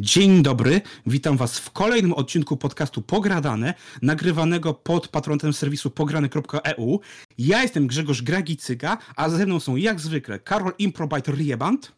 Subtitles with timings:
[0.00, 7.00] Dzień dobry, witam Was w kolejnym odcinku podcastu Pogradane, nagrywanego pod patronem serwisu pograny.eu.
[7.38, 11.92] Ja jestem Grzegorz Gragicyga, a ze mną są jak zwykle Karol Improbiter Rieband.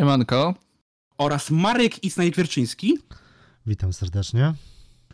[0.00, 0.54] Siemanko.
[1.18, 2.92] Oraz Marek Isnajk-Wierczyński.
[3.66, 4.54] Witam serdecznie.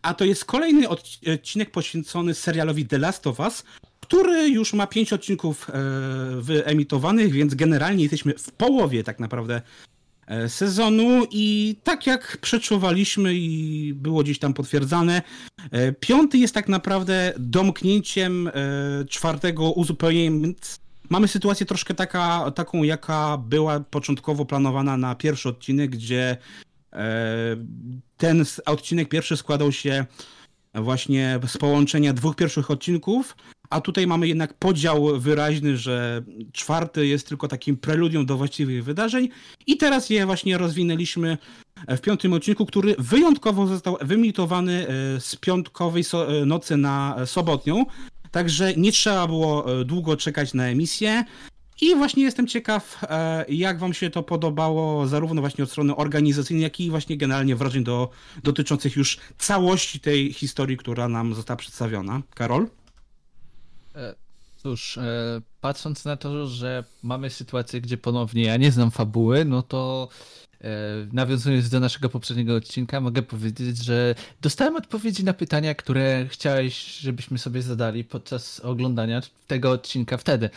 [0.02, 3.64] A to jest kolejny odcinek poświęcony serialowi The Last of Us,
[4.00, 5.72] który już ma pięć odcinków e,
[6.40, 9.91] wyemitowanych, więc generalnie jesteśmy w połowie tak naprawdę E,
[10.48, 15.22] sezonu i tak jak przeczuwaliśmy i było gdzieś tam potwierdzane,
[15.70, 18.52] e, piąty jest tak naprawdę domknięciem e,
[19.04, 20.54] czwartego uzupełnieniem.
[21.10, 26.36] Mamy sytuację troszkę taka, taką, jaka była początkowo planowana na pierwszy odcinek, gdzie
[28.16, 30.06] ten odcinek pierwszy składał się
[30.74, 33.36] właśnie z połączenia dwóch pierwszych odcinków,
[33.72, 39.28] a tutaj mamy jednak podział wyraźny, że czwarty jest tylko takim preludium do właściwych wydarzeń
[39.66, 41.38] i teraz je właśnie rozwinęliśmy
[41.88, 47.86] w piątym odcinku, który wyjątkowo został wyemitowany e, z piątkowej e, nocy na sobotnią,
[48.30, 51.24] także nie trzeba było e, długo czekać na emisję.
[51.80, 53.00] I właśnie jestem ciekaw,
[53.48, 57.84] jak Wam się to podobało, zarówno właśnie od strony organizacyjnej, jak i właśnie generalnie wrażeń
[57.84, 58.10] do,
[58.42, 62.22] dotyczących już całości tej historii, która nam została przedstawiona.
[62.34, 62.66] Karol?
[63.94, 64.14] E,
[64.56, 69.62] cóż, e, patrząc na to, że mamy sytuację, gdzie ponownie ja nie znam fabuły, no
[69.62, 70.08] to
[70.60, 70.68] e,
[71.12, 77.38] nawiązując do naszego poprzedniego odcinka, mogę powiedzieć, że dostałem odpowiedzi na pytania, które chciałeś, żebyśmy
[77.38, 80.50] sobie zadali podczas oglądania tego odcinka wtedy.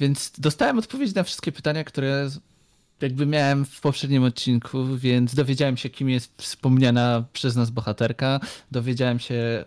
[0.00, 2.30] Więc dostałem odpowiedzi na wszystkie pytania, które
[3.00, 8.40] jakby miałem w poprzednim odcinku, więc dowiedziałem się, kim jest wspomniana przez nas bohaterka,
[8.70, 9.64] dowiedziałem się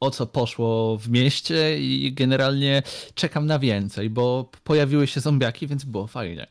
[0.00, 2.82] o co poszło w mieście i generalnie
[3.14, 6.46] czekam na więcej, bo pojawiły się zombiaki, więc było fajnie.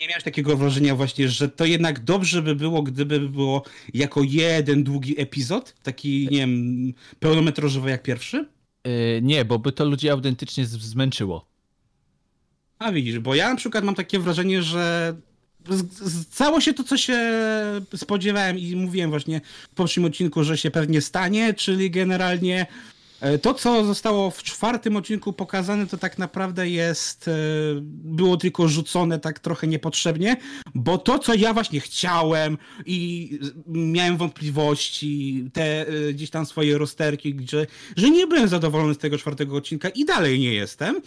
[0.00, 3.62] Nie miałeś takiego wrażenia właśnie, że to jednak dobrze by było, gdyby było
[3.94, 8.48] jako jeden długi epizod, taki, nie wiem, pełnometrażowy jak pierwszy?
[8.84, 11.46] Yy, nie, bo by to ludzi autentycznie zmęczyło.
[12.78, 15.16] A widzisz, bo ja na przykład mam takie wrażenie, że
[16.30, 17.18] Cało się to, co się
[17.96, 19.40] spodziewałem i mówiłem właśnie
[19.70, 22.66] w poprzednim odcinku, że się pewnie stanie, czyli generalnie
[23.20, 27.32] e, to, co zostało w czwartym odcinku pokazane, to tak naprawdę jest, e,
[28.04, 30.36] było tylko rzucone tak trochę niepotrzebnie,
[30.74, 33.30] bo to, co ja właśnie chciałem i
[33.66, 37.66] miałem wątpliwości, te e, gdzieś tam swoje rozterki, że,
[37.96, 41.02] że nie byłem zadowolony z tego czwartego odcinka i dalej nie jestem.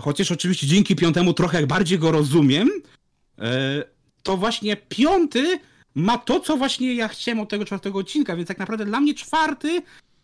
[0.00, 2.70] Chociaż oczywiście dzięki piątemu trochę bardziej go rozumiem,
[4.22, 5.58] to właśnie piąty
[5.94, 9.14] ma to, co właśnie ja chciałem od tego czwartego odcinka, więc tak naprawdę dla mnie
[9.14, 9.82] czwarty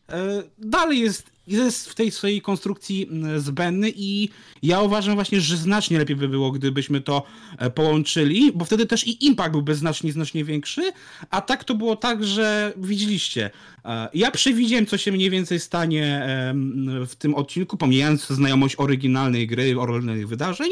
[0.09, 4.29] e, dalej jest, jest w tej swojej konstrukcji zbędny i
[4.63, 7.23] ja uważam właśnie, że znacznie lepiej by było, gdybyśmy to
[7.59, 10.93] e, połączyli, bo wtedy też i impact byłby znacznie, znacznie większy,
[11.31, 13.51] a tak to było tak, że widzieliście,
[14.15, 16.27] ja przewidziałem, co się mniej więcej stanie
[17.07, 20.71] w tym odcinku, pomijając znajomość oryginalnej gry, oryginalnych wydarzeń,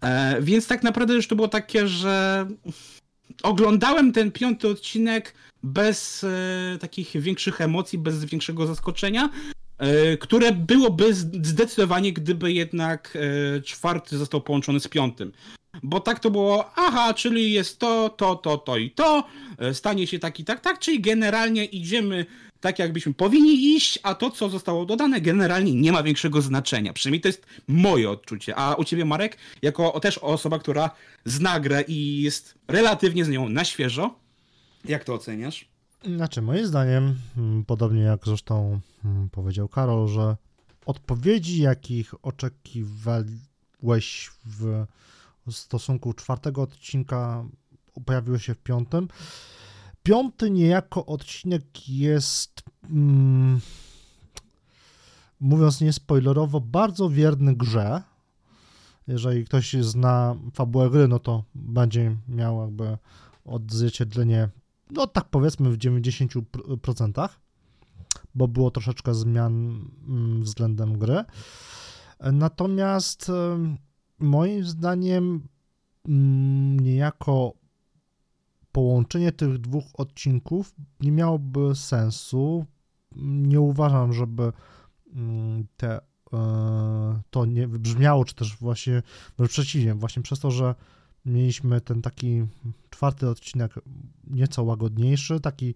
[0.00, 2.46] E, więc tak naprawdę już to było takie, że
[3.42, 9.30] oglądałem ten piąty odcinek bez e, takich większych emocji, bez większego zaskoczenia,
[9.78, 13.18] e, które byłoby zdecydowanie, gdyby jednak
[13.56, 15.32] e, czwarty został połączony z piątym.
[15.82, 19.24] Bo tak to było, aha, czyli jest to, to, to, to i to,
[19.58, 22.26] e, stanie się tak i tak, tak, czyli generalnie idziemy
[22.60, 26.92] tak, jakbyśmy powinni iść, a to, co zostało dodane, generalnie nie ma większego znaczenia.
[26.92, 28.56] Przynajmniej to jest moje odczucie.
[28.56, 30.90] A u ciebie, Marek, jako też osoba, która
[31.24, 34.14] zna grę i jest relatywnie z nią na świeżo,
[34.84, 35.68] jak to oceniasz?
[36.16, 40.36] Znaczy, moim zdaniem, mm, podobnie jak zresztą mm, powiedział Karol, że
[40.86, 44.86] odpowiedzi, jakich oczekiwałeś w
[45.52, 47.44] stosunku czwartego odcinka,
[48.04, 49.08] pojawiły się w piątym
[50.08, 53.60] piąty niejako odcinek jest, mm,
[55.40, 58.02] mówiąc niespoilerowo, bardzo wierny grze.
[59.06, 62.98] Jeżeli ktoś zna fabułę gry, no to będzie miał jakby
[63.44, 64.48] odzwierciedlenie,
[64.90, 67.28] no tak powiedzmy w 90%,
[68.34, 71.24] bo było troszeczkę zmian mm, względem gry.
[72.32, 73.32] Natomiast
[74.18, 75.48] moim zdaniem
[76.08, 77.52] mm, niejako
[78.72, 82.66] połączenie tych dwóch odcinków nie miałoby sensu.
[83.16, 84.52] Nie uważam, żeby
[85.14, 86.00] mm, te,
[86.32, 89.02] e, to nie wybrzmiało, czy też właśnie
[89.48, 90.74] przeciwnie, właśnie przez to, że
[91.24, 92.46] mieliśmy ten taki
[92.90, 93.74] czwarty odcinek
[94.26, 95.74] nieco łagodniejszy, taki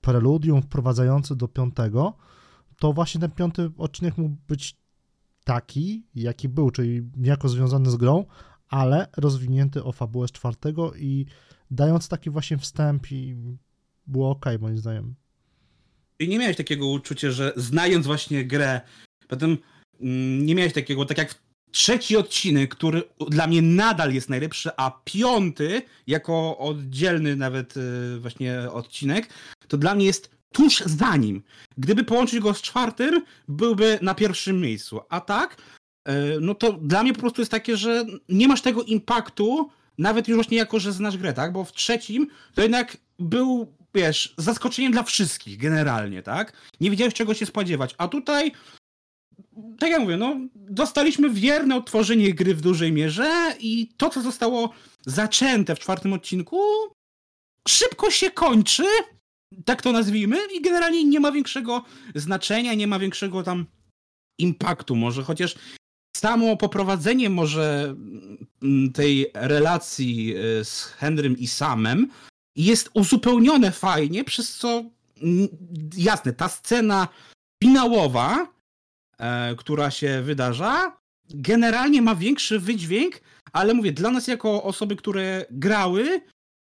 [0.00, 2.14] preludium wprowadzający do piątego,
[2.78, 4.76] to właśnie ten piąty odcinek mógł być
[5.46, 8.24] taki, jaki był, czyli niejako związany z grą,
[8.68, 11.26] ale rozwinięty o fabułę z czwartego i
[11.70, 13.36] dając taki właśnie wstęp i
[14.06, 15.14] było ok, moim zdaniem.
[16.18, 18.80] I nie miałeś takiego uczucia, że znając właśnie grę,
[19.28, 19.58] potem
[20.00, 21.34] mm, nie miałeś takiego, tak jak
[21.70, 28.70] trzeci odcinek, który dla mnie nadal jest najlepszy, a piąty, jako oddzielny nawet y, właśnie
[28.70, 29.28] odcinek,
[29.68, 31.42] to dla mnie jest tuż za nim.
[31.78, 35.00] Gdyby połączyć go z czwartym, byłby na pierwszym miejscu.
[35.08, 35.56] A tak,
[36.08, 40.28] y, no to dla mnie po prostu jest takie, że nie masz tego impaktu, nawet
[40.28, 41.52] już właśnie jako, że znasz grę, tak?
[41.52, 46.52] Bo w trzecim to jednak był, wiesz, zaskoczeniem dla wszystkich generalnie, tak?
[46.80, 47.94] Nie wiedziałeś czego się spodziewać.
[47.98, 48.52] A tutaj
[49.78, 54.72] tak jak mówię, no, dostaliśmy wierne odtworzenie gry w dużej mierze i to, co zostało
[55.06, 56.60] zaczęte w czwartym odcinku,
[57.68, 58.84] szybko się kończy,
[59.64, 61.84] tak to nazwijmy, i generalnie nie ma większego
[62.14, 63.66] znaczenia, nie ma większego tam
[64.38, 64.96] impaktu.
[64.96, 65.54] Może, chociaż
[66.16, 67.94] samo poprowadzenie może
[68.62, 72.10] mm, tej relacji y, z Henrym i Samem
[72.56, 74.84] jest uzupełnione fajnie, przez co
[75.22, 75.48] mm,
[75.96, 77.08] jasne, ta scena
[77.62, 78.52] finałowa,
[79.18, 80.96] e, która się wydarza,
[81.30, 83.20] generalnie ma większy wydźwięk,
[83.52, 86.20] ale mówię, dla nas jako osoby, które grały,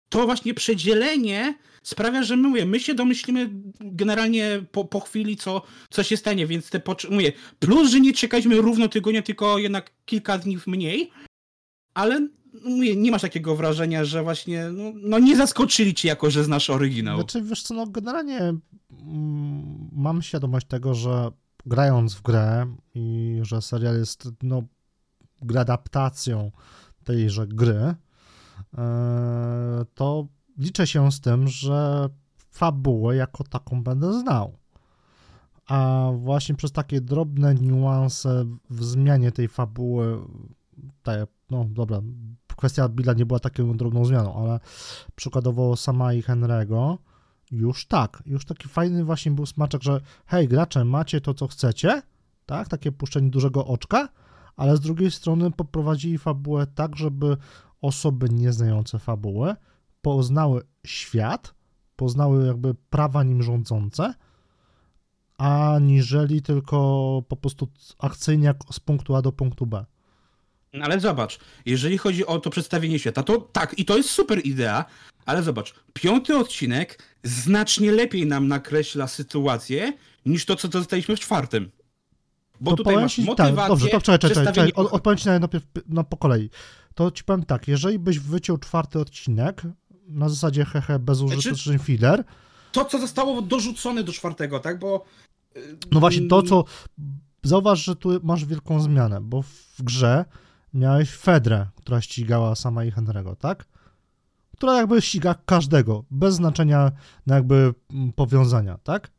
[0.09, 1.55] to właśnie przedzielenie
[1.89, 3.51] sprawia, że my, mówię, my się domyślimy
[3.81, 6.81] generalnie po, po chwili, co, co się stanie, więc te
[7.11, 11.11] mówię, plus, że nie czekaliśmy równo tygodnia, tylko jednak kilka dni mniej,
[11.95, 12.29] ale
[12.65, 16.71] mówię, nie masz takiego wrażenia, że właśnie no, no nie zaskoczyli ci jako, że znasz
[16.71, 17.17] oryginał.
[17.17, 21.31] Znaczy, wiesz co, no generalnie mm, mam świadomość tego, że
[21.67, 24.63] grając w grę i że serial jest no,
[25.59, 26.51] adaptacją
[27.05, 27.95] tejże gry,
[28.79, 30.27] e, to
[30.59, 32.09] liczę się z tym, że
[32.51, 34.57] fabułę jako taką będę znał.
[35.67, 40.19] A właśnie przez takie drobne niuanse w zmianie tej fabuły,
[41.03, 42.01] tak, no dobra,
[42.57, 44.61] kwestia Billa nie była taką drobną zmianą, ale
[45.15, 46.97] przykładowo sama i Henry'ego,
[47.51, 52.03] już tak, już taki fajny właśnie był smaczek, że hej gracze, macie to co chcecie,
[52.47, 54.09] tak, takie puszczenie dużego oczka,
[54.57, 57.37] ale z drugiej strony poprowadzili fabułę tak, żeby
[57.81, 59.55] osoby nieznające fabuły
[60.03, 61.55] poznały świat,
[61.97, 64.15] poznały jakby prawa nim rządzące,
[65.39, 66.79] aniżeli tylko
[67.29, 67.69] po prostu
[67.99, 69.85] akcyjnie z punktu A do punktu B.
[70.83, 74.85] Ale zobacz, jeżeli chodzi o to przedstawienie świata, to tak, i to jest super idea,
[75.27, 79.93] ale zobacz, piąty odcinek znacznie lepiej nam nakreśla sytuację
[80.27, 81.71] niż to, co dostaliśmy w czwartym.
[82.61, 85.39] Bo to tutaj masz ci, motywację, tak, Dobrze, to czekaj, czekaj, czekaj, odpowiem ci na
[85.39, 86.51] najpierw no, po kolei.
[86.95, 89.63] To ci powiem tak, jeżeli byś wyciął czwarty odcinek,
[90.09, 92.25] na zasadzie hehe, bezużyteczny znaczy, filler.
[92.73, 95.05] To, co zostało dorzucone do czwartego, tak, bo...
[95.91, 96.65] No właśnie, to co...
[97.43, 100.25] Zauważ, że tu masz wielką zmianę, bo w grze
[100.75, 103.65] miałeś Fedrę, która ścigała sama i Henry'ego, tak?
[104.57, 106.93] Która jakby ściga każdego, bez znaczenia
[107.27, 109.11] na jakby mm, powiązania, tak?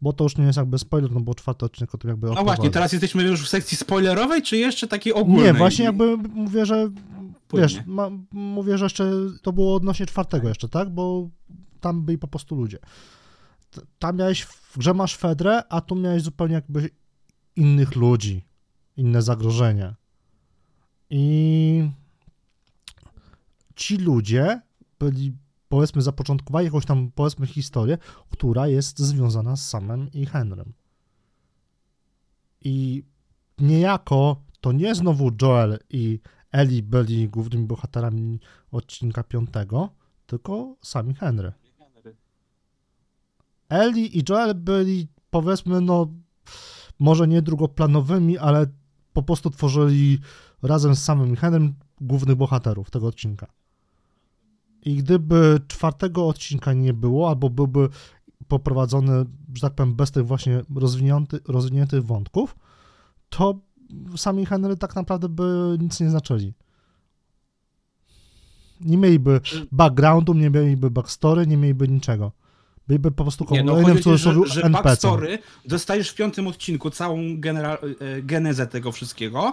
[0.00, 2.44] Bo to już nie jest jakby spoiler, no bo czwarty odcinek o tym jakby No
[2.44, 5.44] właśnie, teraz jesteśmy już w sekcji spoilerowej, czy jeszcze takiej ogólnej?
[5.44, 6.90] Nie, właśnie jakby mówię, że
[7.54, 9.12] wiesz, ma, mówię, że jeszcze
[9.42, 10.90] to było odnośnie czwartego jeszcze, tak?
[10.90, 11.28] Bo
[11.80, 12.78] tam byli po prostu ludzie.
[13.98, 16.90] Tam miałeś, w grze masz Fedrę, a tu miałeś zupełnie jakby
[17.56, 18.44] innych ludzi,
[18.96, 19.94] inne zagrożenia.
[21.10, 21.90] I
[23.74, 24.60] ci ludzie
[24.98, 25.36] byli,
[25.68, 27.98] powiedzmy, zapoczątkowali jakąś tam, powiedzmy, historię,
[28.30, 30.72] która jest związana z samym i Henrym.
[32.60, 33.02] I
[33.58, 36.20] niejako to nie znowu Joel i
[36.52, 38.40] Eli byli głównymi bohaterami
[38.72, 39.88] odcinka piątego,
[40.26, 41.52] tylko sami Henry.
[43.68, 46.06] Eli i Joel byli, powiedzmy, no,
[46.98, 48.66] może nie drugoplanowymi, ale
[49.12, 50.18] po prostu tworzyli
[50.62, 53.46] razem z samym Henrym głównych bohaterów tego odcinka.
[54.84, 57.88] I gdyby czwartego odcinka nie było, albo byłby
[58.48, 59.24] poprowadzony,
[59.54, 62.56] że tak powiem, bez tych właśnie rozwinięty, rozwiniętych wątków,
[63.28, 63.60] to
[64.16, 66.54] sami Henry tak naprawdę by nic nie znaczyli.
[68.80, 69.40] Nie mieliby
[69.72, 72.32] backgroundu, nie mieliby backstory, nie mieliby niczego.
[72.88, 76.90] Byliby po prostu kolejnym nie, no, w cudzysłowie że, że backstory dostajesz w piątym odcinku
[76.90, 77.36] całą e,
[78.22, 79.52] genezę tego wszystkiego,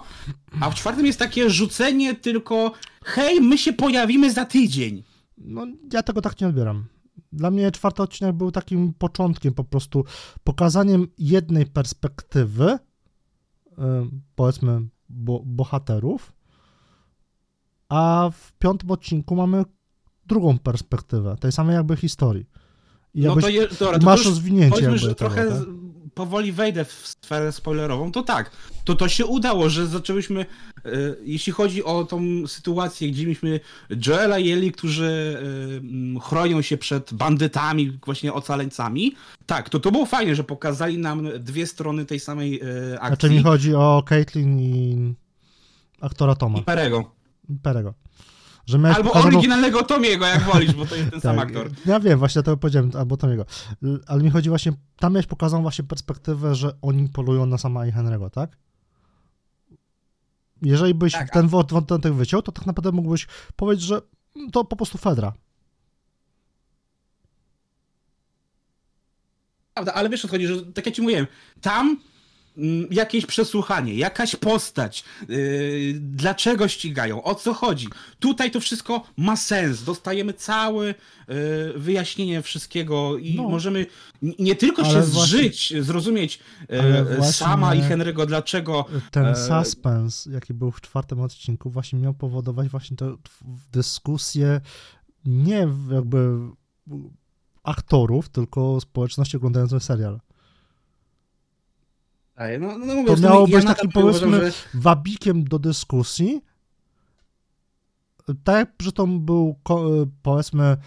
[0.61, 2.71] a w czwartym jest takie rzucenie tylko
[3.03, 5.03] hej, my się pojawimy za tydzień.
[5.37, 6.85] No, ja tego tak nie odbieram.
[7.31, 10.05] Dla mnie czwarty odcinek był takim początkiem, po prostu
[10.43, 12.77] pokazaniem jednej perspektywy,
[14.35, 16.33] powiedzmy, bo, bohaterów,
[17.89, 19.63] a w piątym odcinku mamy
[20.25, 22.45] drugą perspektywę, tej samej jakby historii.
[23.13, 24.69] I no to je, dobra, to masz rozwinięcie.
[24.69, 25.59] Powiedzmy, że trochę tak?
[26.15, 28.51] Powoli wejdę w sferę spoilerową, to tak,
[28.83, 30.45] to to się udało, że zaczęłyśmy,
[30.85, 30.89] e,
[31.23, 33.59] jeśli chodzi o tą sytuację, gdzie mieliśmy
[34.05, 35.37] Joela i Eli, którzy
[36.15, 41.27] e, chronią się przed bandytami, właśnie ocaleńcami, tak, to to było fajnie, że pokazali nam
[41.39, 43.07] dwie strony tej samej e, akcji.
[43.07, 45.13] Znaczy mi chodzi o Caitlyn i
[46.01, 46.59] aktora Toma.
[46.59, 47.11] I Perego.
[47.49, 48.04] I Perego.
[48.65, 51.69] Że miałeś Albo pokazaną- oryginalnego Tomiego, jak wolisz, bo to jest ten sam Tak, aktor.
[51.85, 53.45] Ja wiem, właśnie dlatego powiedziałem, albo Tomiego.
[54.07, 57.91] Ale mi chodzi właśnie, tam miałeś pokazaną właśnie perspektywę, że oni polują na sama i
[57.91, 58.57] Henry'ego, tak?
[60.61, 64.01] Jeżeli byś Tak, ten wąt- wątek wyciął, to tak naprawdę mógłbyś powiedzieć, że
[64.51, 65.33] to po prostu Fedra.
[69.73, 71.27] Prawda, ale wiesz o co chodzi, że tak jak ci mówiłem,
[71.61, 71.99] tam
[72.91, 77.87] jakieś przesłuchanie, jakaś postać, yy, dlaczego ścigają, o co chodzi.
[78.19, 80.93] Tutaj to wszystko ma sens, dostajemy całe yy,
[81.75, 83.43] wyjaśnienie wszystkiego i No.
[83.49, 83.85] możemy
[84.39, 86.39] nie tylko się Ale właśnie- zżyć, zrozumieć
[87.19, 92.13] yy, sama i Henry'ego, dlaczego Ten E, suspens, jaki był w czwartym odcinku, właśnie miał
[92.13, 93.15] powodować właśnie tę
[93.71, 94.61] dyskusję
[95.25, 96.39] nie jakby
[97.63, 100.19] aktorów, tylko społeczności oglądającej serial.
[102.37, 105.59] Ej, no, no mówię, To miało ja być nadal taki, uważam, powiedzmy, że- wabikiem do
[105.59, 106.41] dyskusji.
[108.43, 109.55] Tak jak przy tym był,
[110.21, 110.77] powiedzmy,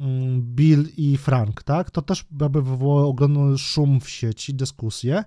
[0.00, 1.90] mm, Bill i Frank, tak?
[1.90, 5.24] To też jakby wywołało ogromny szum w sieci, dyskusję.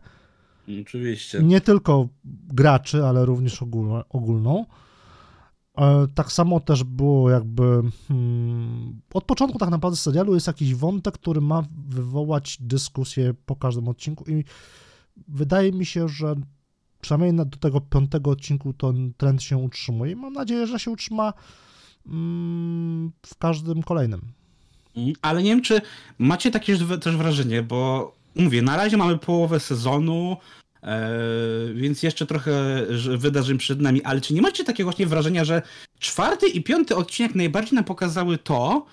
[0.81, 1.43] Oczywiście.
[1.43, 2.07] Nie tylko
[2.47, 4.65] graczy, ale również ogólno, ogólną.
[5.77, 11.13] E, Tak samo też było jakby hmm, od początku tak naprawdę serialu jest jakiś wątek,
[11.13, 14.43] który ma wywołać dyskusję po każdym odcinku i
[15.27, 16.35] wydaje mi się, że
[17.01, 21.33] przynajmniej na- do tego piątego odcinku ten trend się utrzymuje mam nadzieję, że się utrzyma
[22.07, 24.21] mm, w każdym kolejnym.
[25.21, 25.81] Ale nie wiem, czy
[26.19, 30.37] macie takie też- wrażenie, bo mówię, na razie mamy połowę sezonu,
[30.83, 31.09] e,
[31.73, 32.85] więc jeszcze trochę
[33.17, 35.61] wydarzeń przed nami, ale czy nie macie takiego właśnie wrażenia, że
[35.99, 38.85] czwarty i piąty odcinek najbardziej nam pokazały to,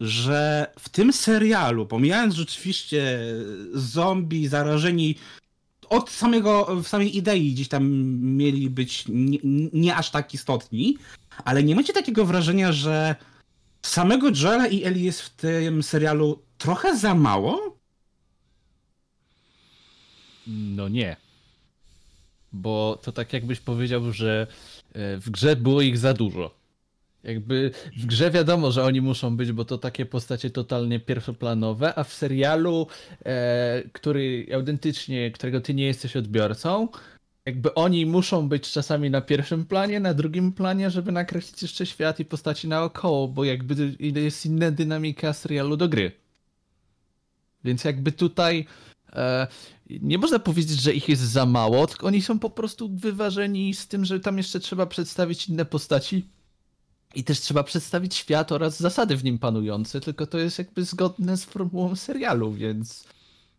[0.00, 3.18] że w tym serialu, pomijając rzeczywiście
[3.72, 5.16] zombie, zarażeni,
[5.94, 7.84] od samego, w samej idei gdzieś tam
[8.36, 9.38] mieli być nie,
[9.72, 10.98] nie aż tak istotni,
[11.44, 13.16] ale nie macie takiego wrażenia, że
[13.82, 17.78] samego Joela i Eli jest w tym serialu trochę za mało?
[20.46, 21.16] No nie.
[22.52, 24.46] Bo to tak jakbyś powiedział, że
[24.92, 26.63] e, w grze było ich za dużo.
[27.24, 32.04] Jakby w grze wiadomo, że oni muszą być, bo to takie postacie totalnie pierwszoplanowe, a
[32.04, 32.86] w serialu,
[33.24, 36.88] e, który autentycznie, którego ty nie jesteś odbiorcą,
[37.46, 42.20] jakby oni muszą być czasami na pierwszym planie, na drugim planie, żeby nakreślić jeszcze świat
[42.20, 46.12] i postaci naokoło, bo jakby jest inna dynamika serialu do gry.
[47.64, 48.66] Więc jakby tutaj
[49.12, 49.46] e,
[49.90, 53.88] nie można powiedzieć, że ich jest za mało, tylko oni są po prostu wyważeni z
[53.88, 56.28] tym, że tam jeszcze trzeba przedstawić inne postaci
[57.14, 61.36] i też trzeba przedstawić świat oraz zasady w nim panujące, tylko to jest jakby zgodne
[61.36, 63.04] z formułą serialu, więc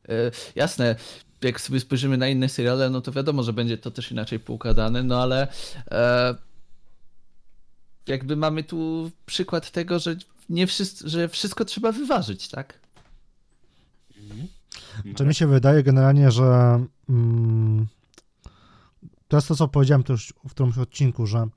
[0.09, 0.95] e, jasne,
[1.41, 5.03] jak sobie spojrzymy na inne seriale, no to wiadomo, że będzie to też inaczej poukładane,
[5.03, 5.47] no ale
[5.91, 6.35] e,
[8.07, 10.15] jakby mamy tu przykład tego, że
[10.49, 12.79] nie wszyscy, że wszystko trzeba wyważyć, tak?
[15.15, 17.87] Czy mi się wydaje generalnie, że mm,
[19.27, 21.47] to jest to, co powiedziałem też w którymś odcinku, że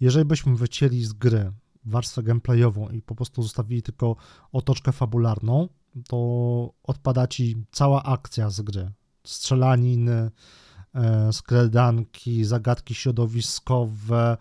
[0.00, 1.52] jeżeli byśmy wycięli z gry
[1.84, 4.16] warstwę gameplayową i po prostu zostawili tylko
[4.52, 5.68] otoczkę fabularną,
[6.08, 8.90] to odpada ci cała akcja z gry.
[9.24, 10.30] Strzelaniny,
[10.94, 14.36] e, skredanki, zagadki środowiskowe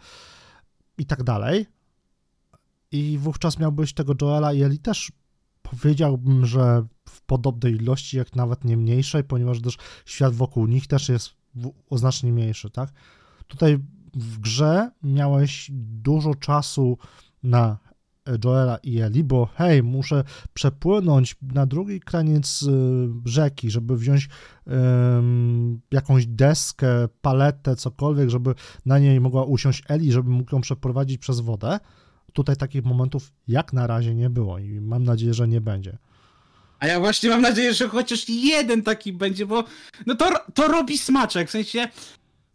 [0.97, 1.65] i tak dalej.
[2.91, 5.11] I wówczas miałbyś tego Joela i Eli też
[5.61, 11.09] powiedziałbym, że w podobnej ilości, jak nawet nie mniejszej, ponieważ też świat wokół nich też
[11.09, 11.29] jest
[11.91, 12.91] znacznie mniejszy, tak?
[13.47, 13.79] Tutaj
[14.13, 16.97] w grze miałeś dużo czasu
[17.43, 17.77] na
[18.43, 20.23] Joela i Eli, bo hej, muszę
[20.53, 22.69] przepłynąć na drugi kraniec y,
[23.25, 24.29] rzeki, żeby wziąć
[25.17, 28.53] ym, jakąś deskę, paletę, cokolwiek, żeby
[28.85, 31.79] na niej mogła usiąść Eli, żeby mógł ją przeprowadzić przez wodę.
[32.33, 35.97] Tutaj takich momentów jak na razie nie było i mam nadzieję, że nie będzie.
[36.79, 39.63] A ja właśnie mam nadzieję, że chociaż jeden taki będzie, bo
[40.05, 41.87] no to, to robi smaczek, w sensie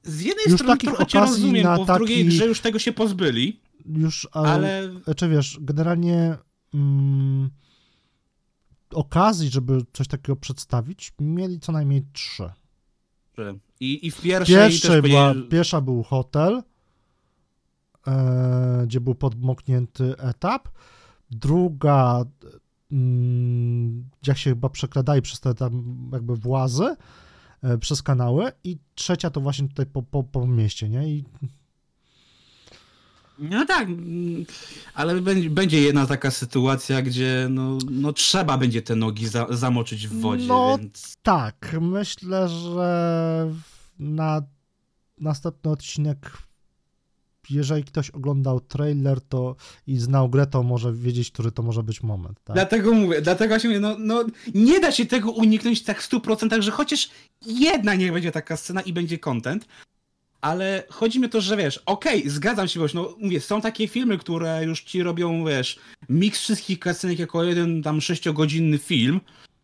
[0.05, 2.61] z jednej Już strony takich trochę cię okazji rozumiem, na bo w drugiej grze już
[2.61, 6.37] tego się pozbyli, Już, ale, ale czy wiesz, generalnie
[6.75, 7.51] mm,
[8.93, 12.51] okazji, żeby coś takiego przedstawić, mieli co najmniej trzy.
[13.81, 16.63] i, i w pierwszej, Pierwszej też była, powiedzieli- pierwsza był hotel,
[18.07, 20.69] e, gdzie był podmoknięty etap.
[21.31, 22.25] Druga,
[22.93, 26.97] mm, jak się chyba przekradali przez te tam jakby włazy.
[27.65, 31.09] E, przez kanały i trzecia to właśnie tutaj po, po, po mieście, nie?
[31.09, 31.25] I
[33.39, 33.89] No tak,
[34.95, 40.09] ale będzie- będzie jedna taka sytuacja, gdzie no, no trzeba będzie te nogi za, zamoczyć
[40.09, 41.15] w wodzie, No, więc...
[41.23, 43.51] tak, myślę, że
[43.99, 44.43] na
[45.21, 46.39] następny odcinek,
[47.51, 52.03] jeżeli ktoś oglądał trailer to i znał grę, to może wiedzieć, który to może być
[52.03, 52.57] moment, tak?
[52.57, 54.25] Dlatego mówię, dlatego właśnie mówię, no, no
[54.55, 57.11] nie da się tego uniknąć tak w 100%, że chociaż
[57.47, 59.67] jedna niech będzie taka scena i będzie content,
[60.41, 63.89] ale chodzi mi o to, że wiesz, okej, zgadzam się, wiesz, no mówię, są takie
[63.89, 69.21] filmy, które już ci robią, wiesz, miks wszystkich kasynek jako jeden tam sześciogodzinny film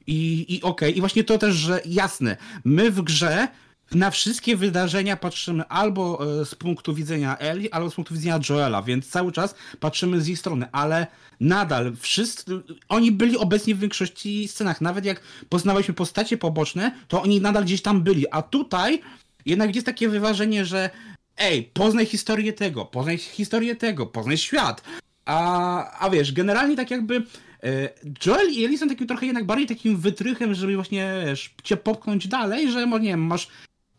[0.06, 3.48] i, i okej, i właśnie to też, że jasne, my w grze
[3.94, 8.82] na wszystkie wydarzenia patrzymy albo e, z punktu widzenia Eli, albo z punktu widzenia Joela,
[8.82, 11.06] więc cały czas patrzymy z jej strony, ale
[11.40, 12.44] nadal wszyscy,
[12.88, 17.82] oni byli obecni w większości scenach, nawet jak poznawaliśmy postacie poboczne, to oni nadal gdzieś
[17.82, 19.00] tam byli, a tutaj
[19.46, 20.90] jednak jest takie wyważenie, że
[21.36, 24.82] ej, poznaj historię tego, poznaj historię tego, poznaj świat,
[25.24, 27.22] a, a wiesz, generalnie tak jakby
[27.62, 27.88] e,
[28.26, 32.28] Joel i Ellie są takim trochę jednak bardziej takim wytrychem, żeby właśnie wiesz, cię popchnąć
[32.28, 33.48] dalej, że nie wiem, masz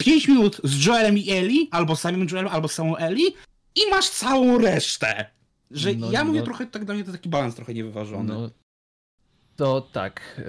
[0.03, 3.31] 5 minut z Joelem i Ellie, albo z samym Joelem, albo z samą Ellie
[3.75, 5.25] i masz całą resztę.
[5.71, 6.45] Że No, ja mówię no.
[6.45, 8.33] trochę, tak dla mnie to taki balans trochę niewyważony.
[8.33, 8.49] No,
[9.55, 10.41] to tak.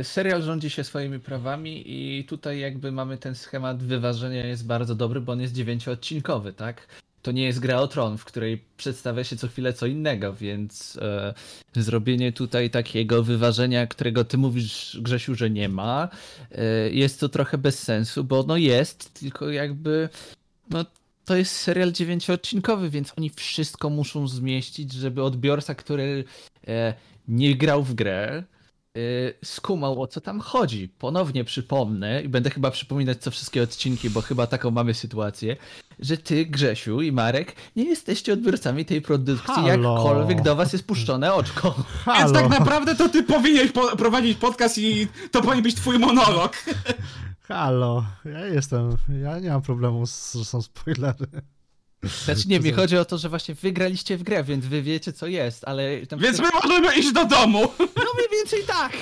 [0.00, 4.94] y, Serial rządzi się swoimi prawami i tutaj jakby mamy ten schemat wyważenia jest bardzo
[4.94, 6.86] dobry, bo on jest dziewięcioodcinkowy, tak?
[7.22, 10.98] To nie jest gra o tron, w której przedstawia się co chwilę co innego, więc
[11.02, 11.34] e,
[11.76, 16.08] zrobienie tutaj takiego wyważenia, którego ty mówisz, Grzesiu, że nie ma,
[16.52, 20.08] e, jest to trochę bez sensu, bo no jest, tylko jakby
[20.70, 20.84] no
[21.24, 26.24] to jest serial dziewięcioodcinkowy, więc oni wszystko muszą zmieścić, żeby odbiorca, który
[26.68, 26.94] e,
[27.28, 28.44] nie grał w grę,
[29.44, 30.88] skumał o co tam chodzi.
[30.98, 35.56] Ponownie przypomnę i będę chyba przypominać co wszystkie odcinki, bo chyba taką mamy sytuację,
[35.98, 39.94] że ty, Grzesiu i Marek nie jesteście odbiorcami tej produkcji, Halo.
[39.94, 41.70] jakkolwiek do was jest puszczone oczko.
[42.06, 42.32] Więc Halo!
[42.32, 46.52] tak naprawdę to ty powinieneś po- prowadzić podcast i to powinien być twój monolog.
[47.40, 51.26] Halo, ja jestem, ja nie mam problemu, z, że są spoilery.
[52.24, 55.26] Znaczy nie, mi chodzi o to, że właśnie wygraliście w grę, więc wy wiecie co
[55.26, 56.06] jest, ale...
[56.06, 57.60] Tam Więc my możemy iść do domu.
[57.78, 58.92] No mniej więcej tak!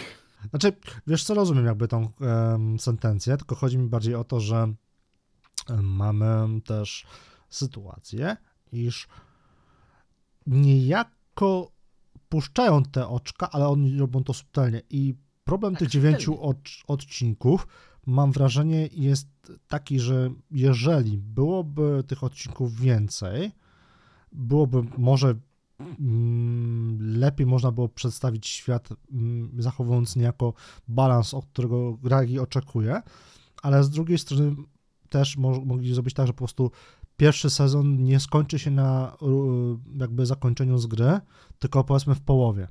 [0.50, 0.72] Znaczy,
[1.06, 4.72] wiesz co, rozumiem jakby tą em, sentencję, tylko chodzi mi bardziej o to, że
[5.82, 7.06] mamy też
[7.48, 8.36] sytuację,
[8.72, 9.08] iż
[10.46, 11.72] niejako
[12.28, 17.66] puszczają te oczka, ale oni robią to subtelnie i problem tych dziewięciu odc- odcinków
[18.08, 19.28] mam wrażenie jest
[19.68, 23.50] taki, że jeżeli byłoby tych odcinków więcej,
[24.32, 25.34] byłoby może
[26.00, 30.52] mm, lepiej można było przedstawić świat, mm, zachowując niejako
[30.88, 33.02] balans, od którego gragi oczekuje,
[33.62, 34.56] ale z drugiej strony
[35.08, 36.70] też mo- mogli zrobić tak, że po prostu
[37.16, 39.16] pierwszy sezon nie skończy się na
[39.98, 41.20] jakby zakończeniu z gry,
[41.58, 42.68] tylko powiedzmy w połowie.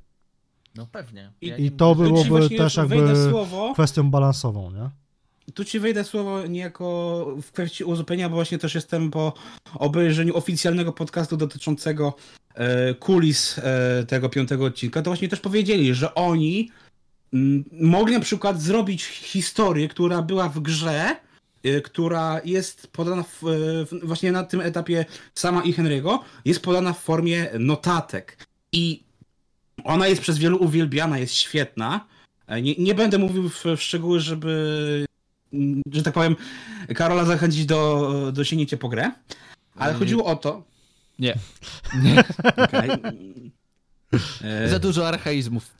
[0.76, 1.32] No pewnie.
[1.40, 3.72] I- Ja I nie to byłoby właśnie też jakby słowo.
[3.74, 4.90] kwestią balansową, nie?
[5.54, 9.32] Tu ci wejdę słowo niejako w kwestii uzupełnienia, bo właśnie też jestem po
[9.74, 12.16] obejrzeniu oficjalnego podcastu dotyczącego
[12.54, 15.02] e, kulis e, tego piątego odcinka.
[15.02, 16.70] To właśnie też powiedzieli, że oni
[17.34, 21.16] mm, mogli na przykład zrobić historię, która była w grze,
[21.64, 23.42] e, która jest podana w,
[24.02, 28.46] właśnie na tym etapie sama i Henry'ego, jest podana w formie notatek.
[28.72, 29.02] I
[29.84, 32.06] ona jest przez wielu uwielbiana, jest świetna.
[32.62, 35.07] Nie, nie będę mówił w, w szczegóły, żeby
[35.92, 36.36] że tak powiem,
[36.94, 39.10] Karola zachęcić do, do sięgnięcia po grę.
[39.76, 39.98] Ale Nie.
[39.98, 40.62] chodziło o to.
[41.18, 41.34] Nie.
[42.02, 42.24] nie.
[42.64, 42.90] Okej.
[44.44, 45.70] E, Za dużo archaizmów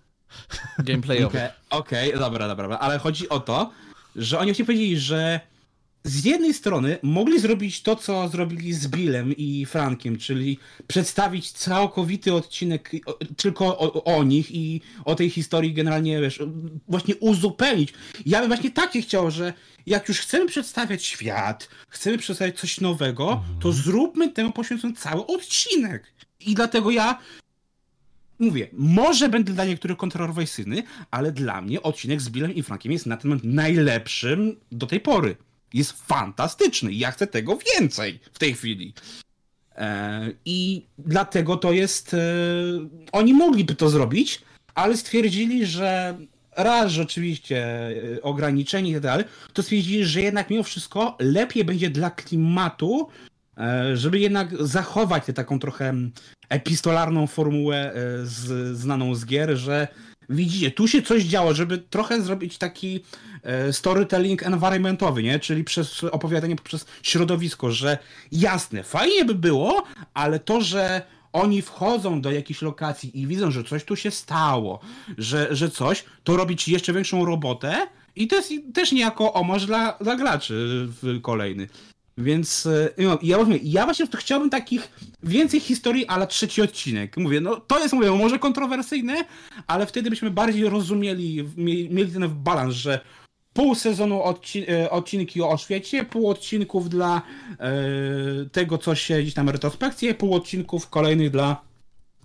[0.79, 1.43] gameplayowych.
[1.71, 2.79] Okej, okej, dobra, dobra, dobra.
[2.79, 3.71] Ale chodzi o to,
[4.17, 5.41] że oni właśnie powiedzieli, że
[6.09, 12.35] z jednej strony mogli zrobić to, co zrobili z Billem i Frankiem, czyli przedstawić całkowity
[12.35, 12.91] odcinek
[13.37, 16.43] tylko o, o nich i o tej historii generalnie, wiesz,
[16.89, 17.95] właśnie uzupełnić.
[18.27, 19.53] Ja bym właśnie tak się chciał, że
[19.87, 26.15] jak już chcemy przedstawiać świat, chcemy przedstawiać coś nowego, to zróbmy temu poświęcony cały odcinek.
[26.41, 27.19] I dlatego ja
[28.39, 33.07] mówię, może będę dla niektórych kontrowersyjny, ale dla mnie odcinek z Billem i Frankiem jest
[33.07, 35.37] na ten moment najlepszym do tej pory.
[35.75, 36.93] Jest fantastyczny.
[36.93, 38.95] Ja chcę tego więcej w tej chwili.
[39.79, 42.15] E, I dlatego to jest.
[42.15, 42.19] E,
[43.13, 44.43] oni mogliby to zrobić,
[44.75, 46.19] ale stwierdzili, że
[46.57, 47.67] raz, że oczywiście
[48.17, 53.09] e, ograniczeni i tak dalej, to stwierdzili, że jednak mimo wszystko lepiej będzie dla klimatu,
[53.95, 55.95] żeby jednak zachować tę taką trochę
[56.49, 59.89] epistolarną formułę z, znaną z gier, że
[60.29, 63.01] widzicie, tu się coś działo, żeby trochę zrobić taki
[63.43, 65.39] e, storytelling environmentowy, nie?
[65.39, 67.99] Czyli przez opowiadanie poprzez środowisko, że
[68.33, 73.65] jasne, fajnie by było, ale to, że oni wchodzą do jakiejś lokacji i widzą, że
[73.65, 74.81] coś tu się stało,
[75.19, 77.87] że, że coś, to robić jeszcze większą robotę
[78.17, 80.89] i to jest też niejako omarz dla, dla graczy
[81.23, 81.69] kolejny.
[82.19, 84.89] Więc e, no, ja, mówię, ja właśnie chciałbym takich
[85.23, 87.17] więcej historii, ale trzeci odcinek.
[87.17, 89.25] Mówię, no to jest, mówię, może kontrowersyjne,
[89.67, 91.45] ale wtedy byśmy bardziej rozumieli,
[91.91, 93.01] mieli ten balans, że
[93.53, 97.23] pół sezonu odcin e, odcinki o świecie, pół odcinków dla
[97.61, 97.71] e,
[98.53, 101.69] tego, co się gdzieś tam retrospekcje, pół odcinków kolejnych dla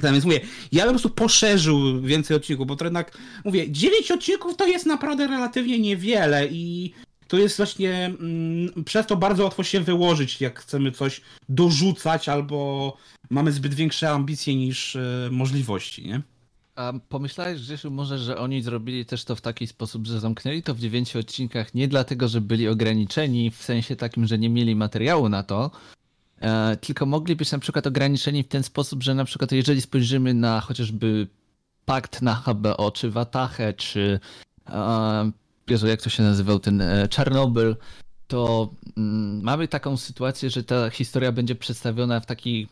[0.03, 0.39] więc mówię,
[0.71, 5.27] ja po prostu poszerzył więcej odcinków, bo to jednak, mówię, 9 odcinków to jest naprawdę
[5.27, 6.93] relatywnie niewiele i
[7.28, 12.98] to jest właśnie mm, przez to bardzo łatwo się wyłożyć, jak chcemy coś dorzucać albo
[13.30, 16.22] mamy zbyt większe ambicje niż e, możliwości, nie?
[16.76, 20.76] A pomyślałeś, Grzesiu, może, że oni zrobili też to w taki sposób, że zamknęli to
[20.76, 25.30] w dziewięciu odcinkach nie dlatego, że byli ograniczeni, w sensie takim, że nie mieli materiału
[25.30, 25.72] na to,
[26.42, 30.34] e, tylko mogli być na przykład ograniczeni w ten sposób, że na przykład jeżeli spojrzymy
[30.34, 31.28] na chociażby
[31.86, 34.20] pakt na HBO, czy Watachę, czy
[34.70, 35.32] e,
[35.69, 37.76] Jezu, jak to się nazywał, ten e, Czarnobyl,
[38.28, 42.67] to mm, mamy taką sytuację, że ta historia będzie przedstawiona w taki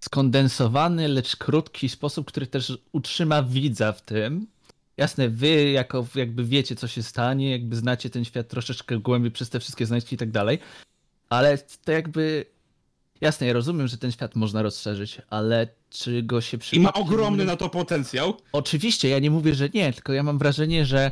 [0.00, 4.46] skondensowany, lecz krótki sposób, który też utrzyma widza w tym.
[4.96, 9.50] Jasne, wy jako jakby wiecie, co się stanie, jakby znacie ten świat troszeczkę głębiej przez
[9.50, 10.58] te wszystkie znaczki i tak dalej,
[11.28, 12.46] ale to jakby
[13.20, 17.44] Jasne, ja rozumiem, że ten świat można rozszerzyć, ale czy go się I ma ogromny
[17.44, 18.36] na to potencjał.
[18.52, 21.10] Oczywiście, ja nie mówię, że nie, tylko ja mam wrażenie, że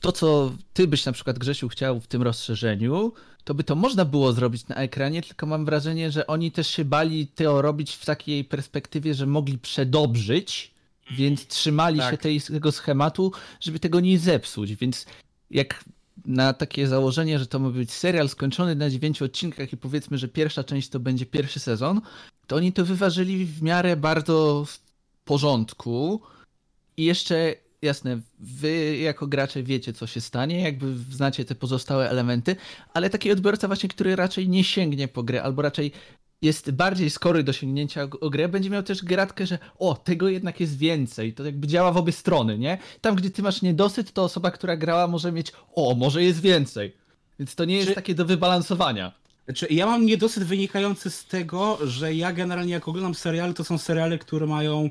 [0.00, 3.12] to, co ty byś na przykład Grzesiu chciał w tym rozszerzeniu,
[3.44, 6.84] to by to można było zrobić na ekranie, tylko mam wrażenie, że oni też się
[6.84, 10.74] bali to robić w takiej perspektywie, że mogli przedobrzyć,
[11.10, 12.10] więc trzymali tak.
[12.10, 14.74] się tej, tego schematu, żeby tego nie zepsuć.
[14.74, 15.06] Więc
[15.50, 15.84] jak
[16.24, 20.28] na takie założenie, że to ma być serial skończony na dziewięciu odcinkach i powiedzmy, że
[20.28, 22.00] pierwsza część to będzie pierwszy sezon,
[22.46, 24.78] to oni to wyważyli w miarę bardzo w
[25.24, 26.20] porządku.
[26.96, 27.54] I jeszcze
[27.86, 32.56] jasne, wy jako gracze wiecie, co się stanie, jakby znacie te pozostałe elementy,
[32.94, 35.92] ale taki odbiorca właśnie, który raczej nie sięgnie po grę, albo raczej
[36.42, 40.60] jest bardziej skory do sięgnięcia o grę, będzie miał też gratkę, że o, tego jednak
[40.60, 41.32] jest więcej.
[41.32, 42.78] To jakby działa w obie strony, nie?
[43.00, 46.92] Tam, gdzie ty masz niedosyt, to osoba, która grała może mieć o, może jest więcej.
[47.38, 47.94] Więc to nie jest Czy...
[47.94, 49.12] takie do wybalansowania.
[49.44, 53.78] Znaczy, ja mam niedosyt wynikający z tego, że ja generalnie jak oglądam seriale, to są
[53.78, 54.90] seriale, które mają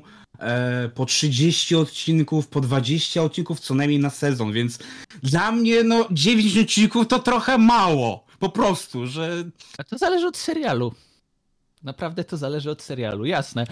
[0.94, 4.78] po 30 odcinków, po 20 odcinków co najmniej na sezon, więc
[5.22, 8.26] dla mnie no 9 odcinków to trochę mało.
[8.38, 9.44] Po prostu, że...
[9.78, 10.92] A to zależy od serialu.
[11.82, 13.66] Naprawdę to zależy od serialu, jasne.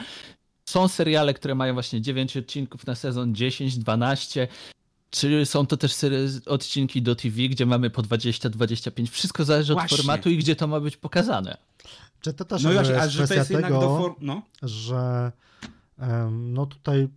[0.65, 4.49] Są seriale, które mają właśnie 9 odcinków na sezon, 10, 12.
[5.11, 5.97] Czy są to też
[6.47, 9.07] odcinki do TV, gdzie mamy po 20-25?
[9.11, 9.95] Wszystko zależy Właśnie.
[9.95, 11.57] od formatu i gdzie to ma być pokazane.
[12.21, 14.15] Czy to też no jest właśnie, że to jest tego, do for...
[14.21, 14.43] no.
[14.63, 15.33] że
[16.31, 17.09] no tutaj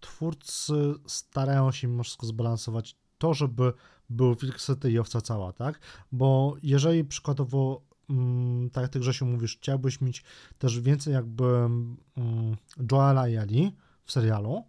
[0.00, 3.72] twórcy starają się mimo wszystko zbalansować to, żeby
[4.10, 5.80] był Wilksety i owca cała, tak?
[6.12, 10.24] Bo jeżeli przykładowo mm, tak jak ty Grzesiu mówisz, chciałbyś mieć
[10.58, 12.56] też więcej jakby mm,
[12.90, 13.72] Joela i Ali
[14.04, 14.64] w serialu,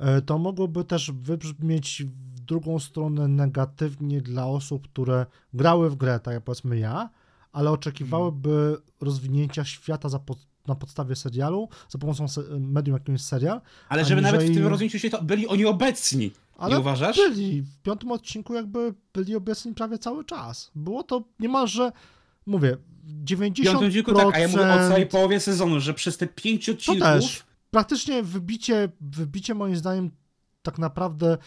[0.00, 6.20] E, to mogłoby też wybrzmieć w drugą stronę negatywnie dla osób, które grały w grę,
[6.20, 7.10] tak jak powiedzmy ja,
[7.52, 10.38] ale oczekiwałyby rozwinięcia świata za pod,
[10.70, 12.26] na podstawie serialu, za pomocą
[12.60, 13.60] medium jakimś serial.
[13.88, 14.38] Ale żeby aniżeli...
[14.38, 16.30] nawet w tym rozwinięciu świata byli oni obecni.
[16.58, 17.16] Ale nie uważasz?
[17.16, 17.62] byli.
[17.62, 20.70] W piątym odcinku jakby byli obecni prawie cały czas.
[20.74, 21.92] Było to niemalże,
[22.46, 22.76] mówię,
[23.24, 23.52] 90%...
[23.52, 26.68] W piątym odcinku tak, a ja mówię o całej połowie sezonu, że przez te pięć
[26.68, 27.02] odcinków...
[27.02, 30.10] To też praktycznie wybicie, wybicie moim zdaniem
[30.62, 31.38] tak naprawdę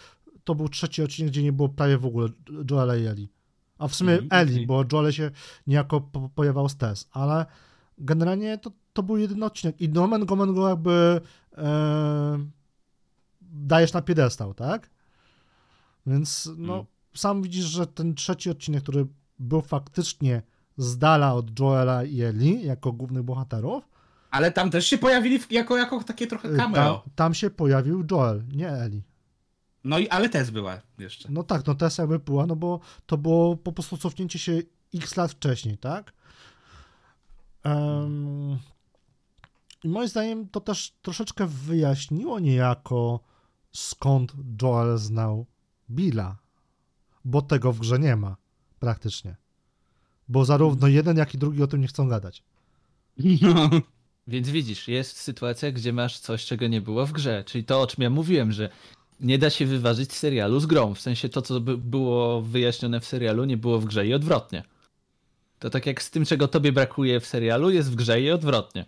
[0.43, 2.29] to był trzeci odcinek, gdzie nie było prawie w ogóle
[2.71, 3.29] Joela i Eli.
[3.77, 4.65] A w sumie mm, Eli, okay.
[4.65, 5.31] bo Joel się
[5.67, 7.45] niejako po, pojawiał z Tess, ale
[7.97, 11.21] generalnie to, to był jedyny odcinek i Nomen Gomen go jakby
[11.57, 12.45] e,
[13.41, 14.89] dajesz na piedestał, tak?
[16.05, 16.85] Więc no, mm.
[17.15, 19.07] sam widzisz, że ten trzeci odcinek, który
[19.39, 20.41] był faktycznie
[20.77, 23.93] z dala od Joela i Eli jako głównych bohaterów,
[24.33, 26.97] ale tam też się pojawili jako, jako takie trochę y, cameo.
[26.97, 29.03] Tam, tam się pojawił Joel, nie Eli.
[29.83, 31.29] No i ale Tess była jeszcze.
[31.31, 34.61] No tak, no Tess jakby była, no bo to było po prostu cofnięcie się
[34.95, 36.13] x lat wcześniej, tak?
[37.65, 38.59] Um,
[39.83, 43.19] I moim zdaniem to też troszeczkę wyjaśniło niejako
[43.71, 45.45] skąd Joel znał
[45.89, 46.37] Billa,
[47.25, 48.37] bo tego w grze nie ma
[48.79, 49.35] praktycznie.
[50.27, 52.43] Bo zarówno jeden, jak i drugi o tym nie chcą gadać.
[53.41, 53.69] No.
[54.27, 57.43] Więc widzisz, jest sytuacja, gdzie masz coś, czego nie było w grze.
[57.43, 58.69] Czyli to, o czym ja mówiłem, że
[59.19, 60.93] nie da się wyważyć serialu z grą.
[60.93, 64.63] W sensie to, co by było wyjaśnione w serialu, nie było w grze i odwrotnie.
[65.59, 68.85] To tak jak z tym, czego tobie brakuje w serialu, jest w grze i odwrotnie.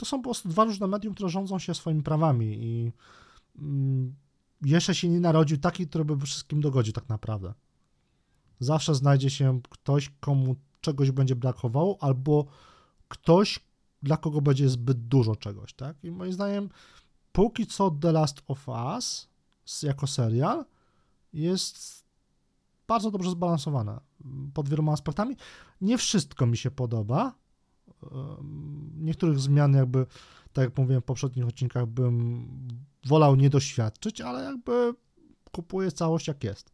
[0.00, 2.92] To są po prostu dwa różne medium, które rządzą się swoimi prawami i
[3.58, 4.14] mm,
[4.62, 7.54] jeszcze się nie narodził taki, który by wszystkim dogodził tak naprawdę.
[8.60, 12.46] Zawsze znajdzie się ktoś, komu czegoś będzie brakowało, albo
[13.08, 13.60] ktoś,
[14.02, 16.04] dla kogo będzie zbyt dużo czegoś, tak?
[16.04, 16.68] I moim zdaniem,
[17.32, 19.28] póki co The Last of Us
[19.82, 20.64] jako serial
[21.32, 22.04] jest
[22.88, 24.00] bardzo dobrze zbalansowane
[24.54, 25.36] pod wieloma aspektami.
[25.80, 27.34] Nie wszystko mi się podoba.
[28.98, 30.06] Niektórych zmian jakby,
[30.52, 32.48] tak jak mówiłem w poprzednich odcinkach, bym
[33.06, 34.94] wolał nie doświadczyć, ale jakby
[35.52, 36.72] kupuję całość jak jest.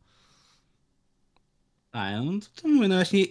[1.92, 3.24] A, no to, to mówię, no właśnie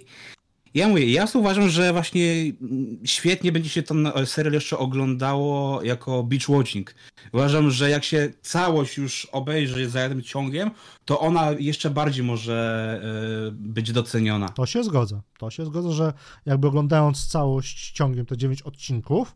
[0.76, 6.24] ja mówię, ja uważam, że właśnie mm, świetnie będzie się ten serial jeszcze oglądało jako
[6.24, 6.96] beach watching.
[7.34, 10.72] Uważam, że jak się całość już obejrzy za jednym ciągiem,
[11.06, 13.02] to ona jeszcze bardziej może
[13.44, 14.50] yy, być doceniona.
[14.50, 15.22] To się zgodzę.
[15.40, 16.14] To się zgodzę, że
[16.46, 19.36] jakby oglądając całość ciągiem, te 9 odcinków,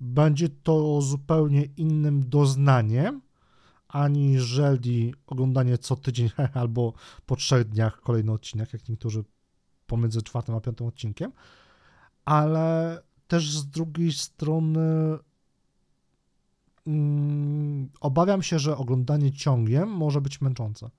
[0.00, 3.20] będzie to zupełnie innym doznaniem,
[3.88, 6.92] aniżeli oglądanie co tydzień albo
[7.26, 9.24] po trzech dniach kolejny odcinek, jak niektórzy
[9.90, 11.32] pomiędzy czwartym a piątym odcinkiem,
[12.24, 12.98] ale
[13.28, 15.18] też z drugiej strony
[16.86, 20.90] mm, obawiam się, że oglądanie ciągiem może być męczące.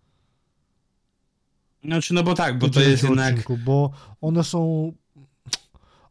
[1.83, 3.33] Znaczy, no bo tak, bo to jest jednak...
[3.33, 4.91] Odcinku, bo one są...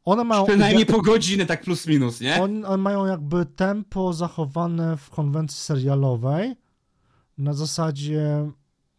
[0.05, 0.47] One mają...
[0.47, 2.43] Przynajmniej po godzinę, tak plus minus, nie?
[2.43, 6.57] One mają jakby tempo zachowane w konwencji serialowej,
[7.39, 8.51] na zasadzie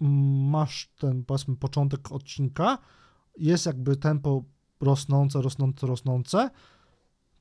[0.02, 2.78] mm, masz ten, powiedzmy, początek odcinka,
[3.46, 4.44] jest jakby tempo
[4.82, 6.50] rosnące, rosnące, rosnące,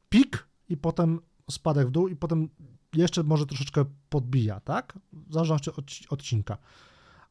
[0.08, 2.48] pik i potem spadek w dół i potem
[2.94, 4.98] jeszcze może troszeczkę podbija, tak?
[5.12, 6.58] W zależności od odcinka.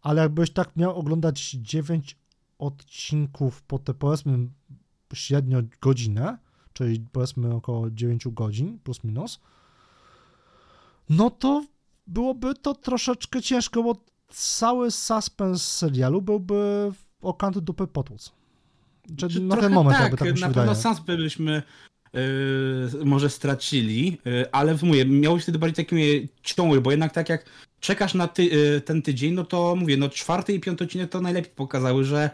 [0.01, 2.17] Ale jakbyś tak miał oglądać 9
[2.60, 4.49] odcinków po te powiedzmy
[5.13, 6.38] średnio godzinę,
[6.73, 9.39] czyli powiedzmy około 9 godzin plus minus,
[11.10, 11.65] no to
[12.08, 13.95] byłoby to troszeczkę ciężko, bo
[14.29, 18.38] cały suspens serialu byłby o kant dupy potłuc.
[19.17, 20.67] Czy, na ten moment tak, jakby tak mi się na wydaje.
[20.67, 21.63] pewno sens byśmy
[22.13, 27.45] yy, może stracili, yy, ale mówię, miałeś wtedy bardziej takie ciągły, bo jednak tak jak
[27.80, 31.22] czekasz na ty, yy, ten tydzień, no to mówię, no czwarty i piąty odcinek to
[31.22, 32.30] najlepiej pokazały, że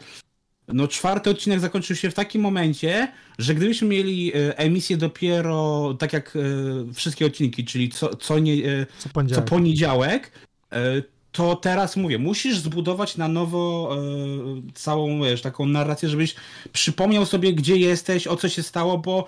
[0.68, 6.14] no czwarty odcinek zakończył się w takim momencie, że gdybyśmy mieli y, emisję dopiero tak
[6.14, 10.32] jak y, wszystkie odcinki, czyli co, co, nie, y, co poniedziałek, co poniedziałek
[11.36, 16.36] to teraz mówię, musisz zbudować na nowo e, całą, wiesz, taką narrację, żebyś
[16.74, 19.26] przypomniał sobie, gdzie jesteś, o co się stało, bo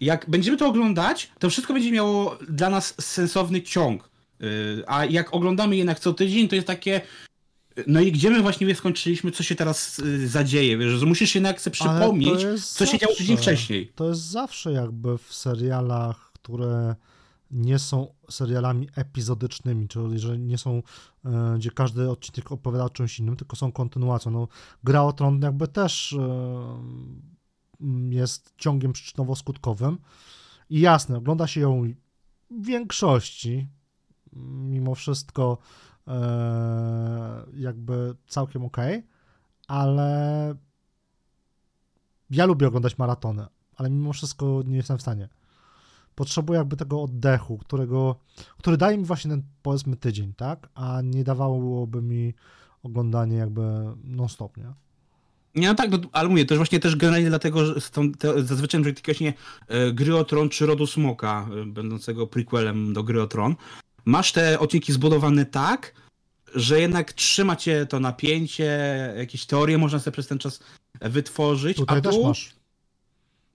[0.00, 4.10] jak będziemy to oglądać, to wszystko będzie miało dla nas sensowny ciąg.
[4.40, 4.44] E,
[4.86, 7.00] a jak oglądamy jednak co tydzień, to jest takie.
[7.86, 11.60] No i gdzie my właściwie skończyliśmy, co się teraz e, zadzieje, wiesz, że musisz jednak
[11.60, 13.92] sobie przypomnieć, co się działo tydzień wcześniej.
[13.94, 16.94] To jest zawsze jakby w serialach, które
[17.50, 20.82] nie są serialami epizodycznymi, czyli że nie są,
[21.24, 24.32] e, gdzie każdy odcinek opowiada o czymś innym, tylko są kontynuacją.
[24.32, 24.48] No,
[24.84, 26.18] Gra o Tron jakby też e,
[28.10, 29.96] jest ciągiem przyczynowo-skutkowym
[30.70, 31.82] i jasne, ogląda się ją
[32.50, 33.68] w większości,
[34.32, 35.58] mimo wszystko
[36.08, 38.76] e, jakby całkiem ok,
[39.68, 40.54] ale
[42.30, 45.28] ja lubię oglądać maratony, ale mimo wszystko nie jestem w stanie
[46.14, 48.16] potrzebuję jakby tego oddechu, którego,
[48.58, 50.68] który daje mi właśnie ten powiedzmy tydzień, tak?
[50.74, 52.34] A nie dawałoby mi
[52.82, 53.62] oglądanie jakby
[54.04, 54.72] non-stop, nie?
[55.54, 58.42] Nie, no tak, no, ale mówię, to jest właśnie też generalnie dlatego, że są te,
[58.42, 59.34] zazwyczaj że takie właśnie
[59.68, 63.54] e, Gry o Tron czy Rodu Smoka, e, będącego prequelem do Gry o Tron,
[64.04, 65.94] masz te odcinki zbudowane tak,
[66.54, 68.78] że jednak trzyma cię to napięcie,
[69.16, 70.60] jakieś teorie można sobie przez ten czas
[71.00, 72.10] wytworzyć, Tutaj a tu...
[72.10, 72.54] też masz.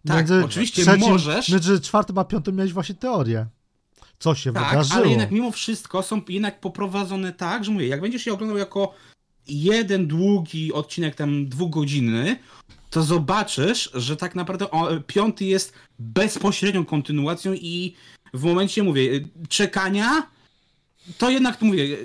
[0.07, 1.49] Tak, między oczywiście trzecim, możesz.
[1.49, 3.45] Między czwartym a piątym miałeś właśnie teorię.
[4.19, 4.95] Co się tak, wydarzyło.
[4.95, 8.93] ale jednak mimo wszystko są jednak poprowadzone tak, że mówię, jak będziesz je oglądał jako
[9.47, 12.39] jeden długi odcinek tam dwugodzinny,
[12.89, 14.67] to zobaczysz, że tak naprawdę
[15.07, 17.95] piąty jest bezpośrednią kontynuacją i
[18.33, 20.29] w momencie, mówię, czekania,
[21.17, 21.97] to jednak, mówię,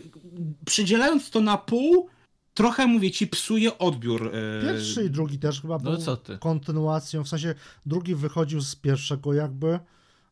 [0.67, 2.09] przydzielając to na pół,
[2.55, 4.31] trochę, mówię ci, psuje odbiór.
[4.35, 7.55] E, Pierwszy i drugi też chyba no, był kontynuacją, w sensie
[7.87, 9.79] drugi wychodził z pierwszego jakby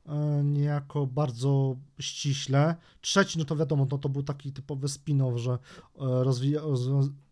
[0.07, 2.77] e, niejako bardzo ściśle.
[3.01, 5.59] Trzeci, no to wiadomo, no to był taki typowy spin-off, że e,
[5.99, 6.75] rozwijał,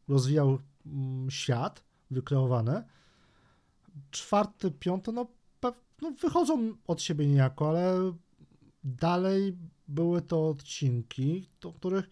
[0.08, 2.82] rozwijał mm, świat wykreowany.
[4.10, 5.26] Czwarty, piąty, no,
[6.02, 8.12] no wychodzą od siebie niejako, ale
[8.84, 9.56] dalej
[9.88, 12.10] były to odcinki, do których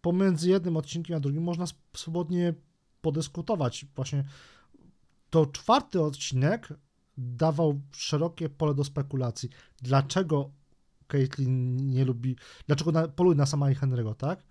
[0.00, 1.64] pomiędzy jednym odcinkiem a drugim można
[1.96, 2.54] swobodnie
[3.00, 3.86] podyskutować.
[3.96, 4.24] Właśnie
[5.30, 6.68] to czwarty odcinek
[7.18, 9.48] dawał szerokie pole do spekulacji.
[9.82, 10.50] Dlaczego
[11.06, 12.36] Caitlyn nie lubi,
[12.66, 14.44] dlaczego poluje na sama i Henry'ego, tak?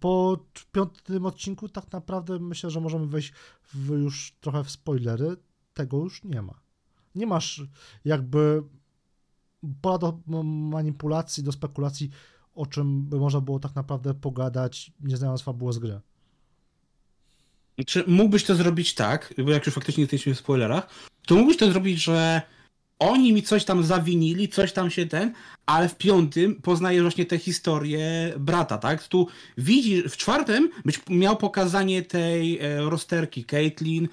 [0.00, 3.32] Po piątym odcinku tak naprawdę myślę, że możemy wejść
[3.74, 5.36] w już trochę w spoilery.
[5.74, 6.60] Tego już nie ma.
[7.14, 7.62] Nie masz
[8.04, 8.62] jakby
[9.80, 12.10] pola do manipulacji, do spekulacji,
[12.54, 16.00] o czym by można było tak naprawdę pogadać, nie znając fabuły z gry.
[17.86, 20.88] Czy mógłbyś to zrobić tak, bo jak już faktycznie jesteśmy w spoilerach,
[21.26, 22.42] to mógłbyś to zrobić, że
[23.00, 25.32] oni mi coś tam zawinili, coś tam się ten,
[25.66, 29.08] ale w piątym poznajesz właśnie tę historię brata, tak?
[29.08, 29.26] Tu
[29.58, 34.08] widzisz, w czwartym byś miał pokazanie tej e, rozterki Caitlyn, e,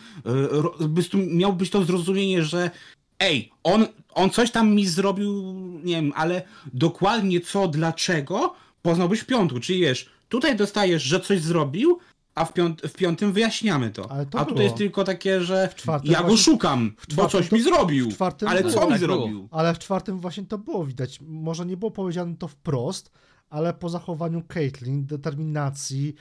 [0.50, 2.72] ro, byś miał być to zrozumienie, że
[3.20, 5.54] ej, on, on coś tam mi zrobił,
[5.84, 6.42] nie wiem, ale
[6.74, 12.00] dokładnie co, dlaczego, poznałbyś w piątku, czyli wiesz, tutaj dostajesz, że coś zrobił,
[12.36, 14.12] a w, piąt, w piątym wyjaśniamy to.
[14.12, 14.64] Ale to a tutaj było.
[14.64, 18.10] jest tylko takie, że czwartym ja go właśnie- szukam, bo czwartym coś to- mi zrobił.
[18.12, 18.74] w czwartym ale było.
[18.74, 19.18] co mi Tak było.
[19.18, 19.48] zrobił?
[19.52, 21.20] Ale w czwartym właśnie to było widać.
[21.22, 23.12] Może nie było powiedziane to wprost,
[23.50, 26.14] ale po zachowaniu Caitlyn, determinacji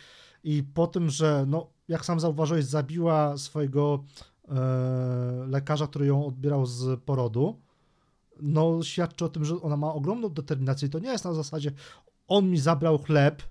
[0.44, 4.04] i po tym, że no, jak sam zauważyłeś, zabiła swojego
[5.46, 7.60] lekarza, który ją odbierał z porodu,
[8.40, 11.72] no świadczy o tym, że ona ma ogromną determinację i to nie jest na zasadzie
[12.28, 13.42] on mi zabrał chleb,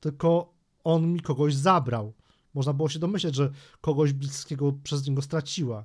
[0.00, 2.12] tylko on mi kogoś zabrał.
[2.54, 5.84] Można było się domyśleć, że kogoś bliskiego przez niego straciła.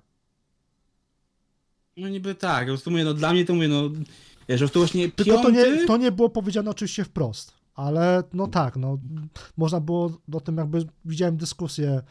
[1.98, 3.90] No niby tak, po prostu mówię, no dla mnie to mówię, no
[4.50, 8.48] wiesz, że to właśnie Tylko to nie, to nie było powiedziane oczywiście wprost, ale no
[8.48, 8.98] tak, no
[9.58, 12.02] można było o tym jakby, widziałem dyskusję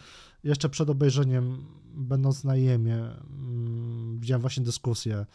[0.45, 5.27] jeszcze przed obejrzeniem, będąc na jemie, mm, widziałem właśnie dyskusję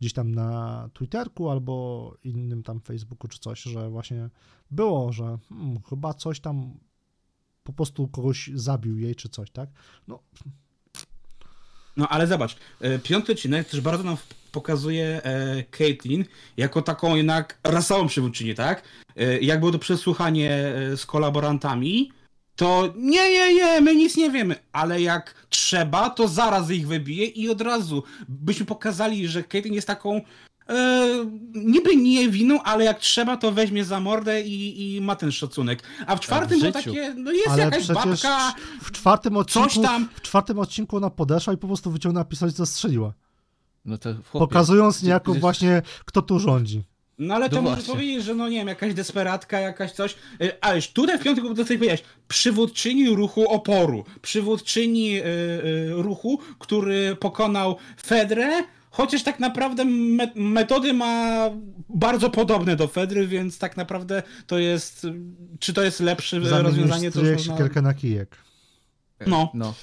[0.00, 4.30] gdzieś tam na Twitterku albo innym tam Facebooku czy coś, że właśnie
[4.70, 6.74] było, że hmm, chyba coś tam
[7.64, 9.70] po prostu kogoś zabił jej czy coś, tak?
[10.08, 10.18] No
[11.96, 14.16] No ale zobacz, e, piąty odcinek też bardzo nam
[14.52, 16.24] pokazuje e, Caitlyn
[16.56, 18.82] jako taką jednak rasową przywódczynię, tak?
[19.16, 22.12] E, jak było to przesłuchanie z kolaborantami,
[22.56, 27.26] to nie, nie, nie, my nic nie wiemy, ale jak trzeba, to zaraz ich wybije
[27.26, 30.20] i od razu byśmy pokazali, że Caitlyn jest taką
[30.68, 35.82] e, niby niewinną, ale jak trzeba, to weźmie za mordę i, i ma ten szacunek.
[36.06, 36.90] A w czwartym było życiu.
[36.90, 40.08] takie, no jest ale jakaś babka, w czwartym odcinku, coś tam.
[40.14, 43.12] w czwartym odcinku ona podeszła i po prostu wyciągnęła pistolet i zastrzeliła.
[43.84, 43.98] No
[44.32, 46.84] Pokazując niejako właśnie, kto tu rządzi.
[47.18, 50.14] No ale to No możesz powiedzieć, że no nie wiem, jakaś desperatka, jakaś coś.
[50.42, 55.92] Y, Ależ tutaj w piątku, bo to coś powiedziałeś, przywódczyni ruchu oporu, przywódczyni y, y,
[55.92, 61.50] ruchu, który pokonał Fedrę, chociaż tak naprawdę me metody ma
[61.88, 65.06] bardzo podobne do Fedry, więc tak naprawdę to jest,
[65.58, 67.52] czy to jest lepsze rozwiązanie, to już można...
[67.52, 68.36] siekierkę na kijek.
[69.26, 69.50] No.
[69.54, 69.74] No.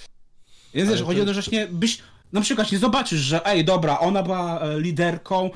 [0.74, 4.00] Więc wiesz, chodzi o to, że właśnie byś na przykład nie zobaczysz, że ej, dobra,
[4.00, 5.50] ona była e, liderką,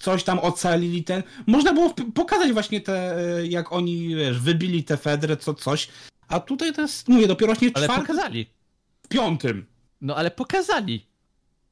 [0.00, 1.22] coś tam ocalili ten.
[1.46, 5.88] Można było pokazać właśnie te, e, jak oni, wiesz, wybili tę Fedrę, co coś.
[6.28, 8.46] A tutaj to jest, mówię, dopiero właśnie Ale czwartym, pokazali.
[9.02, 9.66] w piątym.
[10.00, 11.06] No ale pokazali.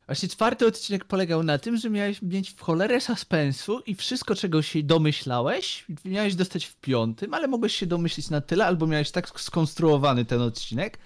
[0.06, 4.62] Właśnie czwarty odcinek polegał na tym, że miałeś mieć w cholerę suspensu i wszystko, czego
[4.62, 9.40] się domyślałeś, miałeś dostać w piątym, ale mogłeś się domyślić na tyle, albo miałeś tak
[9.40, 10.98] skonstruowany ten odcinek,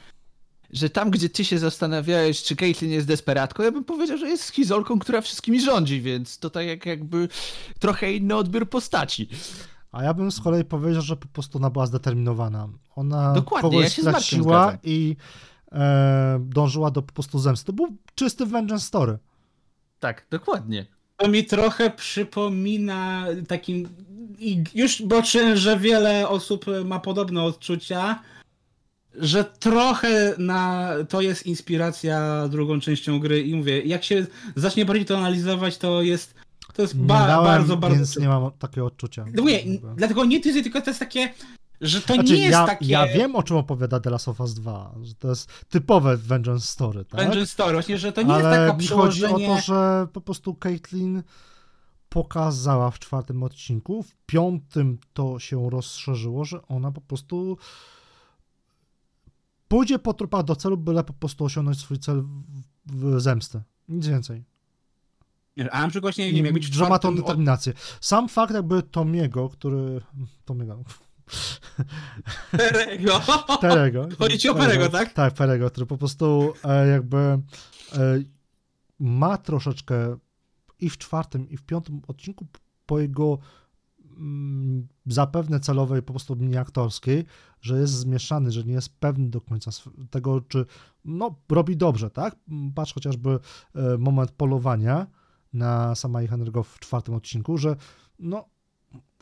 [0.70, 4.44] że tam, gdzie ty się zastanawiałeś, czy Caitlyn jest desperatką, ja bym powiedział, że jest
[4.44, 7.28] schizolką, która wszystkimi rządzi, więc to tak jak jakby
[7.78, 9.28] trochę inny odbiór postaci.
[9.92, 12.68] A ja bym z kolei powiedział, że po prostu ona była zdeterminowana.
[12.96, 15.16] Ona Dokładnie, kogoś ja się straciła i
[15.72, 17.66] e, dążyła do po prostu zemsty.
[17.66, 19.18] To był czysty vengeance story.
[20.00, 20.86] Tak, dokładnie.
[21.16, 23.88] To mi trochę przypomina takim.
[24.38, 28.22] I już boczyłem, że wiele osób ma podobne odczucia,
[29.14, 35.04] że trochę na to jest inspiracja drugą częścią gry i mówię, jak się zacznie bardziej
[35.04, 36.34] to analizować, to jest
[36.74, 37.96] to jest ba- dałem, bardzo, bardzo.
[37.96, 39.24] więc nie mam takiego odczucia.
[39.34, 39.60] No mówię,
[39.96, 41.34] dlatego nie ty, tylko to jest takie,
[41.80, 44.40] że to Znaczy, nie jest ja, takie ja wiem, o czym opowiada The Last of
[44.40, 47.20] Us 2, że to jest typowe vengeance story, tak?
[47.20, 49.46] Vengeance Story, właśnie, że to nie Ale jest taka mi chodzi o przełożenie...
[49.46, 51.22] to, że po prostu Caitlyn
[52.08, 57.58] pokazała w czwartym odcinku, w piątym to się rozszerzyło, że ona po prostu
[59.68, 62.24] pójdzie po trupach do celu, byle po prostu osiągnąć swój cel
[62.86, 63.62] w, zemstę.
[63.88, 64.44] Nic więcej.
[65.70, 67.72] A na przykład nie wiem, jak być w że ma tą determinację.
[68.00, 70.00] Sam fakt jakby Tomiego, który...
[70.44, 70.84] Tomiego.
[72.50, 73.20] Perego.
[73.60, 74.08] Perego.
[74.18, 75.12] Chodzi ci o Perego, tak?
[75.12, 77.40] Tak, Perego, który po prostu e, jakby e,
[78.98, 80.16] ma troszeczkę
[80.80, 82.46] i w czwartym, i w piątym odcinku
[82.86, 83.38] po jego
[85.06, 87.24] zapewne celowej, po prostu nie aktorskiej,
[87.60, 89.70] że jest zmieszany, że nie jest pewny do końca
[90.10, 90.66] tego, czy
[91.04, 92.36] no, robi dobrze, tak?
[92.74, 93.38] Patrz chociażby
[93.74, 95.06] e, moment polowania
[95.52, 97.76] na sama i Henry'ego w czwartym odcinku, że
[98.18, 98.44] no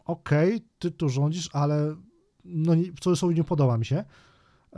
[0.04, 1.96] okej, okay, ty tu rządzisz, ale
[2.44, 4.04] no w cudzysłowie nie podoba mi się.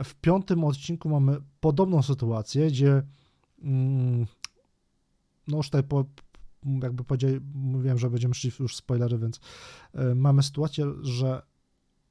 [0.03, 3.03] W piątym odcinku mamy podobną sytuację, gdzie
[3.61, 4.25] mm,
[5.47, 6.05] no już tutaj po,
[6.65, 9.39] jakby powiedziałem, mówiłem, że będziemy szli już spoilery, więc
[9.95, 11.41] y, mamy sytuację, że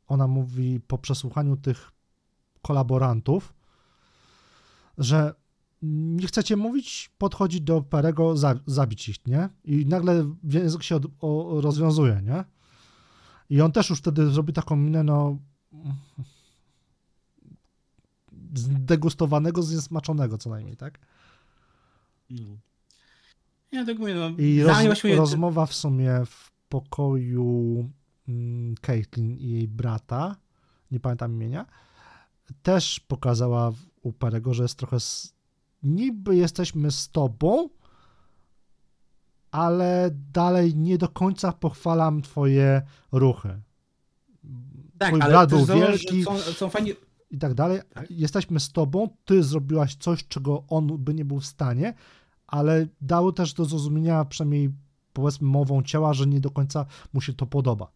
[0.06, 1.92] ona mówi po przesłuchaniu tych
[2.62, 3.54] kolaborantów,
[4.98, 5.34] że
[5.82, 9.48] nie chcecie mówić, podchodzi do Perego, za, zabić ich, nie?
[9.64, 12.44] I nagle język się od, o, rozwiązuje, nie?
[13.50, 15.38] I on też już wtedy zrobi taką minę, no
[18.54, 20.98] zdegustowanego, zniesmaczonego co najmniej, tak?
[23.72, 27.90] Ja tak mówię, no, I roz, rozmowa w sumie w pokoju
[28.28, 30.36] mm, Caitlin i jej brata,
[30.90, 31.66] nie pamiętam imienia,
[32.62, 35.34] też pokazała u Perego, że jest trochę z...
[35.82, 37.68] niby jesteśmy z tobą,
[39.50, 43.60] ale dalej nie do końca pochwalam twoje ruchy.
[44.98, 46.92] Tak, Twój brat był wielki są, są fajni...
[47.30, 47.80] i tak dalej.
[47.94, 48.10] Tak?
[48.10, 51.94] Jesteśmy z tobą, ty zrobiłaś coś, czego on by nie był w stanie,
[52.48, 54.70] ale dało też do zrozumienia, przynajmniej
[55.12, 57.90] powiedzmy mową ciała, że nie do końca mu się to podoba.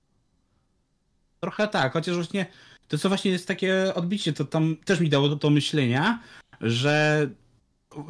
[1.40, 2.46] Trochę tak, chociaż właśnie
[2.88, 6.22] to co właśnie jest takie odbicie, to tam też mi dało do, do myślenia,
[6.60, 7.28] że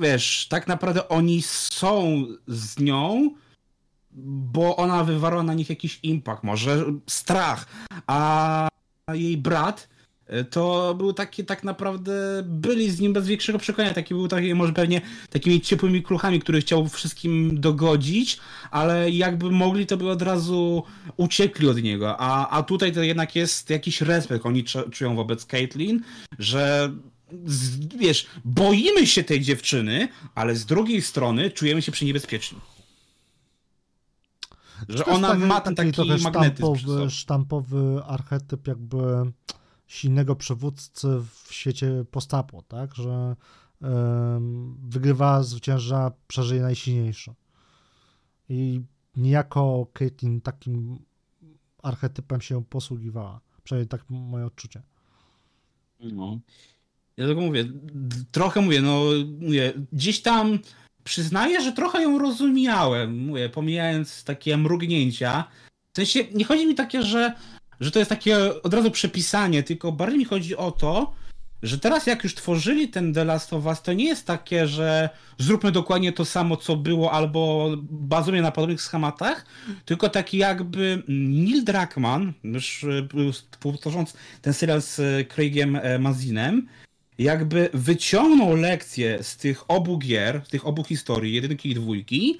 [0.01, 3.31] wiesz, tak naprawdę oni są z nią,
[4.11, 7.67] bo ona wywarła na nich jakiś impact, może strach,
[8.07, 8.69] a
[9.13, 9.89] jej brat
[10.51, 14.73] to był taki tak naprawdę, byli z nim bez większego przekonania, taki był taki może
[14.73, 15.01] pewnie
[15.31, 18.39] takimi ciepłymi kruchami, który chciał wszystkim dogodzić,
[18.71, 20.83] ale jakby mogli, to by od razu
[21.17, 26.01] uciekli od niego, a, a tutaj to jednak jest jakiś respekt, oni czują wobec Caitlyn,
[26.39, 26.93] że
[27.99, 32.59] wiesz, boimy się tej dziewczyny, ale z drugiej strony czujemy się przy niebezpieczni.
[34.89, 39.03] Że ona taki, ma ten taki, taki sztampowy, sztampowy archetyp jakby
[39.93, 41.09] silnego przywódcy
[41.45, 43.37] w świecie postapo, tak, że
[43.81, 47.35] um, wygrywa, zwycięża, przeżyje najsilniejszy.
[48.49, 48.81] I
[49.17, 50.99] niejako Caitlyn takim
[51.83, 53.41] archetypem się posługiwała.
[53.65, 54.83] Przynajmniej tak moje odczucie.
[56.01, 56.39] No.
[57.17, 57.65] Ja tylko mówię,
[58.31, 59.05] trochę mówię, no
[59.41, 60.59] mówię, gdzieś tam
[61.05, 65.45] przyznaję, że trochę ją rozumiałem, mówię, pomijając takie mrugnięcia.
[65.93, 67.35] W sensie, nie chodzi mi takie, że,
[67.83, 71.15] że to jest takie od razu przepisanie, tylko bardziej mi chodzi o to,
[71.63, 75.11] że teraz jak już tworzyli ten The Last of Us, to nie jest takie, że
[75.39, 79.47] zróbmy dokładnie to samo, co było, albo bazuje na podobnych schematach,
[79.85, 82.33] tylko taki jakby Neil Druckmann,
[83.15, 83.43] już
[83.81, 86.69] tworząc ten serial z Craigiem Mazinem,
[87.19, 92.39] jakby wyciągnął lekcje z tych obu gier, z tych obu historii, jedynki i dwójki,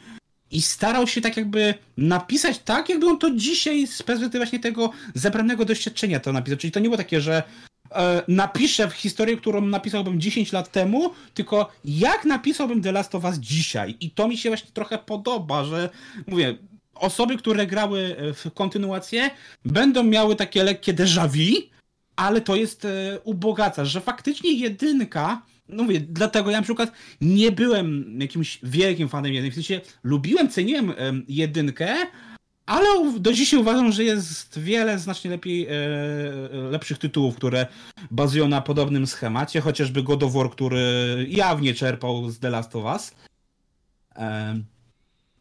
[0.53, 4.91] i starał się tak jakby napisać tak, jakby on to dzisiaj z perspektywy właśnie tego
[5.15, 6.59] zebranego doświadczenia to napisał.
[6.59, 7.43] Czyli to nie było takie, że
[7.91, 13.25] e, napiszę w historię, którą napisałbym 10 lat temu, tylko jak napisałbym The Last of
[13.25, 13.97] Us dzisiaj.
[14.01, 15.91] I to mi się właśnie trochę podoba, że
[16.27, 16.55] mówię,
[16.95, 19.31] osoby, które grały w kontynuację,
[19.65, 21.73] będą miały takie lekkie déjà vu,
[22.17, 25.43] ale to jest e, ubogaca, że faktycznie jedynka,
[25.73, 30.49] no mówię, dlatego ja na przykład nie byłem jakimś wielkim fanem jedynki, w sensie lubiłem,
[30.49, 30.95] ceniłem e,
[31.29, 31.97] jedynkę,
[32.67, 32.87] ale
[33.21, 35.71] do dzisiaj uważam, że jest wiele znacznie lepiej, e,
[36.71, 37.67] lepszych tytułów, które
[38.11, 40.81] bazują na podobnym schemacie, chociażby God of War, który
[41.29, 43.15] jawnie czerpał z The Last of Us.
[44.17, 44.61] E,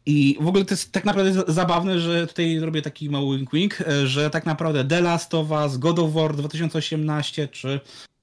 [0.06, 4.06] i w ogóle to jest tak naprawdę zabawne, że tutaj robię taki mały wink, e,
[4.06, 7.80] że tak naprawdę The Last of Us, God of War 2018 czy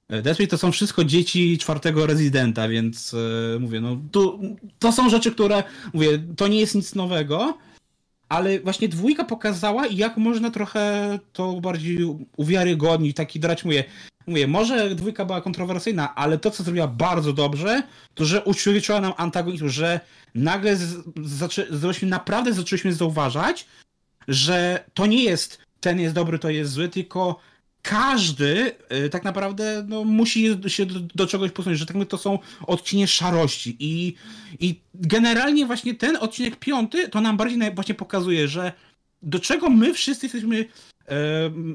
[0.09, 4.39] e, Death to są wszystko dzieci czwartego rezydenta, więc yy, mówię, no to,
[4.79, 7.57] to są rzeczy, które, mówię, to nie jest nic nowego,
[8.29, 11.97] ale właśnie dwójka pokazała, jak można trochę to bardziej
[12.37, 13.83] uwiarygodnić, taki drać, mówię,
[14.27, 17.83] mówię, może dwójka była kontrowersyjna, ale to, co zrobiła bardzo dobrze,
[18.13, 19.99] to, że uczulczyła nam antagonizm, że
[20.35, 20.77] nagle
[21.71, 23.65] zaczęliśmy, naprawdę zaczęliśmy zauważać,
[24.27, 27.39] że to nie jest ten jest dobry, to jest zły, tylko
[27.81, 28.71] każdy
[29.05, 33.07] y, tak naprawdę no, musi się do, do czegoś posunąć, że tak to są odcienie
[33.07, 33.75] szarości.
[33.79, 34.15] I,
[34.59, 38.73] i generalnie właśnie ten odcinek piąty to nam bardziej właśnie pokazuje, że
[39.21, 40.65] do czego my wszyscy jesteśmy
[41.07, 41.15] e,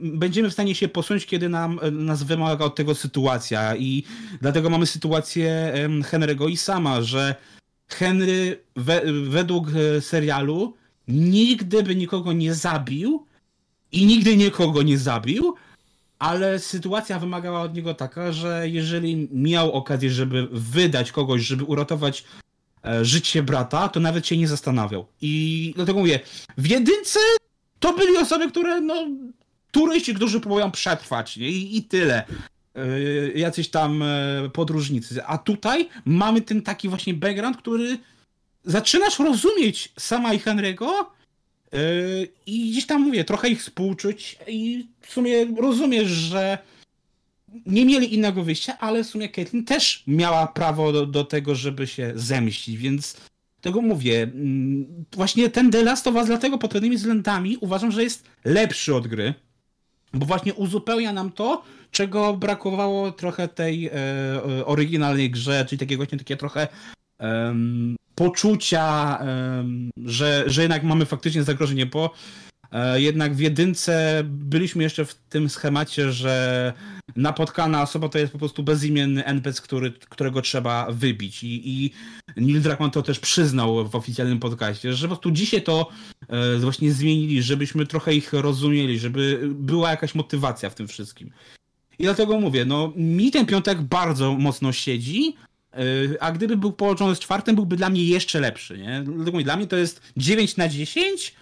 [0.03, 3.77] będziemy w stanie się posunąć, kiedy nam, nas wymaga od tego sytuacja.
[3.77, 4.05] I
[4.41, 7.35] dlatego mamy sytuację Henry'ego i sama, że
[7.89, 10.75] Henry we, według e, serialu
[11.09, 13.27] nigdy by nikogo nie zabił
[13.93, 15.55] i nigdy nikogo nie zabił,
[16.19, 22.25] ale sytuacja wymagała od niego taka, że jeżeli miał okazję, żeby wydać kogoś, żeby uratować
[22.85, 25.07] e, życie brata, to nawet się nie zastanawiał.
[25.21, 26.21] I dlatego mówię,
[26.59, 27.21] w jedynce
[27.81, 29.07] to byli osoby, które no
[29.71, 31.37] turyści, którzy próbują przetrwać?
[31.37, 32.25] I, i tyle.
[32.75, 35.25] Yy, jacyś tam e, podróżnicy.
[35.25, 37.99] A tutaj mamy ten taki właśnie background, który
[38.65, 40.91] zaczynasz rozumieć sama i Henry'ego
[42.47, 46.59] i gdzieś tam mówię, trochę ich współczuć i w sumie rozumiesz, że
[47.67, 51.87] nie mieli innego wyjścia, ale w sumie Caitlyn też miała prawo do, do tego, żeby
[51.87, 53.17] się zemścić, więc
[53.61, 54.23] tego mówię.
[54.23, 58.95] Mm, właśnie ten The Last of Us dlatego pod pewnymi względami uważam, że jest lepszy
[58.95, 59.35] od gry,
[60.15, 65.99] bo właśnie uzupełnia nam to, czego brakowało trochę tej e, e oryginalnej grze, czyli takiego
[65.99, 66.69] właśnie takie trochę
[68.15, 69.19] poczucia,
[70.05, 72.11] że, że jednak mamy faktycznie zagrożenie, bo
[72.73, 76.73] e, jednak w jedynce byliśmy jeszcze w tym schemacie, że
[77.17, 81.45] napotkana osoba to jest po prostu bezimienny NPC, który, którego trzeba wybić.
[81.45, 81.91] I, I
[82.37, 85.89] Neil Druckmann to też przyznał w oficjalnym podcaście, że po prostu dzisiaj to
[86.29, 91.31] e, właśnie zmienili, żebyśmy trochę ich rozumieli, żeby była jakaś motywacja w tym wszystkim.
[91.99, 95.37] I dlatego mówię, no mi ten piątek bardzo mocno siedzi,
[96.21, 99.05] a gdyby był połączony z czwartym, byłby dla mnie jeszcze lepszy, nie?
[99.45, 101.35] Dla mnie to jest 9 na 10,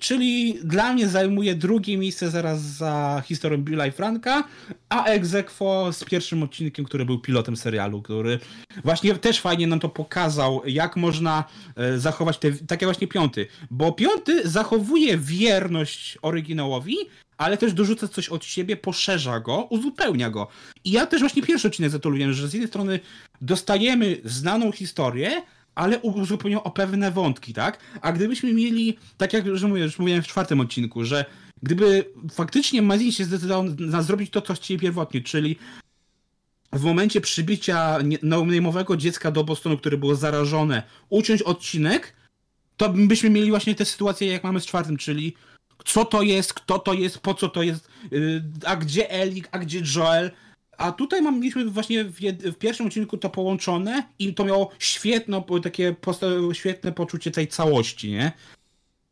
[0.00, 4.44] czyli dla mnie zajmuje drugie miejsce zaraz za historią Billa i Franka,
[4.88, 8.38] a Exequo z pierwszym odcinkiem, który był pilotem serialu, który
[8.84, 11.44] właśnie też fajnie nam to pokazał, jak można
[11.76, 16.96] e, zachować te, takie właśnie piąty, bo piąty zachowuje wierność oryginałowi,
[17.40, 20.48] ale też dorzuca coś od siebie, poszerza go, uzupełnia go.
[20.84, 23.00] I ja też właśnie pierwszy odcinek za to lubię, że z jednej strony
[23.40, 25.42] dostajemy znaną historię,
[25.74, 27.78] ale uzupełnią o pewne wątki, tak?
[28.00, 31.24] A gdybyśmy mieli, tak jak już, mówię, już mówiłem w czwartym odcinku, że
[31.62, 35.56] gdyby faktycznie Mazin się zdecydował na zrobić to, co chcieli pierwotnie, czyli
[36.72, 42.16] w momencie przybicia neumowego dziecka do Bostonu, które było zarażone, uciąć odcinek,
[42.76, 45.34] to byśmy mieli właśnie tę sytuację, jak mamy z czwartym, czyli
[45.84, 49.58] co to jest, kto to jest, po co to jest, y, a gdzie Elik, a
[49.58, 50.30] gdzie Joel.
[50.78, 54.70] A tutaj mam, mieliśmy właśnie w, jed, w, pierwszym odcinku to połączone i to miało
[54.78, 55.94] świetno, takie
[56.52, 58.32] świetne poczucie tej całości, nie?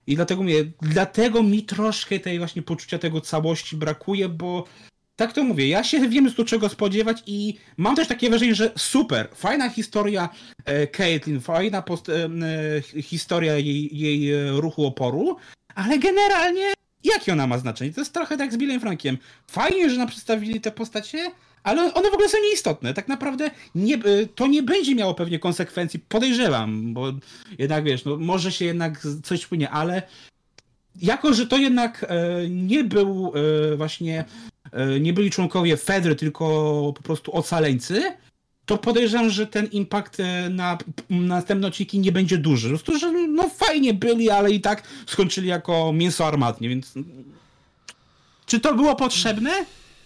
[0.07, 4.65] I dlatego mówię, dlatego mi troszkę tej właśnie poczucia tego całości brakuje, bo
[5.19, 8.73] tak to mówię, ja się wiem do czego spodziewać i mam też takie wrażenie, że
[8.77, 10.29] super, fajna historia
[10.65, 12.29] e, Caitlyn, fajna post, e,
[12.97, 15.37] e, historia jej, jej e, ruchu oporu,
[15.79, 16.73] ale generalnie
[17.05, 17.93] jakie ona ma znaczenie?
[17.93, 19.19] To jest trochę tak z Billem Frankiem.
[19.47, 21.31] Fajnie, że nam przedstawili te postacie,
[21.63, 22.95] ale one w ogóle są nieistotne.
[22.95, 27.13] Tak naprawdę nie, y, to nie będzie miało pewnie konsekwencji, podejrzewam, bo
[27.59, 30.03] jednak wiesz, no, może się jednak coś wpłynie, ale
[31.03, 33.33] jako, że to jednak e, nie był
[33.73, 34.25] e, właśnie,
[34.73, 36.45] e, nie byli członkowie Fedry, tylko
[36.97, 38.13] po prostu ocaleńcy,
[38.69, 40.79] to podejrzewam, że ten impact e, na,
[41.11, 42.69] na następne odcinki nie będzie duży.
[42.69, 46.95] Po prostu, że no fajnie byli, ale i tak skończyli jako mięso armatnie, więc
[48.47, 49.51] czy to było potrzebne?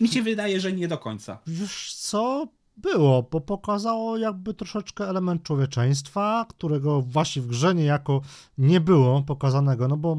[0.00, 1.38] Mi się wydaje, że nie do końca.
[1.46, 2.48] Wiesz co?
[2.76, 8.20] Było, bo pokazało jakby troszeczkę element człowieczeństwa, którego właśnie w grze niejako
[8.58, 10.16] nie było pokazanego, no bo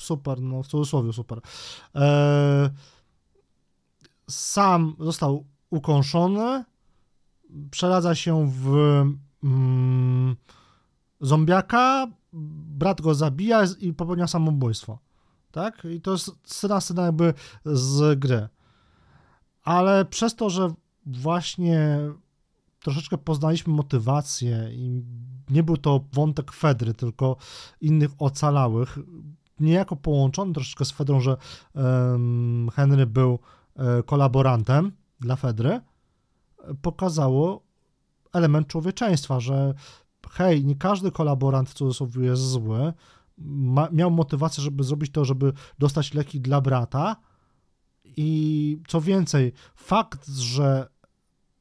[0.00, 1.40] super, no w cudzysłowie super.
[1.94, 2.70] Eee,
[4.30, 6.64] sam został ukąszony,
[7.70, 8.76] przeradza się w
[9.44, 10.36] mm,
[11.20, 14.98] zombiaka, brat go zabija i popełnia samobójstwo.
[15.50, 15.84] Tak?
[15.84, 17.34] I to jest scena, scena jakby
[17.64, 18.48] z gry.
[19.62, 20.72] Ale przez to, że
[21.06, 21.98] właśnie
[22.80, 25.02] troszeczkę poznaliśmy motywację i
[25.50, 27.36] nie był to wątek Fedry, tylko
[27.80, 28.98] innych ocalałych,
[29.60, 31.36] niejako połączony troszeczkę z Fedrą, że
[31.74, 33.38] um, Henry był
[33.76, 35.80] e, kolaborantem dla Fedry,
[36.82, 37.62] pokazało
[38.32, 39.74] element człowieczeństwa, że
[40.30, 42.92] hej, nie każdy kolaborant w cudzysłowie jest zły,
[43.38, 47.16] ma, miał motywację, żeby zrobić to, żeby dostać leki dla brata.
[48.04, 50.88] I co więcej, fakt, że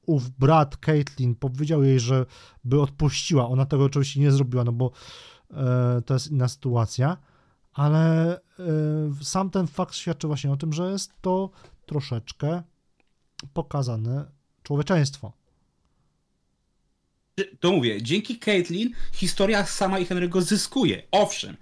[0.06, 2.26] ów brat Caitlin powiedział jej, że
[2.64, 4.92] by odpuściła, ona tego oczywiście nie zrobiła, no bo
[5.52, 7.18] e, to jest inna sytuacja,
[7.74, 8.42] ale e,
[9.22, 11.50] sam ten fakt świadczy właśnie o tym, że jest to
[11.86, 12.64] troszeczkę
[13.54, 14.39] pokazane
[14.70, 15.32] człowieczeństwo.
[17.60, 21.04] To mówię, dzięki Caitlin historia sama i Henry'ego zyskuje.
[21.12, 21.58] Owszem,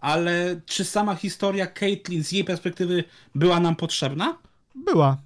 [0.00, 3.04] ale czy sama historia Caitlin z jej perspektywy
[3.34, 4.38] była nam potrzebna?
[4.74, 5.16] Była.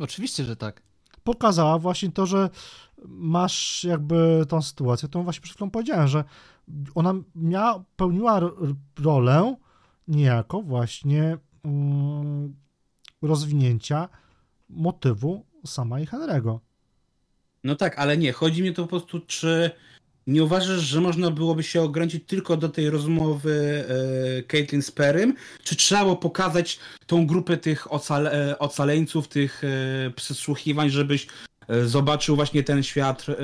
[0.00, 0.82] Oczywiście, że tak.
[1.24, 2.50] Pokazała właśnie to, że
[3.08, 6.24] masz jakby tą sytuację, którą właśnie przed chwilą powiedziałem, że
[6.94, 8.40] ona miała, pełniła
[8.98, 9.56] rolę
[10.08, 12.54] niejako właśnie mm,
[13.22, 14.08] rozwinięcia
[14.68, 16.58] motywu sama i Henry'ego.
[17.64, 19.70] No tak, ale nie, chodzi mi to po prostu, czy
[20.26, 23.84] nie uważasz, że można byłoby się ograniczyć tylko do tej rozmowy
[24.38, 25.34] e, Caitlyn z Perym?
[25.64, 31.26] Czy trzeba było pokazać tą grupę tych ocale, e, ocaleńców, tych e, przesłuchiwań, żebyś
[31.86, 33.34] zobaczył właśnie ten świat e,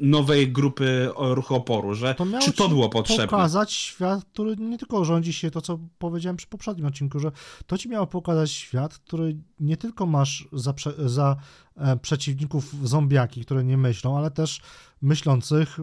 [0.00, 3.26] nowej grupy ruchu oporu, że To czy to było potrzebne?
[3.28, 7.32] pokazać świat, który nie tylko rządzi się to, co powiedziałem przy poprzednim odcinku, że
[7.66, 11.36] to ci miało pokazać świat, który nie tylko masz za, za
[11.76, 14.60] e, przeciwników zombiaki, które nie myślą, ale też
[15.02, 15.78] myślących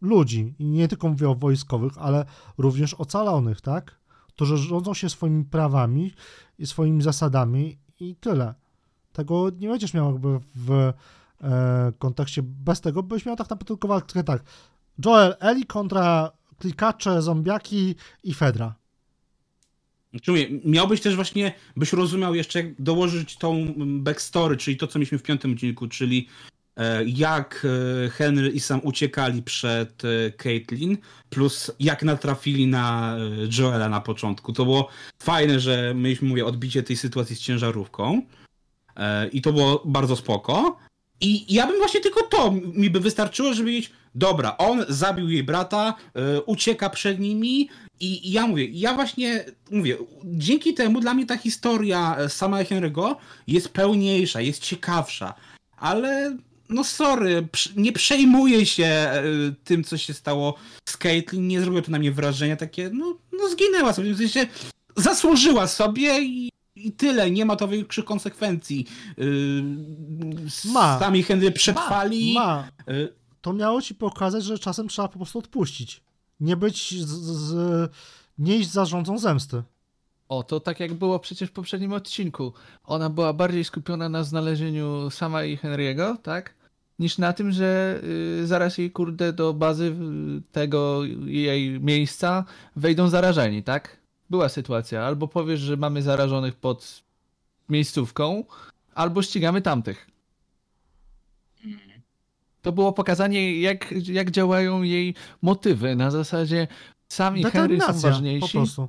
[0.00, 0.54] ludzi.
[0.58, 2.24] I nie tylko mówię o wojskowych, ale
[2.58, 3.98] również ocalonych, tak?
[4.28, 6.12] Którzy rządzą się swoimi prawami
[6.58, 8.54] i swoimi zasadami i tyle.
[9.16, 13.88] Tego nie będziesz miał jakby w e, kontekście, bez tego byś miał tak naprawdę tylko
[13.88, 14.42] walkę tak,
[15.04, 17.94] Joel Eli kontra klikacze, zombiaki
[18.24, 18.74] i Fedra.
[20.10, 25.18] Znaczy mówię, miałbyś też właśnie, byś rozumiał jeszcze, dołożyć tą backstory, czyli to, co mieliśmy
[25.18, 26.28] w piątym odcinku, czyli
[26.76, 27.66] e, jak
[28.06, 30.98] e, Henry i Sam uciekali przed e, Caitlyn,
[31.30, 33.16] plus jak natrafili na
[33.58, 34.52] Joela na początku.
[34.52, 34.88] To było
[35.18, 38.22] fajne, że mieliśmy, mówię, odbicie tej sytuacji z ciężarówką
[39.32, 40.76] i to było bardzo spoko.
[41.20, 45.44] I ja bym właśnie tylko to mi by wystarczyło, żeby wiedzieć, dobra, on zabił jej
[45.44, 47.68] brata, e, ucieka przed nimi,
[48.00, 52.62] i i ja mówię, ja właśnie mówię, dzięki temu dla mnie ta historia e, sama
[52.62, 53.16] Henry'ego
[53.46, 55.34] jest pełniejsza, jest ciekawsza,
[55.76, 56.36] ale
[56.68, 59.22] no sorry, nie przejmuję się e,
[59.64, 60.54] tym, co się stało
[60.88, 64.46] z Caitlyn, nie zrobiło to na mnie wrażenia takie, no, no zginęła sobie, w sensie
[64.96, 68.86] zasłużyła sobie i, i tyle, nie ma to większych konsekwencji.
[69.16, 69.64] Yy,
[70.72, 70.98] Ma.
[70.98, 72.34] Sami Henry przetrwali.
[72.34, 72.68] Ma.
[72.90, 76.02] y, To miało ci pokazać, że czasem trzeba po prostu odpuścić.
[76.40, 77.90] Nie być z, z,
[78.38, 79.62] nie iść za rządzą zemsty.
[80.28, 82.52] O, to tak jak było przecież w poprzednim odcinku.
[82.84, 86.54] Ona była bardziej skupiona na znalezieniu sama i Henry'ego, tak?
[86.98, 88.00] Niż na tym, że
[88.42, 89.96] y, zaraz jej kurde do bazy
[90.52, 92.44] tego jej miejsca
[92.76, 93.96] wejdą zarażeni, tak?
[94.30, 95.04] Była sytuacja.
[95.04, 97.02] Albo powiesz, że mamy zarażonych pod
[97.68, 98.44] miejscówką,
[98.94, 100.10] albo ścigamy tamtych.
[102.62, 105.96] To było pokazanie, jak, jak działają jej motywy.
[105.96, 106.68] Na zasadzie
[107.08, 108.52] sam i Henry są Determinacja po ważniejsi.
[108.58, 108.88] prostu.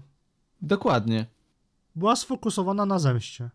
[0.61, 1.25] Dokładnie.
[1.95, 3.49] Była sfokusowana na zemście.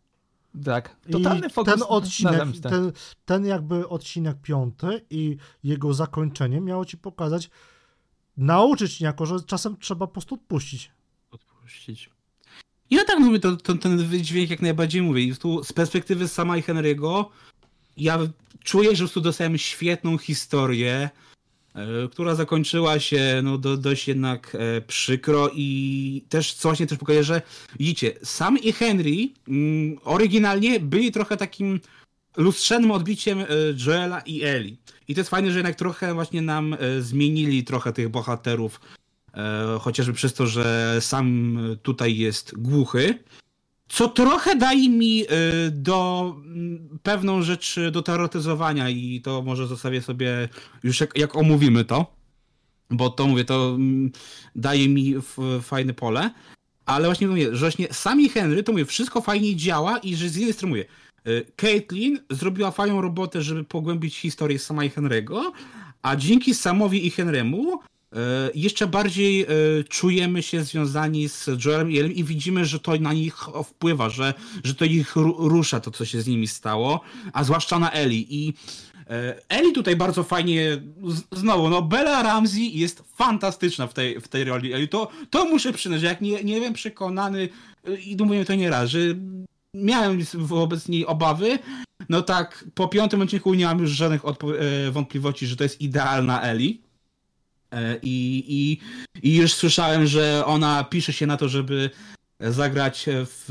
[0.65, 0.97] Tak.
[1.09, 2.71] I Totalny fokus ten na odcinek, zemstę.
[2.71, 2.93] ten,
[3.25, 7.51] ten jakby odcinek piąty i jego zakończenie miało ci pokazać,
[8.37, 10.91] nauczyć niejako, że czasem trzeba po prostu odpuścić.
[11.73, 12.11] Odpuścić.
[12.91, 15.23] I no tak mówię, to, to, ten wydźwięk jak najbardziej mówię.
[15.23, 17.25] I tu z perspektywy sama i Henry'ego
[17.97, 18.19] ja
[18.65, 21.11] czuję, że prostu dostałem świetną historię,
[21.75, 26.99] e, która zakończyła się no, do, dość jednak e, przykro i też co właśnie też
[26.99, 27.43] pokazuje, że
[27.79, 31.81] widzicie, Sam i Henry mm, oryginalnie byli trochę takim
[32.37, 33.47] lustrzanym odbiciem e,
[33.87, 34.77] Joela i Eli.
[35.09, 38.81] I to jest fajne, że jednak trochę właśnie nam e, zmienili trochę tych bohaterów
[39.81, 43.19] chociażby przez to, że sam tutaj jest głuchy.
[43.93, 45.27] Co trochę daje mi e,
[45.71, 50.49] do mm, pewną rzecz do teoretyzowania i to może zostawię sobie
[50.83, 52.17] już jak, jak omówimy to,
[52.91, 54.13] bo to mówię, to mm,
[54.57, 55.15] daje mi
[55.63, 56.31] fajne pole.
[56.87, 60.37] Ale właśnie mówię, że właśnie sami Henry, to mówię, wszystko fajnie działa i że z
[60.37, 60.85] jednej strony mówię,
[61.25, 65.41] e, Caitlyn zrobiła fajną robotę, żeby pogłębić historię sama i Henry'ego,
[66.03, 67.92] a dzięki Samowi i Henrymu E,
[68.55, 69.47] jeszcze bardziej e,
[69.89, 74.35] czujemy się związani z Joelem i widzimy, że to na nich wpływa, że,
[74.65, 77.01] że to ich ru- rusza, to co się z nimi stało,
[77.33, 78.27] a zwłaszcza na Ellie.
[78.29, 78.55] I
[79.11, 80.83] e, Ellie tutaj bardzo fajnie,
[81.33, 84.89] znowu, no Bella Ramsey jest fantastyczna w tej, w tej roli Ellie.
[84.89, 87.49] To, to muszę przyznać, jak nie, nie wiem, przekonany
[87.85, 88.99] e, i mówię to nie raz, że
[89.75, 91.59] miałem wobec niej obawy,
[92.09, 96.43] no tak, po piątym odcinku nie mam już żadnych e, wątpliwości, że to jest idealna
[96.43, 96.75] Ellie.
[97.73, 98.79] E, I, i,
[99.29, 101.91] I już słyszałem, że ona pisze się na to, żeby
[102.41, 103.45] zagrać w,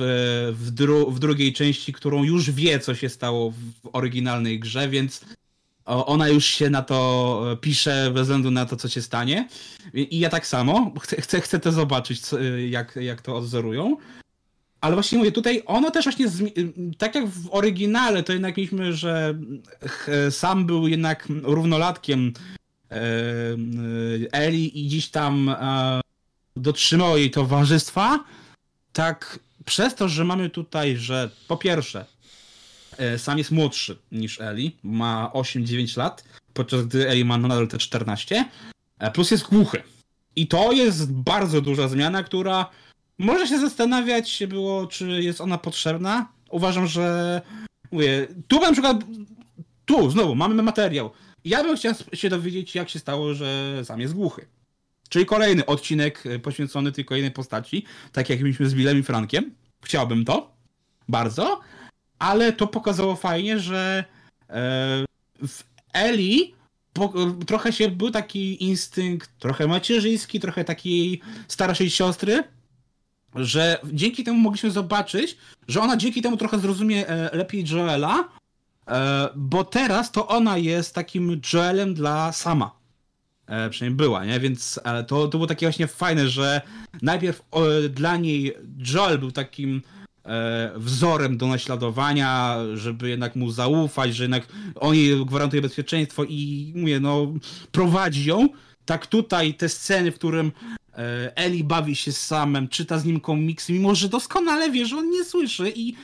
[0.58, 5.26] w, dru, w drugiej części, którą już wie, co się stało w oryginalnej grze, więc
[5.86, 9.48] ona już się na to pisze bez względu na to, co się stanie.
[9.94, 13.98] I ja tak samo chcę, chcę, chcę to zobaczyć, co, jak, jak to odzorują.
[14.82, 16.28] Ale właśnie mówię, tutaj ono też właśnie,
[16.98, 19.36] tak jak w oryginale, to jednak mieliśmy, że
[20.30, 22.34] sam był jednak równolatkiem
[24.32, 26.02] Eli i dziś tam e,
[26.56, 28.24] dotrzymało jej towarzystwa,
[28.94, 32.06] tak przez to, że mamy tutaj, że po pierwsze
[32.98, 36.24] e, sam jest młodszy niż Eli, ma 8-9 lat,
[36.54, 38.46] podczas gdy Eli ma nadal te 14,
[39.00, 39.84] e, plus jest głuchy.
[40.36, 42.70] I to jest bardzo duża zmiana, która
[43.22, 46.28] Można się zastanawiać było, czy jest ona potrzebna.
[46.50, 47.42] Uważam, że
[47.92, 48.98] mówię, tu na przykład,
[49.86, 51.12] tu znowu mamy materiał.
[51.46, 54.46] Ja bym chciał się dowiedzieć, jak się stało, że sam jest głuchy.
[55.10, 59.56] Czyli kolejny odcinek e, poświęcony tylko jednej postaci, tak jak mieliśmy z Billem i Frankiem.
[59.84, 60.52] Chciałbym to,
[61.10, 61.60] bardzo,
[62.20, 64.06] ale to pokazało fajnie, że
[64.50, 64.54] e,
[65.48, 65.64] w
[65.94, 66.54] Eli
[67.48, 72.44] trochę się był taki instynkt, trochę macierzyński, trochę takiej starszej siostry,
[73.36, 75.38] że dzięki temu mogliśmy zobaczyć,
[75.68, 78.30] że ona dzięki temu trochę zrozumie e, lepiej Joela,
[79.36, 82.72] bo teraz to ona jest takim Joelem dla sama.
[83.48, 84.40] E, przynajmniej była, nie?
[84.40, 86.62] Więc to, to było takie właśnie fajne, że
[87.02, 87.42] najpierw
[87.90, 88.54] dla niej
[88.94, 89.82] Joel był takim
[90.76, 97.00] wzorem do naśladowania, żeby jednak mu zaufać, że jednak on jej gwarantuje bezpieczeństwo i mówię,
[97.00, 97.34] no
[97.72, 98.50] prowadzi ją.
[98.86, 100.52] Tak tutaj te sceny, w którym
[100.98, 105.10] E, Eli bawi się samem, czyta z nim komiksy, mimo że doskonale wie, że on
[105.10, 105.96] nie słyszy i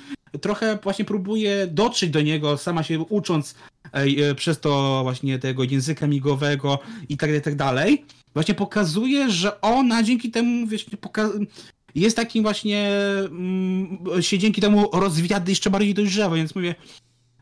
[0.41, 3.55] trochę właśnie próbuje dotrzeć do niego, sama się ucząc
[3.91, 8.05] e, przez to właśnie tego języka migowego i tak dalej, tak dalej.
[8.33, 10.67] Właśnie pokazuje, że ona dzięki temu
[11.95, 12.91] jest takim właśnie
[13.29, 16.75] mm, się dzięki temu rozwija jeszcze bardziej dojrzały, więc mówię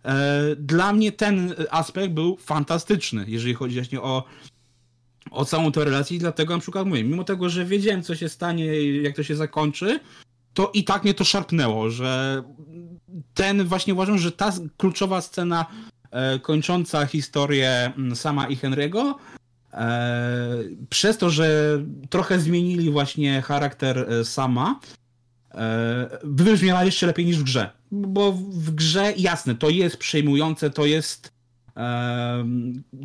[0.05, 4.23] e, dla mnie ten aspekt był fantastyczny, jeżeli chodzi właśnie o
[5.31, 8.29] o całą tę relację i dlatego na przykład mówię, mimo tego, że wiedziałem co się
[8.29, 9.99] stanie jak to się zakończy,
[10.53, 12.43] to i tak mnie to szarpnęło, że
[13.33, 15.65] ten właśnie uważam, że ta kluczowa scena
[16.11, 19.13] e, kończąca historię mm, sama i Henry'ego
[19.73, 20.57] e,
[20.89, 24.79] przez to, że trochę zmienili właśnie charakter e, sama
[26.23, 27.69] wybrzmiała jeszcze lepiej niż w grze.
[27.91, 31.31] Bo w grze jasne, to jest przejmujące, to jest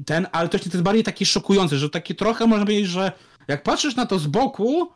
[0.07, 3.13] ten, ale to jest bardziej takie szokujące, że takie trochę można powiedzieć, że
[3.49, 4.91] jak patrzysz na to z boku,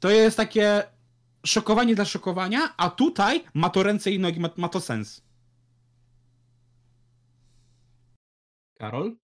[0.00, 0.82] to jest takie
[1.46, 5.22] szokowanie dla szokowania, a tutaj ma to ręce i nogi, ma, ma to sens.
[8.78, 9.16] Karol?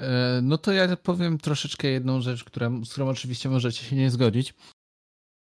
[0.00, 4.10] E, no to ja powiem troszeczkę jedną rzecz, która, z którą oczywiście możecie się nie
[4.10, 4.54] zgodzić.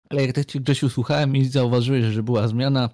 [0.10, 2.89] Ale jak tak gdzieś usłuchałem i zauważyłeś, że była zmiana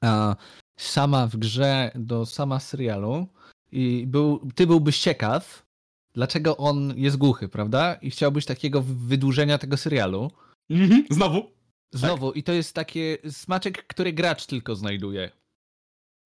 [0.00, 0.36] a,
[0.76, 3.26] sama w grze do sama serialu
[3.72, 5.66] i był, ty byłbyś ciekaw,
[6.14, 7.94] dlaczego on jest głuchy, prawda?
[7.94, 10.30] I chciałbyś takiego wydłużenia tego serialu.
[10.70, 11.53] Mhm, znowu.
[11.94, 12.30] Znowu.
[12.30, 12.36] Tak?
[12.36, 15.30] I to jest taki smaczek, który gracz tylko znajduje.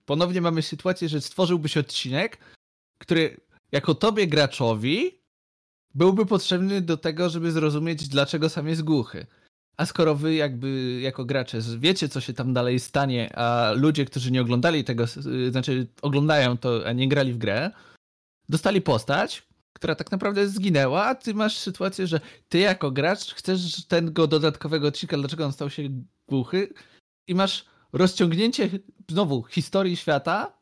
[0.07, 2.39] Ponownie mamy sytuację, że stworzyłbyś odcinek,
[2.99, 3.41] który
[3.73, 5.19] jako tobie graczowi
[5.95, 9.27] byłby potrzebny do tego, żeby zrozumieć, dlaczego sam jest głuchy.
[9.77, 14.31] A skoro wy jakby jako gracze wiecie, co się tam dalej stanie, a ludzie, którzy
[14.31, 15.05] nie oglądali tego,
[15.51, 17.71] znaczy oglądają to, a nie grali w grę,
[18.49, 19.48] dostali postać,
[19.79, 24.89] która tak naprawdę zginęła, a ty masz sytuację, że ty jako gracz chcesz tego dodatkowego
[24.89, 25.83] odcinka, dlaczego on stał się
[26.29, 26.75] głuchy
[27.29, 28.71] i masz rozciągnięcie
[29.11, 30.59] znowu historii świata.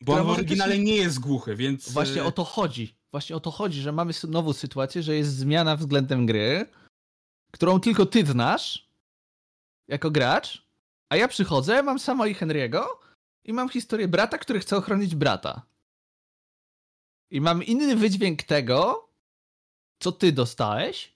[0.00, 1.92] Bo on w oryginale nie jest głuchy, więc...
[1.92, 2.96] Właśnie e, o to chodzi.
[3.10, 6.66] Właśnie o to chodzi, że mamy nową sytuację, że jest zmiana względem gry,
[7.52, 8.88] którą tylko ty znasz
[9.88, 10.66] jako gracz,
[11.10, 12.82] a ja przychodzę, mam samo i Henry'ego
[13.44, 15.71] i mam historię brata, który chce ochronić brata.
[17.32, 19.08] I mam inny wydźwięk tego,
[19.98, 21.12] co ty dostałeś.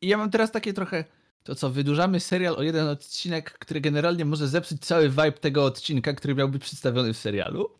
[0.00, 1.04] I ja mam teraz takie trochę.
[1.42, 6.12] To co, wydłużamy serial o jeden odcinek, który generalnie może zepsuć cały vibe tego odcinka,
[6.12, 7.78] który miał być przedstawiony w serialu?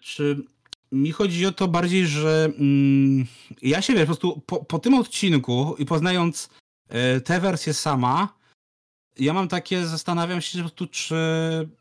[0.00, 0.36] Czy
[0.92, 3.26] mi chodzi o to bardziej, że mm,
[3.62, 6.50] ja się wiesz, po prostu po, po tym odcinku i poznając
[7.16, 8.38] y, tę wersję sama,
[9.18, 11.14] ja mam takie, zastanawiam się po prostu, czy.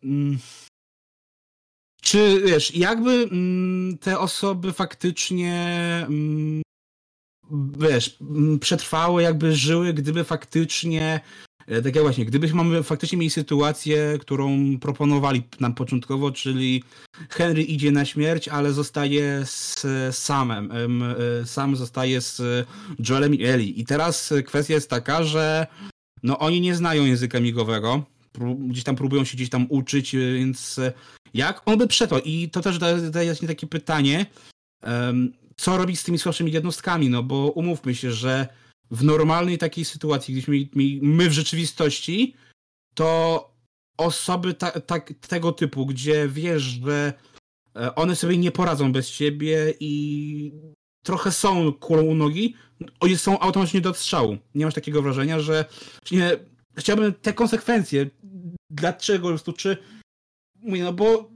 [0.04, 0.40] Mm,
[2.02, 5.54] czy wiesz, jakby mm, te osoby faktycznie
[6.08, 6.62] mm,
[7.80, 11.22] wiesz, mm, przetrwały, jakby żyły, gdyby faktycznie
[11.68, 16.84] E, tak jak właśnie, gdybyśmy faktycznie mieli sytuację, którą proponowali nam początkowo, czyli
[17.30, 20.72] Henry idzie na śmierć, ale zostaje z Samem.
[20.72, 22.68] E, Sam zostaje z
[22.99, 23.70] Joelem i Ellie.
[23.70, 25.68] I teraz kwestia jest taka, że
[26.24, 28.04] no oni nie znają języka migowego,
[28.70, 30.80] gdzieś tam próbują się gdzieś tam uczyć, więc
[31.34, 32.22] jak on by przetrwał?
[32.26, 32.80] I to też
[33.12, 34.26] daje takie pytanie,
[35.58, 38.48] co robić z tymi słabszymi jednostkami, no bo umówmy się, że
[38.92, 40.56] w normalnej takiej sytuacji, gdyśmy
[41.02, 42.36] my w rzeczywistości,
[42.94, 43.52] to
[43.98, 47.14] osoby ta, ta, tego typu, gdzie wiesz, że
[47.76, 50.54] e, one sobie nie poradzą bez ciebie i
[51.04, 52.56] trochę są kulą u nogi,
[53.16, 54.38] są automatycznie do odstrzału.
[54.56, 55.66] Nie masz takiego wrażenia, że
[56.12, 56.38] nie,
[56.78, 58.10] chciałbym te konsekwencje.
[58.70, 59.78] Dlaczego po prostu, czy
[60.56, 61.32] mówię, no bo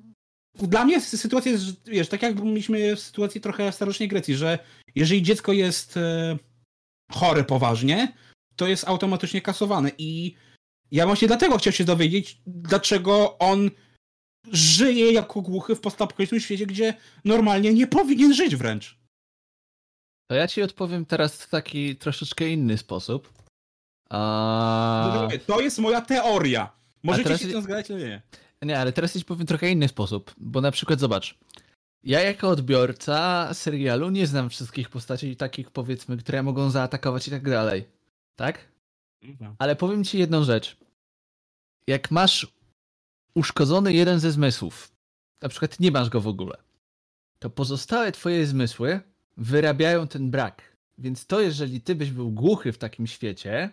[0.56, 4.60] dla mnie sytuacja jest, wiesz, tak jak mieliśmy w sytuacji trochę starożytnej Grecji, że
[4.96, 6.38] jeżeli dziecko jest e,
[7.12, 8.14] chore poważnie,
[8.56, 10.36] to jest automatycznie kasowane i
[10.92, 13.72] ja właśnie dlatego chciałem się dowiedzieć, dlaczego on
[14.52, 16.94] żyje jako głuchy w postapokaliptycznym świecie, gdzie
[17.26, 19.00] normalnie nie powinien żyć wręcz.
[20.28, 23.34] To ja ci odpowiem teraz w taki troszeczkę inny sposób.
[24.12, 25.28] No A...
[25.48, 26.76] To jest moja teoria.
[27.06, 28.22] Możecie teraz- się tym zgadzać, ale nie.
[28.62, 31.38] Nie, ale teraz ci powiem trochę inny sposób, bo na przykład zobacz.
[32.04, 37.50] Ja jako odbiorca serialu nie znam wszystkich postaci takich powiedzmy, które mogą zaatakować i tak
[37.50, 37.86] dalej.
[38.36, 38.72] Tak?
[39.58, 40.78] Ale powiem ci jedną rzecz.
[41.88, 42.48] Jak masz
[43.36, 44.92] uszkodzony jeden ze zmysłów,
[45.42, 46.58] na przykład nie masz go w ogóle,
[47.40, 49.00] to pozostałe twoje zmysły
[49.38, 50.76] wyrabiają ten brak.
[50.98, 53.70] Więc to, jeżeli ty byś był głuchy w takim świecie,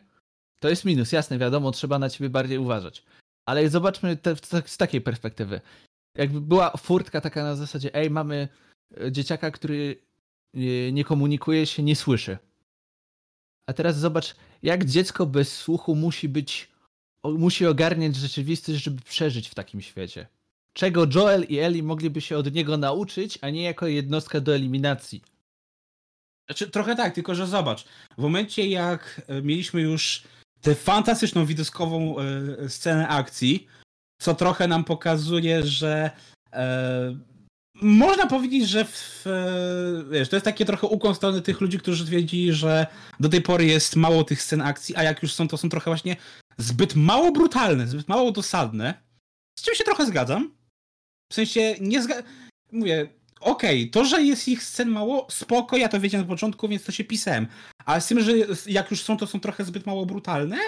[0.60, 1.12] to jest minus.
[1.12, 3.04] Jasne, wiadomo, trzeba na ciebie bardziej uważać.
[3.46, 5.60] Ale zobaczmy te, te, z takiej perspektywy.
[6.18, 8.48] Jakby była furtka taka na zasadzie, ej, mamy
[9.00, 9.96] e, dzieciaka, który
[10.54, 12.38] e, nie komunikuje się, nie słyszy.
[13.66, 16.70] A teraz zobacz, jak dziecko bez słuchu musi być,
[17.24, 20.26] musi ogarniać rzeczywistość, żeby przeżyć w takim świecie.
[20.72, 25.22] Czego Joel i Ellie mogliby się od niego nauczyć, a nie jako jednostka do eliminacji.
[26.48, 27.84] Znaczy, trochę tak, tylko że zobacz,
[28.18, 30.22] w momencie jak e, mieliśmy już
[30.62, 33.66] tę fantastyczną widoskową e, scenę akcji,
[34.20, 36.10] co trochę nam pokazuje, że
[36.52, 37.16] e,
[37.74, 41.78] można powiedzieć, że w, e, wiesz, to jest takie trochę ukłon w stronę tych ludzi,
[41.78, 42.86] którzy twierdzili, że
[43.20, 45.90] do tej pory jest mało tych scen akcji, a jak już są, to są trochę
[45.90, 46.16] właśnie
[46.58, 48.94] zbyt mało brutalne, zbyt mało dosadne.
[49.58, 50.54] Z czym się trochę zgadzam.
[51.32, 52.24] W sensie nie zgadzam.
[52.72, 53.08] Mówię,
[53.44, 56.92] okej, to, że jest ich scen mało, spoko, ja to wiedziałem na początku, więc to
[56.92, 57.46] się pisałem.
[57.84, 58.32] Ale z tym, że
[58.66, 60.58] jak już są, to są trochę zbyt mało brutalne,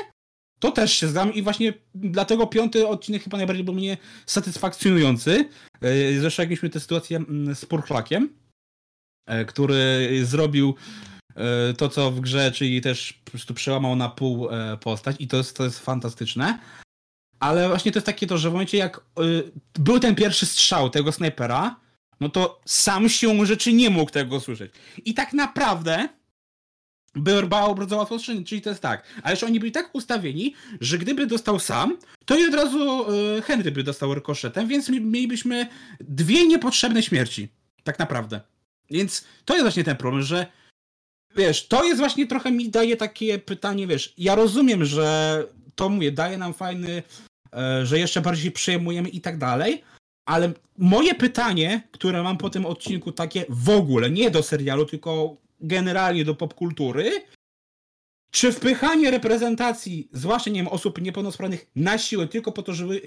[0.61, 3.97] to też się zgadzam i właśnie dlatego piąty odcinek chyba najbardziej był mnie
[4.27, 5.49] satysfakcjonujący.
[5.83, 8.35] Yy, Zresztą jak mieliśmy tę sytuację mm, z Purchlakiem,
[9.27, 10.75] e, który zrobił
[11.37, 15.29] e, to, co w grze, czyli też po prostu przełamał na pół e, postać i
[15.29, 16.59] to jest, to jest fantastyczne.
[17.41, 19.01] Ale właśnie to jest takie to, że w momencie jak
[19.75, 21.77] był ten pierwszy strzał tego snajpera,
[22.21, 24.73] no to sam siłą rzeczy nie mógł tego słyszeć.
[25.05, 26.09] I tak naprawdę
[27.15, 29.05] by bardzo łatwo strzelić, czyli to jest tak.
[29.23, 33.43] Ale że oni byli tak ustawieni, że gdyby dostał sam, to i od razu y,
[33.43, 35.67] Henry by dostał rykoszetem, więc mi- mielibyśmy
[36.01, 37.49] dwie niepotrzebne śmierci.
[37.85, 38.41] Tak naprawdę.
[38.91, 40.47] Więc to jest właśnie ten problem, że
[41.37, 46.13] wiesz, to jest właśnie trochę mi daje takie pytanie, wiesz, ja rozumiem, że to mówię,
[46.13, 47.03] daje nam fajny,
[47.53, 49.83] e, że jeszcze bardziej przejmujemy i tak dalej,
[50.27, 55.37] ale moje pytanie, które mam po tym odcinku takie w ogóle, nie do serialu, tylko
[55.61, 57.11] generalnie do popkultury,
[58.31, 63.03] czy wpychanie reprezentacji, zwłaszcza nie wiem, osób niepełnosprawnych na siłę tylko po to, żeby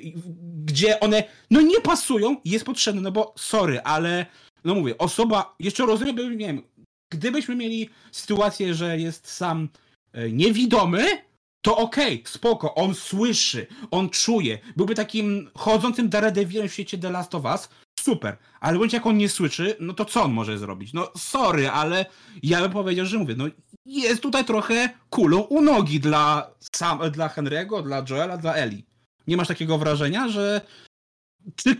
[0.65, 4.25] gdzie one no nie pasują, jest potrzebne, no bo sorry, ale
[4.63, 6.63] no mówię, osoba, jeszcze rozumiem, nie wiem,
[7.11, 9.69] gdybyśmy mieli sytuację, że jest sam
[10.13, 11.26] e, niewidomy,
[11.67, 17.35] to okej, spoko, on słyszy, on czuje, byłby takim chodzącym Daredevilem w świecie The Last
[17.35, 20.93] of Us, super, ale bądź jak on nie słyszy, no to co on może zrobić?
[20.93, 22.05] No sorry, ale
[22.43, 23.45] ja bym powiedział, że mówię, no
[23.85, 28.85] jest tutaj trochę kulą u nogi dla, sam, dla Henry'ego, dla Joela, dla Eli.
[29.27, 30.61] Nie masz takiego wrażenia, że
[31.55, 31.75] czy,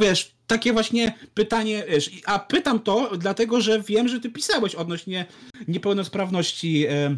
[0.00, 5.26] wiesz, takie właśnie pytanie, wiesz, a pytam to dlatego, że wiem, że ty pisałeś odnośnie
[5.68, 7.16] niepełnosprawności e,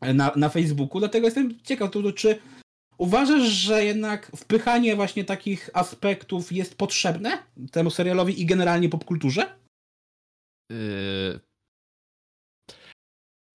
[0.00, 2.38] na, na Facebooku, dlatego jestem ciekaw, to, czy
[2.98, 7.38] uważasz, że jednak wpychanie właśnie takich aspektów jest potrzebne
[7.72, 9.56] temu serialowi i generalnie popkulturze?
[10.70, 11.40] Yy...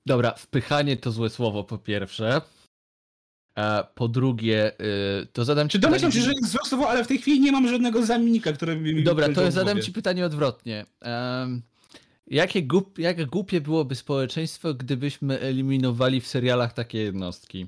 [0.07, 2.41] Dobra, wpychanie to złe słowo po pierwsze.
[3.57, 6.89] A po drugie, yy, to zadam ci Czy domyślam się, pytanie- że jest złe słowo,
[6.89, 9.91] ale w tej chwili nie mam żadnego zamiennika, który by mi Dobra, to zadam ci
[9.91, 10.85] pytanie odwrotnie.
[11.01, 11.61] Em,
[12.27, 17.67] jakie głup, jak głupie byłoby społeczeństwo, gdybyśmy eliminowali w serialach takie jednostki?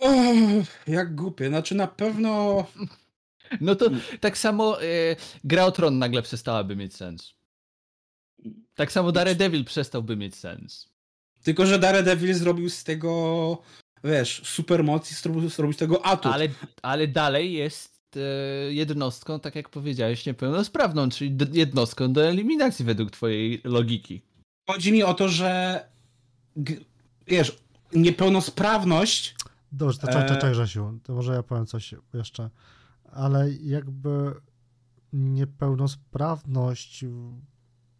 [0.00, 2.66] Uff, jak głupie, znaczy na pewno...
[3.60, 4.86] No to tak samo e,
[5.44, 7.34] Gra o Tron nagle przestałaby mieć sens.
[8.74, 10.88] Tak samo Daredevil przestałby mieć sens.
[11.42, 13.62] Tylko, że Daredevil zrobił z tego,
[14.04, 16.32] wiesz, supermoc i zrobił, zrobił z tego atut.
[16.32, 16.48] Ale,
[16.82, 18.20] ale dalej jest e,
[18.72, 24.22] jednostką, tak jak powiedziałeś, niepełnosprawną, czyli jednostką do eliminacji według twojej logiki.
[24.70, 25.80] Chodzi mi o to, że
[27.26, 27.58] wiesz,
[27.92, 29.34] niepełnosprawność
[29.74, 32.50] Dobrze, to czekaj, czekaj, Grzesiu, to może ja powiem coś jeszcze.
[33.12, 34.34] Ale jakby
[35.12, 37.04] niepełnosprawność,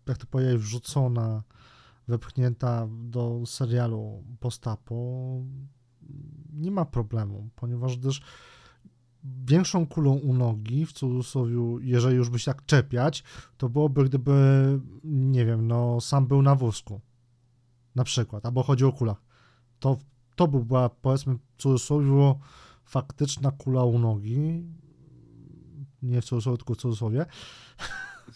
[0.06, 1.42] jak to powiedzieć, wrzucona,
[2.08, 4.94] wepchnięta do serialu postapo,
[6.52, 8.22] nie ma problemu, ponieważ też
[9.25, 13.25] większą kulą u nogi, w cudzysłowie, jeżeli już by się tak czepiać,
[13.57, 14.33] to byłoby, gdyby,
[15.05, 17.01] nie wiem, no, sam był na wózku.
[17.95, 19.22] na przykład, albo chodzi o kulach,
[19.79, 19.97] to,
[20.37, 22.35] to by była, powiedzmy, w cudzysłowie,
[22.85, 24.64] faktyczna kula u nogi,
[26.03, 27.27] nie w cudzysłowie, tylko w cudzysłowie.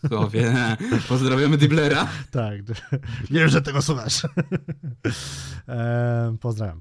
[0.08, 0.54] Słowie.
[1.08, 2.08] Pozdrawiamy Diblera.
[2.30, 2.62] Tak,
[3.30, 4.22] wiem, że tego słuchasz.
[5.68, 6.80] e, pozdrawiam.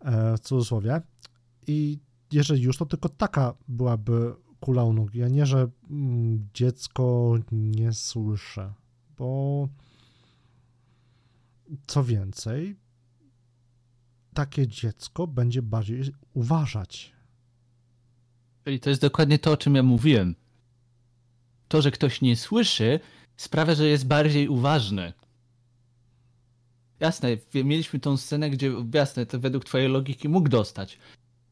[0.00, 1.00] E, w cudzysłowie.
[1.66, 1.98] I
[2.32, 7.92] jeżeli już, to tylko taka byłaby kula u nogi, a nie, że mm, dziecko nie
[7.92, 8.72] słyszy.
[9.18, 9.68] Bo
[11.86, 12.76] co więcej,
[14.34, 16.02] takie dziecko będzie bardziej
[16.34, 17.12] uważać.
[18.64, 20.34] Czyli to jest dokładnie to, o czym ja mówiłem.
[21.68, 23.00] To, że ktoś nie słyszy,
[23.36, 25.12] sprawia, że jest bardziej uważny.
[27.00, 30.98] Jasne, mieliśmy tą scenę, gdzie jasne, to według twojej logiki mógł dostać.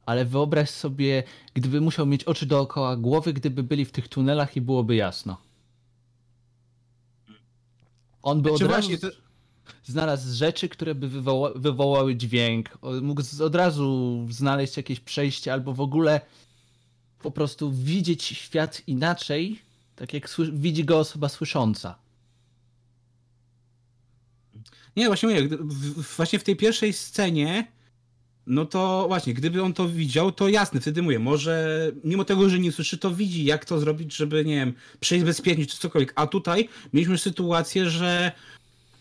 [0.08, 1.22] Ale wyobraź sobie,
[1.54, 5.36] gdyby musiał mieć oczy dookoła głowy, gdyby byli w tych tunelach i byłoby jasno.
[8.22, 9.10] On by Znaczy od razu to-
[9.84, 12.78] znalazł rzeczy, które by wywoła, wywołały dźwięk.
[13.02, 16.20] Mógł od razu znaleźć jakieś przejście, albo w ogóle
[17.22, 19.62] po prostu widzieć świat inaczej,
[19.96, 21.98] tak jak widzi go osoba słysząca.
[24.96, 25.48] Nie, właśnie mówię,
[26.16, 27.77] właśnie w tej pierwszej scenie,
[28.48, 32.58] no to właśnie, gdyby on to widział, to jasne, wtedy mówię, może mimo tego, że
[32.58, 36.12] nie słyszy, to widzi, jak to zrobić, żeby, nie wiem, przejść bezpiecznie czy cokolwiek.
[36.16, 38.32] A tutaj mieliśmy sytuację, że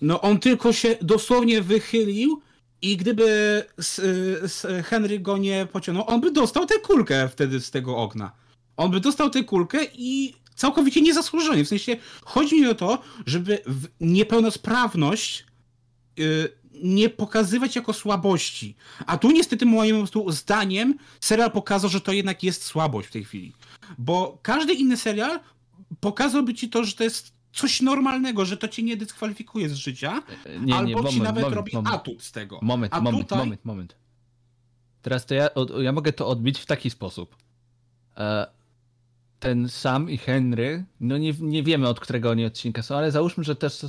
[0.01, 2.41] no on tylko się dosłownie wychylił
[2.81, 4.01] i gdyby s,
[4.43, 8.31] s, Henry go nie pociągnął, on by dostał tę kulkę wtedy z tego okna.
[8.77, 11.65] On by dostał tę kulkę i całkowicie niezasłużenie.
[11.65, 13.59] W sensie chodzi mi o to, żeby
[14.01, 15.45] niepełnosprawność
[16.19, 16.49] y,
[16.83, 18.75] nie pokazywać jako słabości.
[19.05, 23.53] A tu niestety moim zdaniem serial pokazał, że to jednak jest słabość w tej chwili.
[23.97, 25.39] Bo każdy inny serial
[25.99, 30.23] pokazałby ci to, że to jest coś normalnego, że to cię nie dyskwalifikuje z życia,
[30.45, 31.95] Nie, nie, albo ci moment, nawet moment, robi moment.
[31.95, 32.59] atut z tego.
[32.61, 33.95] Moment, A moment, tutaj- moment, moment.
[35.01, 35.49] Teraz to ja,
[35.81, 37.35] ja mogę to odbić w taki sposób.
[38.17, 38.47] E,
[39.39, 43.43] Ten Sam i Henry, no nie, nie wiemy od którego oni odcinka są, ale załóżmy,
[43.43, 43.85] że też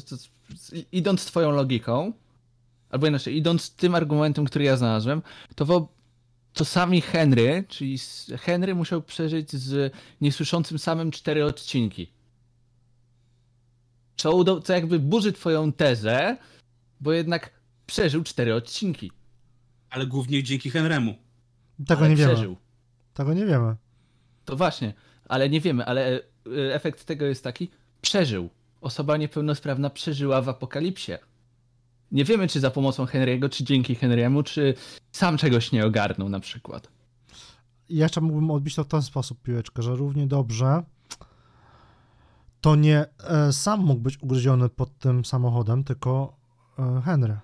[0.92, 2.12] idąc twoją logiką,
[2.90, 5.22] albo inaczej, idąc tym argumentem, który ja znalazłem,
[5.54, 5.92] to, wo,
[6.52, 7.98] to sami Henry, czyli
[8.38, 12.12] Henry musiał przeżyć z niesłyszącym samym cztery odcinki.
[14.16, 16.36] Co, co jakby burzy twoją tezę,
[17.00, 17.50] bo jednak
[17.86, 19.12] przeżył cztery odcinki.
[19.90, 21.14] Ale głównie dzięki Henremu.
[21.86, 22.32] Tego ale nie wiemy.
[22.32, 22.56] przeżył.
[23.14, 23.76] Tego nie wiemy.
[24.44, 24.94] To właśnie,
[25.28, 26.20] ale nie wiemy, ale e,
[26.74, 27.70] efekt tego jest taki,
[28.02, 28.50] przeżył.
[28.80, 31.12] Osoba niepełnosprawna przeżyła w apokalipsie.
[32.12, 34.74] Nie wiemy, czy za pomocą Henry'ego, czy dzięki Henry'emu, czy
[35.12, 36.88] sam czegoś nie ogarnął na przykład.
[37.88, 40.82] I jeszcze mógłbym odbić to w ten sposób, piłeczkę, że równie dobrze
[42.60, 46.36] to nie e, sam mógł być ugryziony pod tym samochodem, tylko
[46.78, 47.38] e, Henry.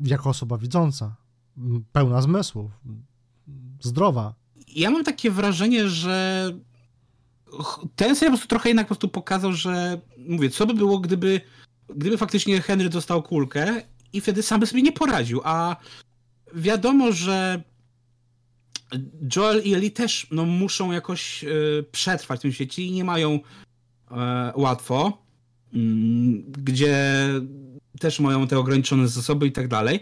[0.00, 1.16] Jako osoba widząca,
[1.92, 2.70] pełna zmysłów,
[3.80, 4.34] zdrowa.
[4.68, 6.44] Ja mam takie wrażenie, że
[7.96, 11.40] ten serial po prostu trochę jednak po prostu pokazał, że mówię, co by było, gdyby,
[11.96, 13.82] gdyby faktycznie Henry dostał kulkę
[14.12, 15.76] i wtedy sam by sobie nie poradził, a
[16.54, 17.62] wiadomo, że
[19.36, 21.48] Joel i Ellie też no, muszą jakoś e,
[21.92, 23.40] przetrwać w tym świecie i nie mają
[24.10, 25.22] e, łatwo,
[25.74, 27.28] mm, gdzie
[28.00, 30.00] też mają te ograniczone zasoby i tak dalej.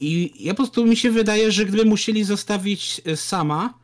[0.00, 3.82] I ja po prostu mi się wydaje, że gdyby musieli zostawić e, sama,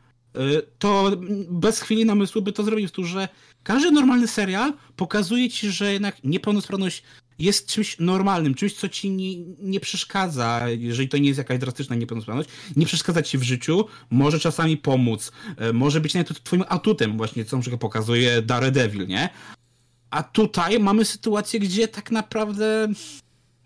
[0.79, 1.11] to
[1.49, 3.29] bez chwili namysłu by to zrobił, prostu, że
[3.63, 7.03] każdy normalny serial pokazuje ci, że jednak niepełnosprawność
[7.39, 11.95] jest czymś normalnym, czymś, co ci nie, nie przeszkadza, jeżeli to nie jest jakaś drastyczna
[11.95, 17.17] niepełnosprawność, nie przeszkadza ci w życiu, może czasami pomóc, e, może być nawet twoim atutem,
[17.17, 19.29] właśnie co na pokazuje Daredevil, nie?
[20.09, 22.87] A tutaj mamy sytuację, gdzie tak naprawdę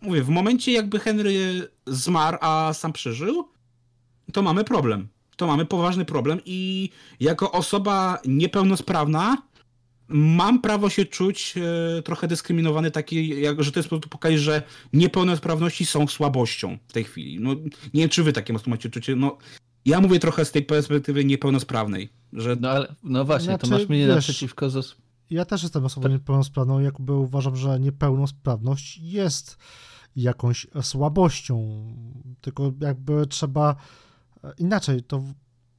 [0.01, 3.49] mówię, w momencie jakby Henry zmarł, a sam przeżył,
[4.33, 5.07] to mamy problem.
[5.35, 9.37] To mamy poważny problem i jako osoba niepełnosprawna
[10.13, 11.55] mam prawo się czuć
[11.97, 16.77] e, trochę dyskryminowany taki, jak, że to jest po prostu pokazać, że niepełnosprawności są słabością
[16.87, 17.39] w tej chwili.
[17.39, 17.53] No,
[17.93, 19.15] nie wiem, czy wy takie macie czucie.
[19.15, 19.37] No,
[19.85, 23.89] ja mówię trochę z tej perspektywy niepełnosprawnej, że No ale, no właśnie, to Znaczy, masz
[23.89, 24.95] mnie wiesz- naprzeciwko zos...
[25.29, 29.57] Ja też jestem osobą niepełnosprawną, jakby uważam, że niepełnosprawność jest
[30.15, 31.85] jakąś słabością,
[32.41, 33.75] tylko jakby trzeba
[34.43, 35.23] e, inaczej, to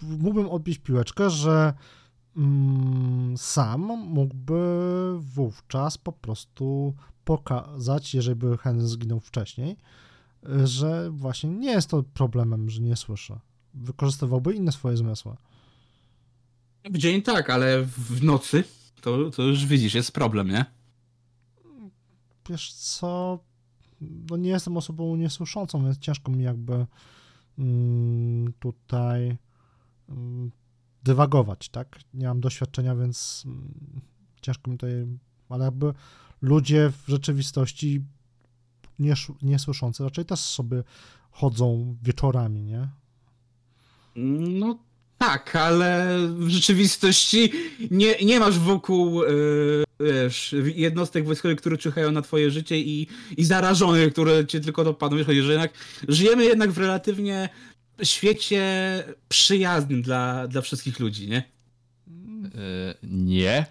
[0.02, 1.74] mógłbym odbić piłeczkę, że
[3.36, 4.60] sam mógłby
[5.18, 9.76] wówczas po prostu pokazać, jeżeli by Henry zginął wcześniej,
[10.64, 13.38] że właśnie nie jest to problemem, że nie słyszy.
[13.74, 15.36] Wykorzystywałby inne swoje zmysły.
[16.90, 18.64] w dzień tak, ale w nocy
[19.00, 20.64] to, to już widzisz, jest problem, nie?
[22.48, 23.38] Wiesz co,
[24.30, 26.86] no nie jestem osobą niesłyszącą, więc ciężko mi jakby
[27.58, 29.36] mm, tutaj
[30.08, 30.50] mm,
[31.04, 31.98] dywagować, tak?
[32.14, 34.00] Nie mam doświadczenia, więc mm,
[34.40, 35.06] ciężko mi tutaj,
[35.48, 35.92] ale jakby
[36.42, 38.02] ludzie w rzeczywistości
[39.00, 40.82] niesz- niesłyszący raczej też sobie
[41.30, 42.88] chodzą wieczorami, nie?
[44.16, 44.78] No
[45.18, 47.52] tak, ale w rzeczywistości
[47.90, 49.28] nie, nie masz wokół e,
[50.00, 55.18] wiesz, jednostek wojskowych, które czyhają na twoje życie i, i zarażonych, które cię tylko dopadną.
[55.18, 55.72] Wiesz, że jednak
[56.08, 57.48] żyjemy jednak w relatywnie
[58.02, 58.62] świecie
[59.28, 61.38] przyjaznym dla, dla wszystkich ludzi, nie?
[61.38, 63.66] E, nie.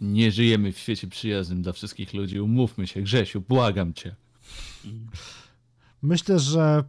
[0.00, 2.40] Nie żyjemy w świecie przyjaznym dla wszystkich ludzi.
[2.40, 4.14] Umówmy się, Grzesiu, błagam cię.
[6.02, 6.84] Myślę, że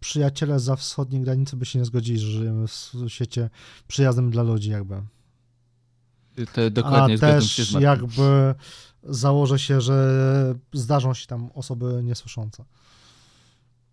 [0.00, 3.50] przyjaciele za wschodniej granicy by się nie zgodzili, że żyjemy w świecie
[3.88, 5.02] przyjaznym dla ludzi jakby.
[6.52, 8.54] To dokładnie A zgadzam się z też jakby
[9.02, 12.64] założę się, że zdarzą się tam osoby niesłyszące.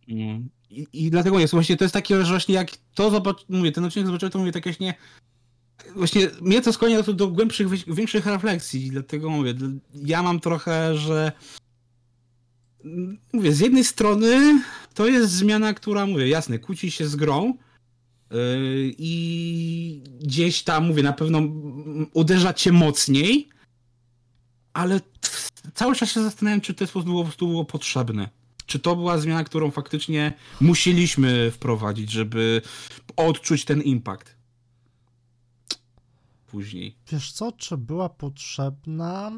[0.09, 0.49] Mm.
[0.69, 3.85] I, I dlatego jest właśnie, to jest takie, że właśnie jak to zobacz, mówię, ten
[3.85, 4.93] odcinek zobaczyłem, to mówię tak właśnie,
[5.95, 9.53] właśnie mnie to skłania do, do głębszych, większych refleksji, dlatego mówię,
[9.93, 11.31] ja mam trochę, że
[12.85, 14.61] mm, mówię, z jednej strony
[14.93, 17.45] to jest zmiana, która, mówię, jasne, kłóci się z grą
[18.31, 18.37] yy,
[18.97, 23.49] i gdzieś tam, mówię, na pewno mm, uderza cię mocniej,
[24.73, 25.01] ale
[25.73, 28.40] cały czas się zastanawiam, czy to jest po prostu po prostu było potrzebne.
[28.71, 32.61] Czy to była zmiana, którą faktycznie musieliśmy wprowadzić, żeby
[33.15, 34.35] odczuć ten impact?
[36.47, 36.95] Później.
[37.11, 39.31] Wiesz co, czy była potrzebna?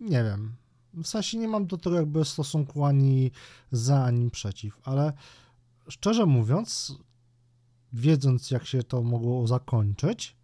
[0.00, 0.54] Nie wiem.
[0.94, 3.30] W sensie nie mam do tego jakby stosunku ani
[3.72, 5.12] za, ani przeciw, ale
[5.88, 6.94] szczerze mówiąc,
[7.92, 10.36] wiedząc jak się to mogło zakończyć,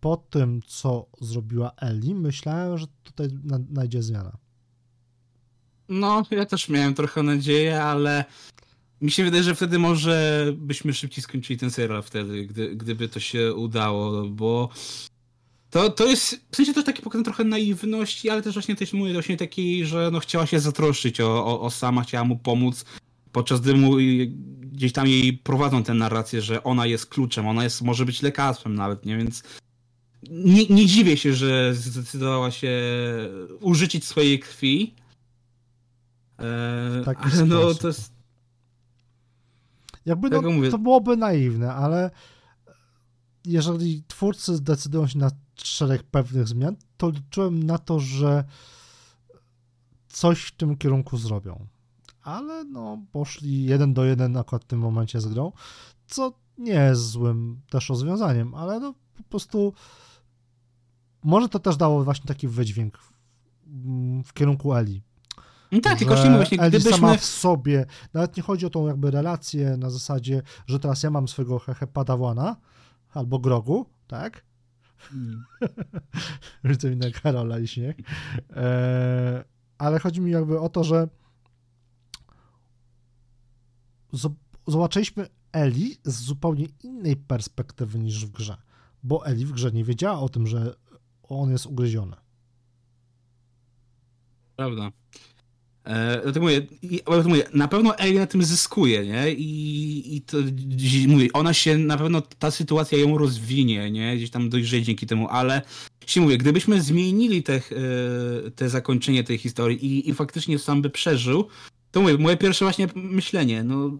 [0.00, 4.43] po tym co zrobiła Ellie, myślałem, że tutaj na- najdzie zmiana.
[5.88, 8.24] No, ja też miałem trochę nadzieję, ale
[9.00, 13.20] mi się wydaje, że wtedy może byśmy szybciej skończyli ten serial wtedy, gdy, gdyby to
[13.20, 14.68] się udało, bo
[15.70, 19.12] to, to jest, w sensie też taki pokazany trochę naiwności, ale też właśnie też mówię
[19.12, 22.84] właśnie takiej, że no chciała się zatroszczyć o, o, o sama, chciała mu pomóc,
[23.32, 23.96] podczas gdy mu
[24.60, 28.74] gdzieś tam jej prowadzą tę narrację, że ona jest kluczem, ona jest, może być lekarstwem
[28.74, 29.42] nawet, nie, więc
[30.30, 32.70] nie, nie dziwię się, że zdecydowała się
[33.60, 34.94] użyczyć swojej krwi.
[36.44, 38.12] Eee, taki ale no to jest.
[40.06, 40.70] Jakby no, mówię.
[40.70, 42.10] to byłoby naiwne, ale
[43.44, 48.44] jeżeli twórcy zdecydują się na szereg pewnych zmian, to liczyłem na to, że
[50.08, 51.66] coś w tym kierunku zrobią.
[52.22, 55.52] Ale no, poszli jeden do jeden akurat w tym momencie z grą,
[56.06, 59.72] co nie jest złym też rozwiązaniem, ale no po prostu
[61.24, 63.12] może to też dało właśnie taki wydźwięk w,
[64.24, 65.02] w kierunku Eli.
[65.74, 66.98] No tak, tylko właśnie, właśnie Ellie gdybyśmy.
[66.98, 71.10] sama w sobie, nawet nie chodzi o tą jakby relację na zasadzie, że teraz ja
[71.10, 72.56] mam swojego hehe padawłana
[73.14, 74.44] albo grogu, tak?
[75.12, 75.44] Mm.
[76.64, 77.98] Widzę mi na Karola i śnieg.
[78.50, 79.44] E,
[79.78, 81.08] ale chodzi mi jakby o to, że
[84.12, 84.34] zob-
[84.66, 88.56] zobaczyliśmy Eli z zupełnie innej perspektywy niż w grze,
[89.02, 90.74] bo Eli w grze nie wiedziała o tym, że
[91.22, 92.16] on jest ugryziony.
[94.56, 94.90] Prawda.
[95.84, 99.32] E, dlatego mówię, i, dlatego mówię, na pewno Ellie na tym zyskuje, nie?
[99.32, 100.36] I, i to
[101.08, 104.16] mówię, ona się na pewno ta sytuacja ją rozwinie, nie?
[104.16, 105.62] Gdzieś tam dojrzeje dzięki temu, ale
[106.06, 107.60] się mówię, gdybyśmy zmienili te,
[108.56, 111.48] te zakończenie tej historii i, i faktycznie sam by przeżył,
[111.90, 113.98] to mówię, moje pierwsze właśnie myślenie, no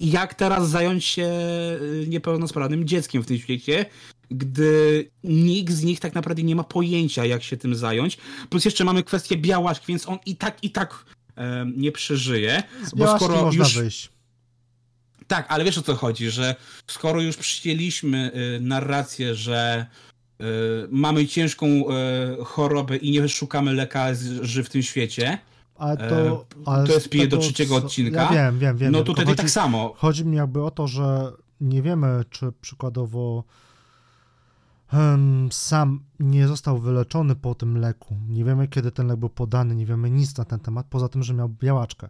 [0.00, 3.86] jak teraz zająć się e, niepełnosprawnym dzieckiem w tym świecie,
[4.30, 8.18] gdy nikt z nich tak naprawdę nie ma pojęcia, jak się tym zająć.
[8.50, 11.04] Plus jeszcze mamy kwestię białaczki, więc on i tak, i tak
[11.36, 12.62] em, nie przeżyje.
[12.84, 14.10] Z Bo Białaszki skoro można już- wyjść.
[15.26, 16.54] Tak, ale wiesz o co chodzi, że
[16.86, 19.86] skoro już przyjęliśmy y, narrację, że
[20.40, 20.44] y,
[20.90, 21.84] mamy ciężką y,
[22.44, 25.38] chorobę i nie szukamy lekarzy w tym świecie,
[25.76, 28.22] Ale to, E, ale to jest pije do trzeciego odcinka.
[28.22, 28.92] Ja wiem, wiem, wiem.
[28.92, 29.94] no to wtedy chodzi, tak samo.
[29.96, 33.44] Chodzi mi jakby o to, że nie wiemy, czy przykładowo
[35.50, 38.16] sam nie został wyleczony po tym leku.
[38.28, 41.22] Nie wiemy, kiedy ten lek był podany, nie wiemy nic na ten temat, poza tym,
[41.22, 42.08] że miał białaczkę.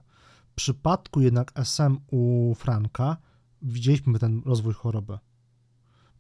[0.51, 3.17] W przypadku jednak SM u Franka
[3.63, 5.19] widzieliśmy ten rozwój choroby.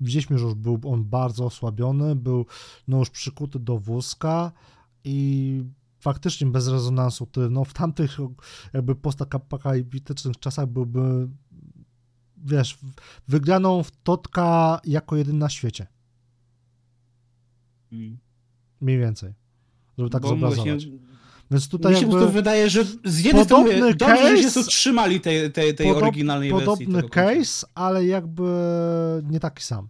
[0.00, 2.46] Widzieliśmy, że już był on bardzo osłabiony, był
[2.88, 4.52] no już przykuty do wózka
[5.04, 5.64] i
[5.98, 8.18] faktycznie bez rezonansu, który no w tamtych
[8.72, 11.28] jakby postapokaliptycznych czasach byłby
[12.44, 12.78] wiesz,
[13.28, 15.86] wygraną w Totka jako jedyny na świecie.
[18.80, 19.32] Mniej więcej.
[19.98, 20.64] Żeby tak Bo zobrazować.
[20.64, 20.98] właśnie
[21.50, 24.66] Więc tutaj Mi się jakby wydaje, że z jednej strony Podobny dobrze, że się case-
[24.66, 26.66] trzymali tej, tej, tej podob- oryginalnej wersji.
[26.66, 27.38] podobny tego konceptu.
[27.38, 28.42] case, ale jakby
[29.30, 29.88] nie taki sam.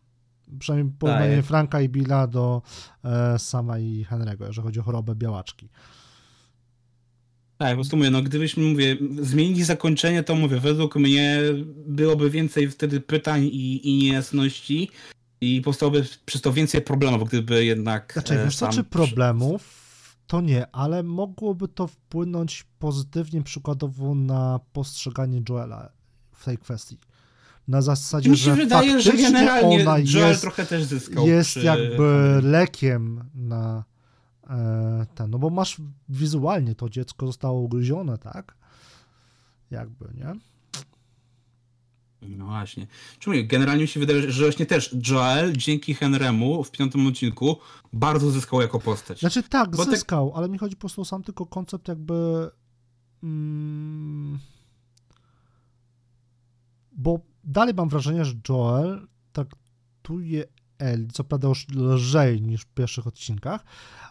[0.58, 1.44] Przynajmniej porównanie Tak.
[1.44, 2.62] Franka i Billa do
[3.04, 5.68] e, Sama i Henry'ego, jeżeli chodzi o chorobę białaczki.
[7.58, 11.40] Tak, po prostu mówię, no gdybyśmy, mówię, zmienili zakończenie, to mówię, według mnie
[11.86, 14.90] byłoby więcej wtedy pytań i, i niejasności
[15.40, 19.80] i powstałoby przez to więcej problemów, gdyby jednak Znaczy, e, wiesz co, czy problemów?
[20.26, 25.88] To nie, ale mogłoby to wpłynąć pozytywnie przykładowo na postrzeganie Joela
[26.32, 26.98] w tej kwestii.
[27.68, 31.26] Na zasadzie, Mi się że wydaje, że generalnie ona Joel jest, trochę też zyskał.
[31.26, 33.84] jest przy jakby lekiem na
[34.50, 35.76] e, ten, no bo masz
[36.08, 38.54] wizualnie to dziecko zostało ugryzione, tak?
[39.70, 40.34] Jakby, nie?
[42.22, 42.86] No właśnie.
[43.18, 47.56] Czemu generalnie mi się wydaje, że właśnie też Joel dzięki Henrymu w piątym odcinku
[47.92, 49.20] bardzo zyskał jako postać.
[49.20, 52.50] Znaczy tak, Bo zyskał, ale mi chodzi po prostu o sam tylko koncept jakby
[53.22, 54.38] mm,
[56.92, 60.44] bo dalej mam wrażenie, że Joel traktuje
[60.78, 63.64] Ellie, co prawda już lżej niż w pierwszych odcinkach,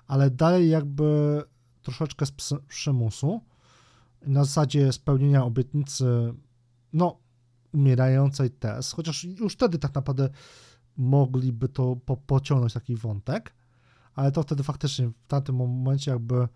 [0.07, 1.43] ale dalej jakby
[1.81, 2.31] troszeczkę z
[2.67, 3.41] przymusu
[4.21, 6.33] na zasadzie spełnienia obietnicy
[6.93, 7.17] no
[7.73, 10.29] umierającej Tess, chociaż już wtedy tak naprawdę
[10.97, 13.53] mogliby to po, pociągnąć taki wątek,
[14.15, 16.47] ale to wtedy faktycznie w tamtym momencie jakby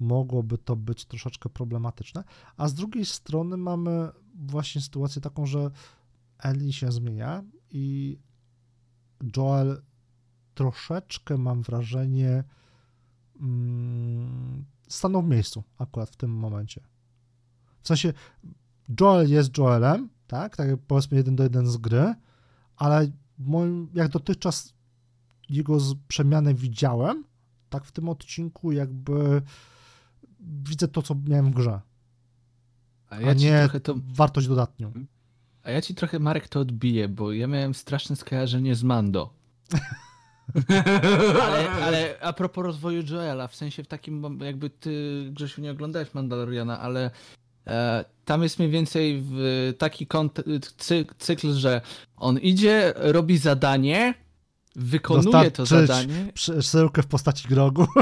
[0.00, 2.24] mogłoby to być troszeczkę problematyczne.
[2.56, 5.70] A z drugiej strony mamy właśnie sytuację taką, że
[6.38, 8.18] Ellie się zmienia i
[9.36, 9.82] Joel
[10.54, 12.44] troszeczkę mam wrażenie
[13.40, 16.80] mm, stanął w miejscu akurat w tym momencie.
[17.82, 18.12] W sensie
[19.00, 20.56] Joel jest Joelem, tak?
[20.56, 22.14] Tak jak powiedzmy jeden do jeden z gry,
[22.76, 24.74] ale moim, jak dotychczas
[25.48, 25.78] jego
[26.08, 27.24] przemianę widziałem,
[27.70, 29.42] tak w tym odcinku jakby
[30.40, 31.80] widzę to, co miałem w grze,
[33.10, 33.94] A a ja ci nie trochę to.
[34.14, 34.92] wartość dodatnią.
[35.62, 39.34] A ja ci trochę Marek to odbiję, bo ja miałem straszne skojarzenie z Mando.
[41.42, 46.14] Ale, ale a propos rozwoju Joela, w sensie w takim, jakby ty, Grzesiu, nie oglądałeś
[46.14, 47.10] Mandaloriana, ale
[48.24, 49.22] tam jest mniej więcej
[49.78, 50.06] taki
[51.18, 51.80] cykl, że
[52.16, 54.14] on idzie, robi zadanie,
[54.76, 56.32] wykonuje to Dostarczyć zadanie.
[56.34, 57.86] Przesyłkę w postaci grogu.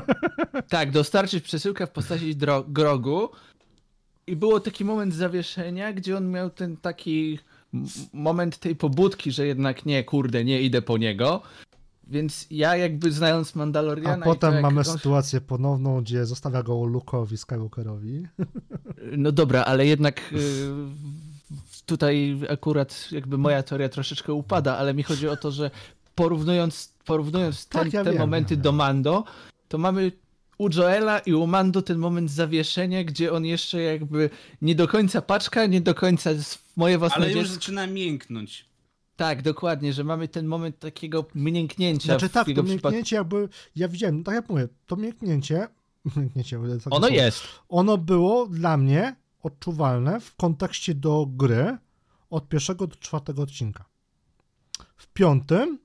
[0.69, 2.37] Tak, dostarczyć przesyłkę w postaci
[2.69, 3.29] grogu.
[4.27, 7.39] I było taki moment zawieszenia, gdzie on miał ten taki
[8.13, 11.43] moment tej pobudki, że jednak nie, kurde, nie idę po niego.
[12.09, 16.73] Więc ja jakby znając A Mandaloriana to, potem jak mamy sytuację ponowną, gdzie zostawia go
[16.73, 18.23] Luke'owi Skywalkerowi.
[19.17, 20.69] No dobra, ale jednak y,
[21.87, 25.71] tutaj akurat jakby moja teoria troszeczkę upada, ale mi chodzi o to, że
[26.15, 28.73] porównując, porównując Tak, ten, ja te wiem, momenty ja do.
[28.73, 29.25] Mando,
[29.69, 30.13] to mamy
[30.59, 34.31] u Joela i u Mando ten moment zawieszenia, gdzie on jeszcze jakby
[34.63, 36.31] nie do końca paczka, nie do końca
[36.77, 37.55] moje własne Ale już dziecko.
[37.55, 38.68] zaczyna mięknąć.
[39.19, 43.89] Tak, dokładnie, że mamy ten moment takiego mięknięcia Znaczy w tak, to mięknięcie jakby, ja
[43.89, 45.69] widziałem, tak jak mówię, to mięknięcie,
[46.17, 47.09] mięknięcie takie Ono słowo.
[47.09, 47.43] jest.
[47.69, 51.79] ono było dla mnie odczuwalne w kontekście do gry
[52.31, 53.85] od pierwszego do czwartego odcinka.
[54.97, 55.79] W piątym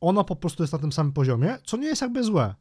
[0.00, 2.54] ono po prostu jest na tym samym poziomie, co nie jest jakby złe,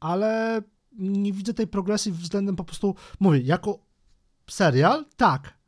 [0.00, 3.78] ale nie widzę tej progresji względem po prostu, mówię, jako
[4.50, 5.58] serial, tak,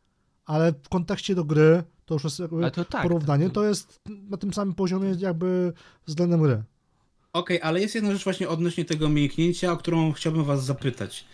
[0.44, 3.02] ale w kontekście do gry to już jest jakby to tak.
[3.02, 5.72] porównanie, to jest na tym samym poziomie jakby
[6.06, 6.62] względem gry.
[7.32, 11.24] Okej, ale jest jedna rzecz właśnie odnośnie tego mięknięcia, o którą chciałbym was zapytać.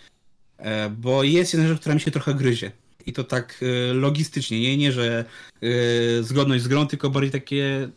[0.59, 2.73] E, bo jest jedna rzecz, która mi się trochę gryzie.
[3.07, 5.25] I to tak e, logistycznie, nie, nie że
[5.63, 7.89] e, zgodność z grą, tylko bardziej takie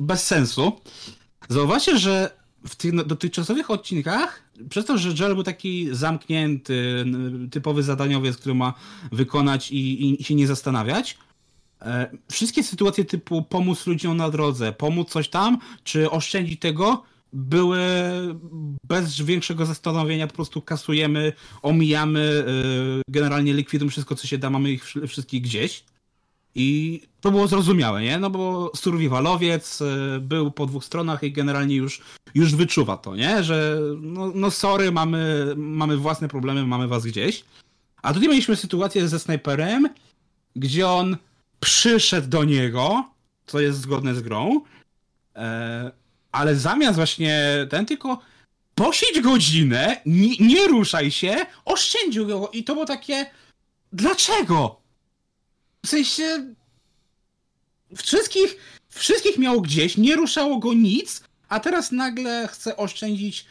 [0.00, 0.72] bez sensu.
[1.48, 2.30] Zauważcie, że
[2.68, 7.04] w tych no- dotychczasowych odcinkach, przez to, że Joel był taki zamknięty,
[7.50, 8.74] typowy zadaniowiec, który ma
[9.12, 11.18] wykonać i, i, się nie zastanawiać,
[12.30, 17.02] wszystkie sytuacje typu pomóc ludziom na drodze, pomóc coś tam, czy oszczędzić tego,
[17.32, 17.80] były
[18.84, 21.32] bez większego zastanowienia, po prostu kasujemy,
[21.62, 22.44] omijamy,
[23.00, 25.84] y, generalnie likwidujemy wszystko, co się da, mamy ich wszy- wszystkich gdzieś.
[26.54, 28.18] I to było zrozumiałe, nie?
[28.18, 32.00] No bo survivalowiec y, był po dwóch stronach i generalnie już,
[32.34, 33.44] już wyczuwa to, nie?
[33.44, 37.44] Że no, no sorry, mamy, mamy własne problemy, mamy was gdzieś.
[38.02, 39.88] A tutaj mieliśmy sytuację ze snajperem,
[40.56, 41.16] gdzie on
[41.60, 43.10] przyszedł do niego,
[43.46, 44.60] co jest zgodne z grą,
[45.36, 45.90] e,
[46.32, 48.20] ale zamiast właśnie ten tylko
[48.74, 53.26] posiedź godzinę, nie, nie ruszaj się, oszczędził go i to było takie
[53.92, 54.80] dlaczego?
[55.84, 56.54] W sensie
[57.96, 58.56] wszystkich,
[58.88, 63.46] wszystkich miał gdzieś, nie ruszało go nic, a teraz nagle chce oszczędzić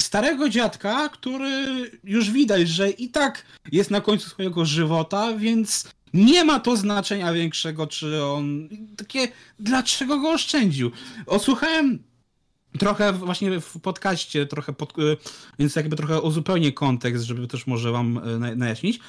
[0.00, 1.66] starego dziadka, który
[2.04, 7.32] już widać, że i tak jest na końcu swojego żywota, więc nie ma to znaczenia
[7.32, 8.68] większego, czy on.
[8.96, 9.28] Takie,
[9.58, 10.90] dlaczego go oszczędził?
[11.26, 11.98] Osłuchałem
[12.78, 15.16] trochę właśnie w podcaście, trochę pod, e,
[15.58, 19.00] więc jakby trochę uzupełnię kontekst, żeby też może wam e, najaśnić,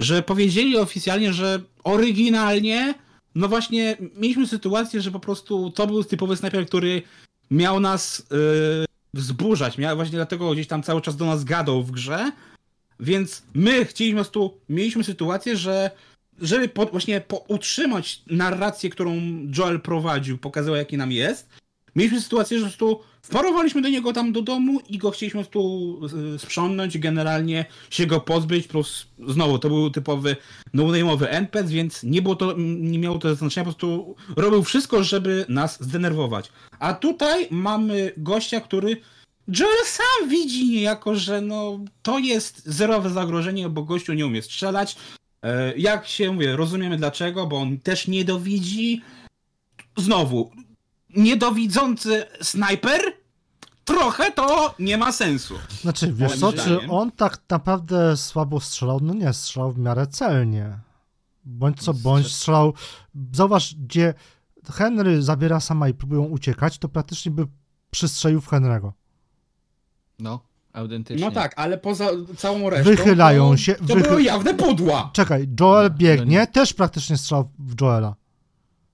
[0.00, 2.94] że powiedzieli oficjalnie, że oryginalnie,
[3.34, 7.02] no właśnie, mieliśmy sytuację, że po prostu to był typowy snajper, który
[7.50, 11.90] miał nas yy, wzburzać, miał właśnie dlatego gdzieś tam cały czas do nas gadał w
[11.90, 12.32] grze,
[13.00, 15.90] więc my chcieliśmy po prostu, mieliśmy sytuację, że
[16.40, 19.12] żeby po, właśnie po, utrzymać narrację, którą
[19.58, 21.48] Joel prowadził, pokazał jaki nam jest,
[21.96, 26.00] mieliśmy sytuację, że po prostu wparowaliśmy do niego tam do domu i go chcieliśmy tu
[26.38, 30.36] sprzątnąć, generalnie się go pozbyć, plus znowu to był typowy
[30.74, 35.44] no-name'owy NPC, więc nie było to, nie miało to znaczenia, po prostu robił wszystko, żeby
[35.48, 36.52] nas zdenerwować.
[36.78, 38.96] A tutaj mamy gościa, który
[39.48, 44.96] Joel sam widzi niejako, że no to jest zerowe zagrożenie, bo gościu nie umie strzelać.
[45.42, 49.02] E, jak się mówię, rozumiemy dlaczego, bo on też nie dowidzi.
[49.96, 50.50] Znowu,
[51.16, 53.00] niedowidzący snajper,
[53.84, 55.54] trochę to nie ma sensu.
[55.80, 59.00] Znaczy, wiesz co, czy on tak naprawdę słabo strzelał?
[59.02, 60.78] No nie, strzelał w miarę celnie.
[61.44, 62.74] Bądź co bądź strzelał.
[63.32, 64.14] Zauważ, gdzie
[64.64, 67.46] Henry zabiera sama i próbują uciekać, to praktycznie by
[67.90, 68.92] przystrzelił w Henry'ego.
[70.18, 70.40] No,
[70.72, 71.26] autentycznie.
[71.26, 72.90] No tak, ale poza całą resztą.
[72.90, 73.74] Wychylają to, się.
[73.74, 74.08] To wychy...
[74.08, 75.10] były jawne pudła.
[75.12, 78.20] Czekaj, Joel biegnie, też praktycznie strzelał w Joela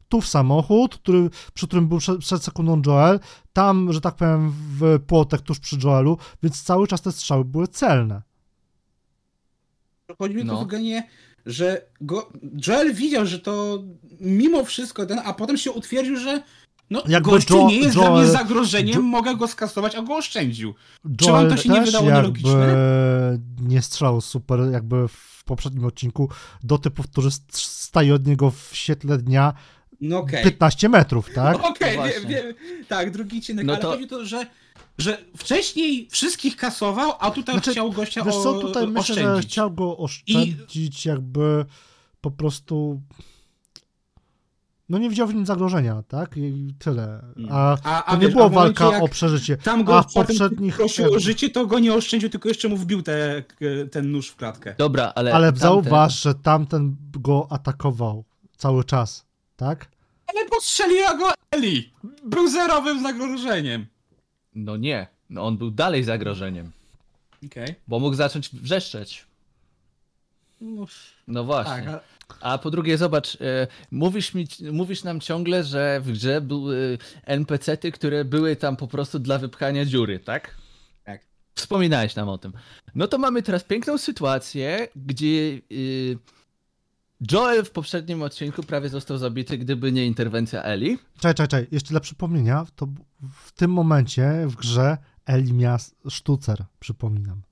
[0.09, 3.20] tu w samochód, który, przy którym był przed, przed sekundą Joel,
[3.53, 7.69] tam, że tak powiem, w płotek tuż przy Joelu, więc cały czas te strzały były
[7.69, 8.23] celne.
[10.19, 10.65] Chodzi mi no.
[10.65, 10.73] tu w
[11.47, 12.32] że go,
[12.66, 13.82] Joel widział, że to
[14.20, 16.43] mimo wszystko ten, a potem się utwierdził, że
[16.91, 20.03] no, jakby gościu jo, nie jest Joel, dla mnie zagrożeniem, jo, mogę go skasować, a
[20.03, 20.75] go oszczędził.
[21.05, 22.77] Joel Czy wam to się nie wydało nielogiczne?
[23.61, 26.31] nie strzelał super, jakby w poprzednim odcinku,
[26.65, 29.55] do typów, którzy stają od niego w świetle dnia
[30.01, 30.45] no okay.
[30.45, 31.59] 15 metrów, tak?
[31.59, 33.91] No okej, okay, no tak, drugi cinek, no ale to...
[33.91, 34.47] chodzi to, że
[34.99, 39.41] że wcześniej wszystkich kasował, a tutaj znaczy, chciał gościa wiesz co, tutaj o, myślę, że
[39.41, 41.09] chciał go oszczędzić, I...
[41.09, 41.65] jakby
[42.21, 43.01] po prostu
[44.89, 46.37] no nie widział w nim zagrożenia, tak?
[46.37, 47.23] I tyle.
[47.37, 47.49] Mm.
[47.53, 49.57] A, a, a to nie wiesz, było walka o przeżycie.
[49.57, 52.77] Tam go a w poprzednich prosił o życie, to go nie oszczędził, tylko jeszcze mu
[52.77, 53.43] wbił te,
[53.91, 54.75] ten nóż w klatkę.
[54.79, 55.35] Dobra, ale.
[55.35, 55.61] Ale tamten...
[55.61, 58.25] zauważ, że tamten go atakował
[58.57, 59.27] cały czas
[59.57, 59.89] tak?
[60.27, 61.93] Ale postrzeliła go Eli!
[62.25, 63.87] Był zerowym zagrożeniem.
[64.55, 66.73] No nie, no on był dalej zagrożeniem.
[67.47, 67.65] Okej.
[67.65, 67.75] Okay.
[67.89, 69.27] Bo mógł zacząć wrzeszczeć.
[71.29, 71.73] No właśnie.
[71.73, 72.01] Tak, a...
[72.62, 78.24] po drugie, zobacz, e, mówisz, mi, mówisz nam ciągle, że w grze były NPC-ty, które
[78.24, 80.57] były tam po prostu dla wypchania dziury, tak?
[81.05, 81.20] Tak.
[81.55, 82.53] Wspominałeś nam o tym.
[82.94, 86.19] No to mamy teraz piękną sytuację, gdzie y,
[87.32, 90.98] Joel w poprzednim odcinku prawie został zabity, gdyby nie interwencja Eli.
[91.16, 91.66] Czekaj, czekaj, czekaj.
[91.70, 92.89] Jeszcze dla przypomnienia, to
[93.44, 95.78] w tym momencie w grze Eli miała
[96.09, 97.43] sztucer, przypominam.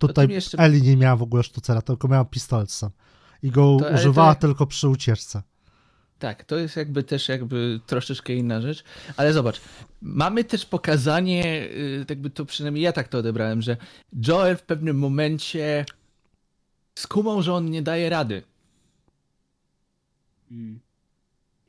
[0.00, 0.58] Tutaj jeszcze...
[0.58, 2.90] Eli nie miała w ogóle sztucera, tylko miała pistolet sam.
[3.42, 4.40] I go to, używała to...
[4.40, 5.42] tylko przy ucieczce.
[6.18, 8.84] Tak, to jest jakby też jakby troszeczkę inna rzecz,
[9.16, 9.60] ale zobacz,
[10.02, 13.76] mamy też pokazanie, y, jakby to przynajmniej ja tak to odebrałem, że
[14.26, 15.84] Joel w pewnym momencie
[16.94, 18.42] skumał, że on nie daje rady.
[20.48, 20.80] Hmm.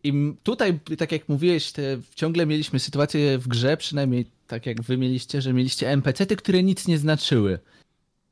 [0.04, 1.82] I tutaj, tak jak mówiłeś, te,
[2.16, 6.88] ciągle mieliśmy sytuację w grze, przynajmniej tak jak wy mieliście, że mieliście NPC-ty, które nic
[6.88, 7.60] nie znaczyły.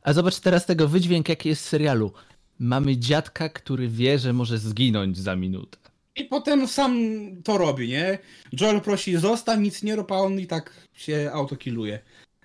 [0.10, 2.12] A zobacz teraz tego wydźwięk, jaki jest w serialu.
[2.60, 5.78] Mamy dziadka, który wie, że może zginąć za minutę.
[6.16, 6.98] I potem sam
[7.44, 8.20] to robi, nie?
[8.62, 12.00] Joel prosi zostań, nic nie robi, a on i tak się autokiluje.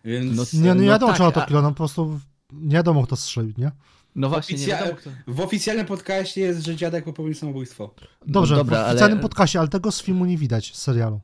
[0.05, 0.37] Więc...
[0.37, 2.21] No, nie, no nie wiadomo, no, tak, czy autokiluje, no po prostu
[2.53, 3.71] nie wiadomo, kto strzelił, nie?
[4.15, 4.81] No właśnie, Oficja...
[4.81, 7.95] nie wiadomo, W oficjalnym podcaście jest, że dziadek popełnił samobójstwo.
[8.27, 9.23] Dobrze, no dobra, w oficjalnym ale...
[9.23, 11.21] podcaście, ale tego z filmu nie widać, z serialu.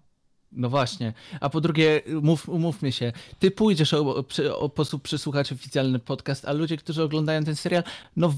[0.53, 1.13] No właśnie.
[1.41, 4.25] A po drugie, mów, umówmy się, ty pójdziesz o, o,
[4.59, 7.83] o sposób przysłuchać oficjalny podcast, a ludzie, którzy oglądają ten serial,
[8.17, 8.35] no,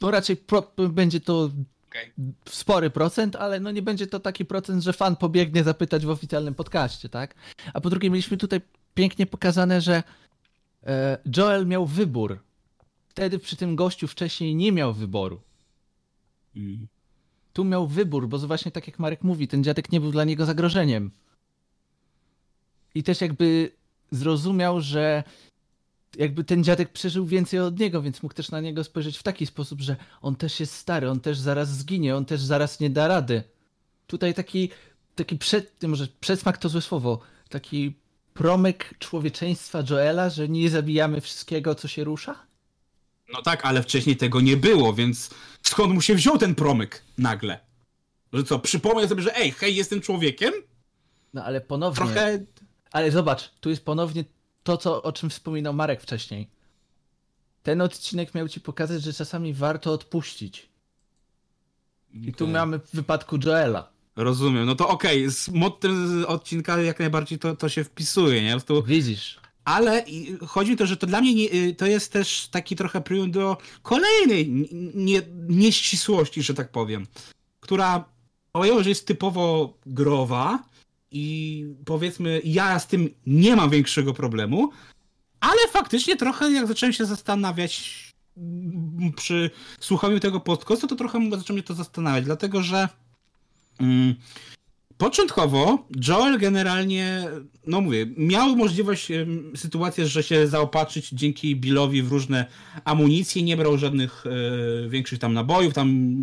[0.00, 1.50] no raczej pro, będzie to
[1.88, 2.12] okay.
[2.44, 6.54] spory procent, ale no nie będzie to taki procent, że fan pobiegnie zapytać w oficjalnym
[6.54, 7.34] podcaście, tak?
[7.74, 8.60] A po drugie, mieliśmy tutaj
[8.94, 10.02] pięknie pokazane, że
[10.86, 12.38] e, Joel miał wybór
[13.18, 15.40] wtedy przy tym gościu wcześniej nie miał wyboru.
[16.56, 16.86] Mm.
[17.52, 20.46] Tu miał wybór, bo właśnie tak jak Marek mówi, ten dziadek nie był dla niego
[20.46, 21.10] zagrożeniem.
[22.98, 23.70] I też jakby
[24.10, 25.24] zrozumiał, że
[26.16, 29.46] jakby ten dziadek przeżył więcej od niego, więc mógł też na niego spojrzeć w taki
[29.46, 33.08] sposób, że on też jest stary, on też zaraz zginie, on też zaraz nie da
[33.08, 33.42] rady.
[34.06, 34.70] Tutaj taki,
[35.14, 37.94] taki przed, może przedsmak to złe słowo, taki
[38.34, 42.46] promyk człowieczeństwa Joela, że nie zabijamy wszystkiego, co się rusza?
[43.32, 45.30] No tak, ale wcześniej tego nie było, więc
[45.62, 47.58] skąd mu się wziął ten promyk nagle?
[48.32, 50.52] Że co, przypomniał sobie, że ej, hej, jestem człowiekiem?
[51.34, 51.96] No ale ponownie.
[51.96, 52.38] Trochę...
[52.92, 54.24] Ale zobacz, tu jest ponownie
[54.62, 56.48] to, co, o czym wspominał Marek wcześniej.
[57.62, 60.68] Ten odcinek miał ci pokazać, że czasami warto odpuścić.
[62.14, 63.90] I tu mamy w wypadku Joela.
[64.16, 68.50] Rozumiem, no to okej, z mottem z odcinka jak najbardziej to, to się wpisuje, nie?
[68.50, 69.40] Prostu Widzisz?
[69.64, 70.04] Ale
[70.46, 73.00] chodzi mi o to, że to dla mnie nie, y, to jest też taki trochę
[73.00, 77.06] preludium do kolejnej nie, nieścisłości, że tak powiem,
[77.60, 78.04] która
[78.52, 80.58] powiedziałbym, że jest typowo growa
[81.10, 84.70] i powiedzmy ja z tym nie mam większego problemu,
[85.40, 88.04] ale faktycznie trochę jak zacząłem się zastanawiać
[88.36, 92.88] mm, przy słuchaniu tego podcastu, to trochę zaczął mnie to zastanawiać, dlatego że
[93.80, 94.14] mm,
[94.98, 97.28] Początkowo Joel generalnie,
[97.66, 99.08] no mówię, miał możliwość,
[99.56, 102.46] sytuację, że się zaopatrzyć dzięki Billowi w różne
[102.84, 106.14] amunicje, nie brał żadnych e, większych tam nabojów, tam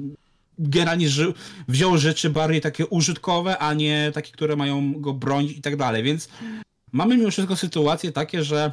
[0.60, 1.34] generalnie ży,
[1.68, 6.04] wziął rzeczy bardziej takie użytkowe, a nie takie, które mają go bronić i tak dalej,
[6.04, 6.30] więc
[6.92, 8.72] mamy mimo wszystko sytuacje takie, że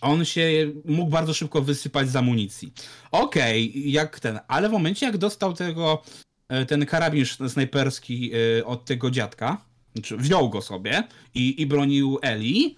[0.00, 2.72] on się mógł bardzo szybko wysypać z amunicji.
[3.10, 6.02] Okej, jak ten, ale w momencie jak dostał tego
[6.48, 9.64] e, ten karabin snajperski e, od tego dziadka,
[9.94, 11.02] znaczy wziął go sobie
[11.34, 12.76] i, i bronił Eli,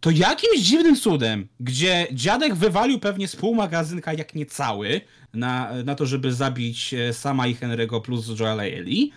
[0.00, 5.00] to jakimś dziwnym cudem, gdzie dziadek wywalił pewnie z pół magazynka, jak nie cały,
[5.34, 9.12] na, na to, żeby zabić e, sama i Henry'ego plus Joela i Eli,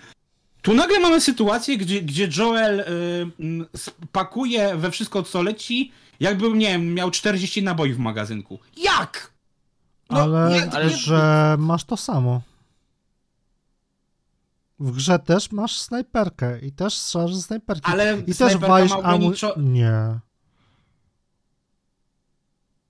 [0.62, 2.86] tu nagle mamy sytuację, gdzie, gdzie Joel y,
[3.40, 3.68] mm,
[4.12, 8.60] pakuje we wszystko, co leci, jakby, nie wiem, miał 40 naboi w magazynku.
[8.78, 9.32] Jak?
[10.10, 12.42] No, ale, nie- ale nie- że masz to samo.
[14.80, 17.92] W grze też masz snajperkę i też strzelasz ze snajperki.
[17.92, 18.92] Ale I też walisz.
[19.58, 20.20] Nie.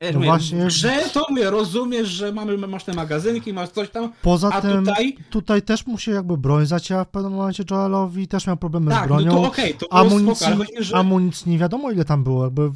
[0.02, 3.69] Ja No mówię, właśnie- W grze to mówię, rozumiesz, że mamy, masz te magazynki, masz
[3.69, 5.18] coś tam, Poza a tym tutaj...
[5.30, 8.94] tutaj też mu się jakby broń zacięła w pewnym momencie Joelowi, też miał problemy z
[8.94, 9.32] Tak, no bronią.
[9.32, 10.95] to okej, to było amunicji, spoko, że...
[10.95, 12.72] amunicji nie wiadomo ile tam było, jakby...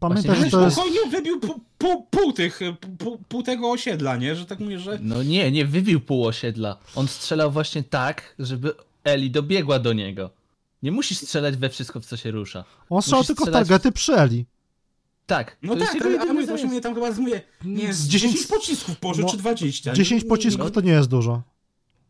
[0.00, 0.76] Pamiętaj, Właśnie że to Ale jest...
[0.76, 2.60] spokojnie wybił pół, pół, pół tych,
[2.98, 4.36] pół, pół tego osiedla, nie?
[4.36, 4.98] Że tak mówię, że...
[5.02, 6.76] No nie, nie wybił pół osiedla.
[6.94, 8.72] On strzelał właśnie tak, żeby
[9.04, 10.30] Eli dobiegła do niego.
[10.82, 12.64] Nie musisz strzelać we wszystko, w co się rusza.
[12.90, 14.44] On strzelał tylko w targety przy Eli.
[15.26, 15.56] Tak.
[15.62, 18.32] No tak, ale, ale mówię, właśnie mówię, tam chyba z, mówię, nie, Z z 10
[18.32, 19.92] 10 pocisków położył, no, czy 20.
[19.92, 21.42] 10 Nie- pocisków nie- to nie jest dużo.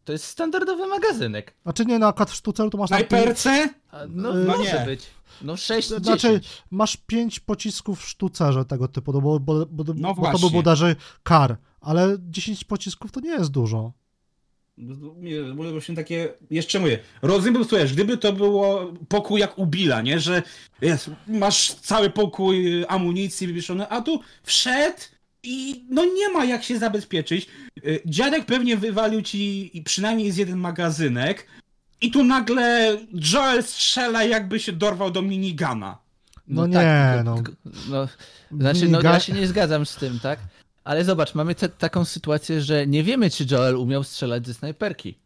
[0.04, 1.54] To jest standardowy magazynek.
[1.62, 3.68] Znaczy nie, na akad w sztuce to masz tam pięć, Snajperce?
[3.90, 4.86] A, no, No może nie.
[4.86, 5.06] być.
[5.42, 6.44] No 6 Znaczy, 10.
[6.70, 10.38] masz 5 pocisków w sztucerze tego typu, no bo, bo, bo, No bo to by
[10.38, 13.92] było bodajże kar, ale 10 pocisków to nie jest dużo.
[14.76, 20.20] Mówię właśnie takie, jeszcze mówię, rozumiem, słuchaj, gdyby to było pokój jak u Billa, nie,
[20.20, 20.42] że
[20.80, 24.98] jest, masz cały pokój y, amunicji wywieszony, a tu wszedł
[25.42, 27.46] i no nie ma jak się zabezpieczyć.
[27.84, 31.46] Y, Dziadek pewnie wywalił ci i przynajmniej z jeden magazynek
[32.00, 32.96] i tu nagle
[33.32, 35.98] Joel strzela jakby się dorwał do minigana.
[36.48, 37.34] No nie, tak, no.
[37.34, 37.52] tylko-
[37.88, 38.08] no.
[38.60, 40.38] Znaczy, no ja się nie zgadzam z tym, tak?
[40.84, 45.18] Ale zobacz, mamy te, taką sytuację, że nie wiemy, czy Joel umiał strzelać ze snajperki.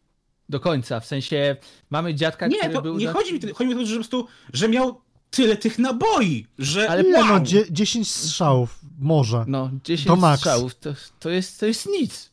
[0.49, 1.55] Do końca, w sensie
[1.89, 2.97] mamy dziadka, Nie, który to był...
[2.97, 5.79] nie na- chodzi mi, chodzi mi o to, że po prostu, że miał tyle tych
[5.79, 7.25] naboi, że Ale wow.
[7.27, 9.43] no, dzie- 10 strzałów, może.
[9.47, 12.29] No, 10 To strzałów, to, to, jest, to jest nic.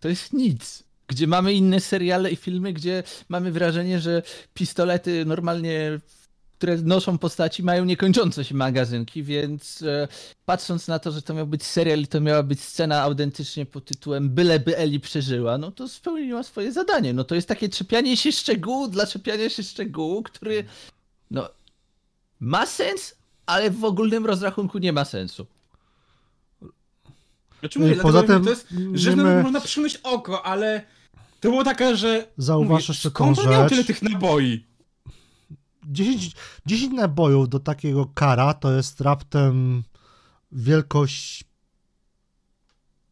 [0.00, 0.82] To jest nic.
[1.06, 4.22] Gdzie mamy inne seriale i filmy, gdzie mamy wrażenie, że
[4.54, 6.00] pistolety normalnie,
[6.58, 10.08] które noszą postaci, mają niekończące się magazynki, więc e,
[10.44, 13.84] patrząc na to, że to miał być serial i to miała być scena autentycznie pod
[13.84, 17.12] tytułem Byleby Eli przeżyła, no to spełniła swoje zadanie.
[17.12, 20.64] No to jest takie czepianie się szczegółu dla czepiania się szczegółu, który
[21.30, 21.48] no
[22.40, 23.14] ma sens,
[23.46, 25.46] ale w ogólnym rozrachunku nie ma sensu.
[27.60, 30.82] Znaczy mówię, Y, dlatego Poza tym to jest, że no, my- można przymyć oko, ale
[31.40, 34.67] to było takie, że Zauważ mówię, jeszcze on miał tyle tych naboi?
[35.86, 36.32] 10,
[36.66, 39.82] 10 nabojów do takiego kara to jest raptem
[40.52, 41.44] wielkość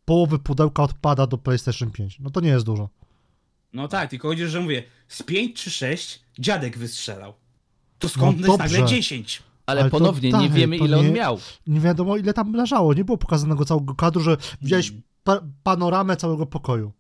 [0.04, 2.18] połowy pudełka odpada do PlayStation 5.
[2.20, 2.88] No to nie jest dużo.
[3.72, 7.34] No tak, tylko chodzi, że mówię, z 5 czy 6 dziadek wystrzelał.
[7.98, 8.94] To skąd No jest nagle dobrze.
[8.94, 9.42] 10?
[9.66, 11.38] Ale, Ale to ponownie nie tak, wiemy to ile on nie- miał.
[11.66, 12.94] Nie wiadomo ile tam leżało.
[12.94, 15.02] Nie było pokazanego całego kadru, że widziałeś Mm.
[15.24, 16.92] pa panoramę całego pokoju.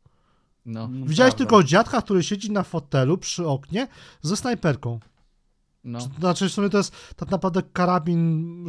[0.66, 1.38] No Widziałeś prawda.
[1.38, 3.88] tylko dziadka, który siedzi na fotelu przy oknie
[4.22, 5.00] ze snajperką.
[5.86, 6.00] No.
[6.00, 8.66] Znaczy w sumie to jest tak naprawdę karabin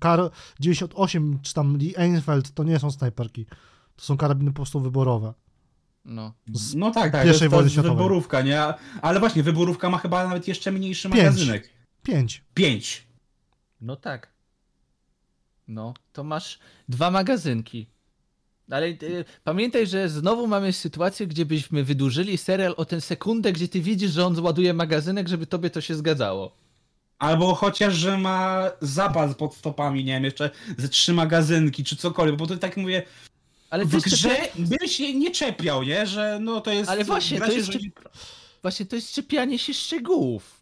[0.00, 0.20] kar
[0.60, 3.46] 98 czy tam Lee Enfield, to nie są snajperki.
[3.96, 5.34] To są karabiny po prostu wyborowe.
[6.04, 6.32] no.
[6.54, 7.96] Z No tak, tak, pierwszej to jest ta światowej.
[7.96, 8.62] wyborówka, nie?
[9.02, 11.22] Ale właśnie, wyborówka ma chyba nawet jeszcze mniejszy Pięć.
[11.24, 11.70] magazynek.
[12.02, 12.44] Pięć.
[12.54, 13.06] Pięć.
[13.80, 14.32] No tak.
[15.68, 17.86] No, to masz dwa magazynki.
[18.70, 23.68] Ale y, pamiętaj, że znowu mamy sytuację, gdzie byśmy wydłużyli serial o tę sekundę, gdzie
[23.68, 26.56] ty widzisz, że on ładuje magazynek, żeby tobie to się zgadzało.
[27.20, 32.36] Albo chociaż, że ma zapas pod stopami, nie wiem, jeszcze ze trzy magazynki, czy cokolwiek,
[32.36, 33.02] bo to tak mówię,
[33.70, 34.52] Ale w grze czepia...
[34.58, 36.90] bym się nie czepiał, nie, że no to jest...
[36.90, 37.90] Ale właśnie, to jest rządzi-
[38.62, 40.60] Właśnie to jest czepianie się szczegółów.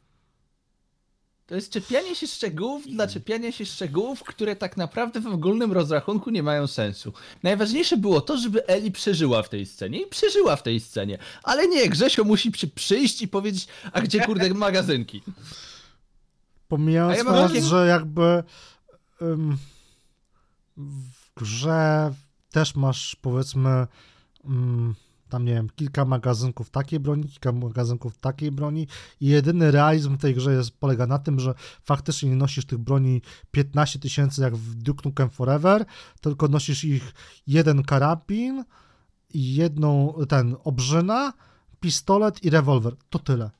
[1.46, 6.30] To jest czepianie się szczegółów dla czepiania się szczegółów, które tak naprawdę w ogólnym rozrachunku
[6.30, 7.12] nie mają sensu.
[7.42, 11.18] Najważniejsze było to, żeby Eli przeżyła w tej scenie i przeżyła w tej scenie.
[11.42, 15.22] Ale nie, Grzesio musi przy, przyjść i powiedzieć, a gdzie kurde magazynki?
[16.68, 18.42] Pomijając ja fakt, takie- że jakby
[19.22, 19.56] ym,
[20.76, 22.14] w grze
[22.50, 23.86] też masz powiedzmy
[25.28, 28.86] tam nie wiem, kilka magazynków takiej broni, kilka magazynków takiej broni
[29.20, 31.54] i jedyny realizm w tej grze jest, polega na tym, że
[31.84, 35.84] faktycznie nie nosisz tych broni 15 tysięcy jak w Duke Nukem Forever,
[36.20, 37.14] tylko nosisz ich
[37.46, 38.64] jeden karabin
[39.34, 41.32] jedną, ten, obrzyna,
[41.80, 42.96] pistolet i rewolwer.
[43.10, 43.50] To tyle.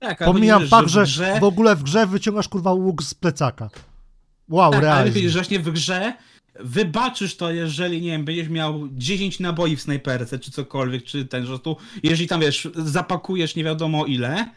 [0.00, 1.36] Tak, ale Pomijam fakt, że w grze...
[1.40, 3.70] w ogóle w grze wyciągasz kurwa łuk z plecaka.
[4.48, 5.14] Wow, Tak, ale realizm.
[5.14, 6.12] widzisz, że właśnie w grze
[6.60, 11.46] wybaczysz to, jeżeli, nie wiem, będziesz miał 10 naboi w snajperce, czy cokolwiek, czy ten,
[11.46, 14.50] że tu, jeżeli tam, wiesz, zapakujesz nie wiadomo ile,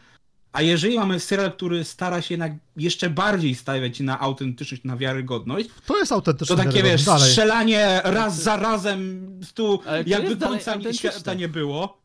[0.52, 5.68] a jeżeli mamy serial, który stara się jednak jeszcze bardziej stawiać na autentyczność, na wiarygodność,
[5.86, 6.56] To jest to autentyczne.
[6.56, 7.28] takie, wiesz, dalej.
[7.28, 12.03] strzelanie raz za razem, tu Ale to jakby końca świata nie było.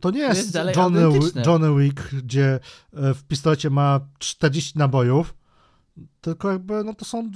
[0.00, 1.00] To nie jest jest Johnny.
[1.46, 2.60] Johnny Wick, gdzie
[2.92, 5.34] e, w pistolecie ma 40 nabojów,
[6.20, 7.30] tylko jakby, no to są,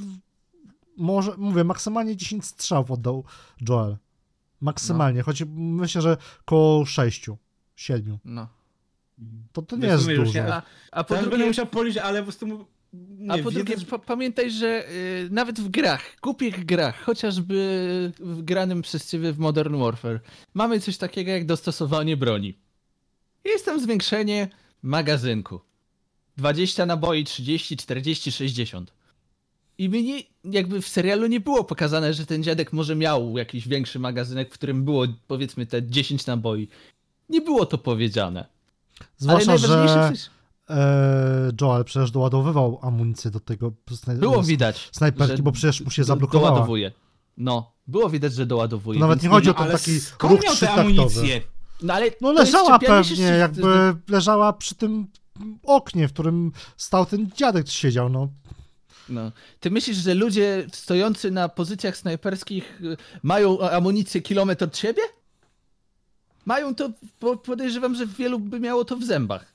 [0.97, 3.25] może, mówię, maksymalnie 10 strzałów oddał
[3.69, 3.97] Joel.
[4.61, 5.25] Maksymalnie, No.
[5.25, 7.27] choć myślę, że koło 6,
[7.77, 8.19] 7.
[8.25, 8.49] No.
[9.53, 10.39] To, to nie Wiesz, jest mówię, dużo.
[10.39, 10.63] ja- A,
[10.93, 12.67] a po Tak, będę drugie, musiał policzyć, ale po prostu...
[12.93, 18.83] Nie, A po drugie, pamiętaj, że y, nawet w grach, głupich grach, chociażby w granym
[18.83, 20.21] przez ciebie w Modern Warfare,
[20.55, 22.59] mamy coś takiego jak dostosowanie broni.
[23.45, 24.49] Jest tam zwiększenie
[24.83, 25.61] magazynku.
[26.37, 28.93] 20 naboi, 30, 40, 60.
[29.79, 33.99] I mnie jakby w serialu nie było pokazane, że ten dziadek może miał jakiś większy
[33.99, 36.69] magazynek, w którym było powiedzmy te 10 naboi.
[37.29, 38.47] Nie było to powiedziane.
[39.17, 40.42] Zwłaszcza, Ale najważniejsze że przecież
[41.61, 43.73] Joel przecież doładowywał amunicję do tego
[44.07, 44.89] było widać.
[44.93, 46.51] snajperki, bo przecież mu się zablokowała.
[46.51, 46.93] Doładowuje.
[47.37, 49.01] No, było widać, że doładowuje.
[49.01, 49.91] To nawet nie chodzi o ten taki
[50.23, 51.41] ruch trzytaktowy.
[51.83, 55.07] No ale No leżała się pewnie, z- jakby leżała przy tym
[55.63, 58.29] oknie, w którym stał ten dziadek siedział, no.
[59.09, 59.33] No.
[59.61, 65.03] Ty myślisz, że ludzie stojący na pozycjach snajperskich y, mają amunicję kilometr od siebie?
[66.45, 69.52] Mają to, po- podejrzewam, że wielu by miało to w zębach.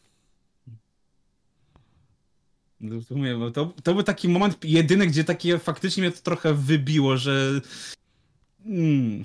[2.82, 7.62] No, to, to, był taki moment jedyny, gdzie takie faktycznie mnie to trochę wybiło, że.
[8.66, 9.24] Mm,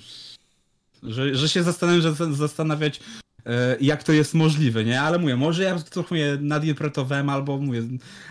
[1.02, 3.00] że, że się zastanawiam, że zastanawiać,
[3.46, 5.00] e, jak to jest możliwe, nie?
[5.00, 7.82] Ale mówię, może ja trochę nadinterpretowałem, albo mówię,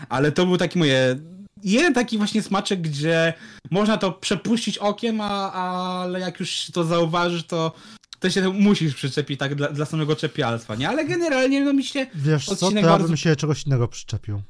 [0.08, 1.18] ale to był taki moje.
[1.64, 3.34] Jeden taki właśnie smaczek, gdzie
[3.70, 7.72] można to przepuścić okiem, a, ale jak już to zauważysz, to,
[8.18, 10.88] to się musisz przyczepić tak dla, dla samego czepialstwa, nie?
[10.88, 14.42] Ale generalnie no mi się Wiesz co, to ja bardzo- bym się czegoś innego przyczepił.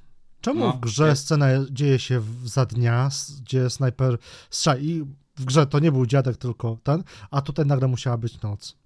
[0.43, 1.23] Czemu No, w grze jest.
[1.25, 3.09] scena dzieje się w, za dnia,
[3.45, 4.19] gdzie snajper
[4.51, 5.05] strzela i
[5.37, 8.77] w grze to nie był dziadek, tylko ten, a tutaj nagle musiała być noc.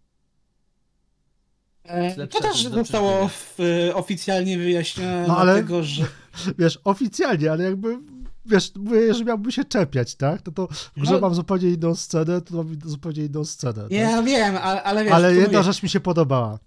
[2.16, 3.58] Lepsze To też zostało w,
[3.94, 6.06] oficjalnie wyjaśnione, No, ale- dlatego że...
[6.58, 7.98] Wiesz, oficjalnie, ale jakby,
[8.46, 10.42] wiesz, mówię, że miałby się czepiać, tak?
[10.42, 11.20] To to w grze No.
[11.20, 13.82] mam zupełnie inną scenę, tu mam zupełnie inną scenę.
[13.82, 13.90] Tak?
[13.92, 15.12] Ja wiem, ale, ale wiesz...
[15.12, 16.58] ale jedna mówię- rzecz mi się podobała.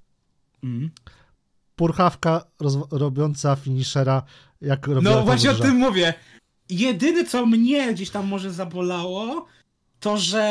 [0.64, 0.92] Mhm.
[1.80, 2.44] Purchawka
[2.92, 4.24] robiąca finishera,
[4.62, 5.64] jak robiła No właśnie o grze.
[5.64, 6.14] tym mówię.
[6.70, 9.46] Jedyne, co mnie gdzieś tam może zabolało,
[10.00, 10.44] to że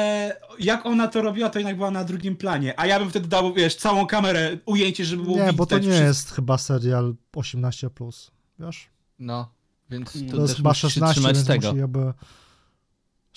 [0.59, 3.55] jak ona to robiła, to jednak była na drugim planie, a ja bym wtedy dał,
[3.55, 6.05] wiesz, całą kamerę, ujęcie, żeby było Nie, widać bo to nie wszystko.
[6.05, 8.89] jest chyba serial 18+, plus, wiesz?
[9.19, 9.49] No,
[9.91, 11.69] więc To to, To jest chyba musisz się 16, trzymać więc tego.
[11.69, 11.83] musi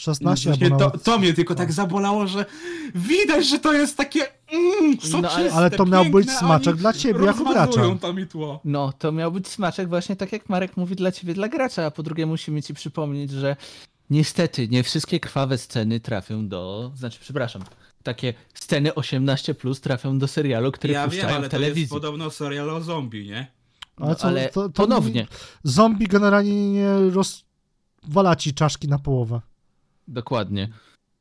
[0.08, 0.26] jakby...
[0.26, 1.04] No 16 właśnie albo to, nawet...
[1.04, 1.58] to mnie tylko no.
[1.58, 2.46] tak zabolało, że
[2.96, 4.22] widać, że to jest takie
[4.52, 7.82] mm, soczyste, No, ale- Ale to miał być piękne, a smaczek dla ciebie jako gracza.
[8.02, 8.60] tam i tło.
[8.66, 11.92] No, to miał być smaczek właśnie tak jak Marek mówi dla ciebie, dla gracza, a
[11.92, 13.56] po drugie musimy ci przypomnieć, że
[14.10, 17.62] niestety nie wszystkie krwawe sceny trafią do, znaczy przepraszam,
[18.04, 21.64] takie sceny 18 plus trafią do serialu, który Ja wiem, puszczają ale w to jest
[21.66, 21.90] telewizji.
[21.96, 23.48] podobno serial o zombie, nie?
[24.00, 25.28] No, Ale co, ale to- to- ponownie,
[25.64, 29.42] Zombie generalnie nie rozwala ci czaszki na połowę.
[30.08, 30.70] Dokładnie.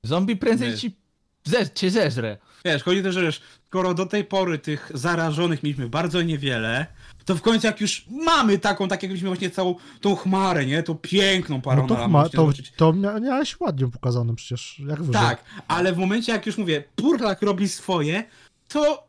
[0.03, 0.97] Zombie prędzej ci
[1.45, 2.39] Ze, cię zeżrę.
[2.65, 6.87] Wiesz, chodzi też, że wiesz, skoro do tej pory tych zarażonych mieliśmy bardzo niewiele,
[7.25, 10.83] to w końcu jak już mamy taką, tak jakbyśmy właśnie całą tą chmarę, nie?
[10.83, 15.23] Tą piękną No parą to, ma, to, to mia- miałeś ładnie pokazane przecież, jak wyżej.
[15.23, 18.25] Tak, ale w momencie jak już mówię, Purlak robi swoje,
[18.69, 19.09] to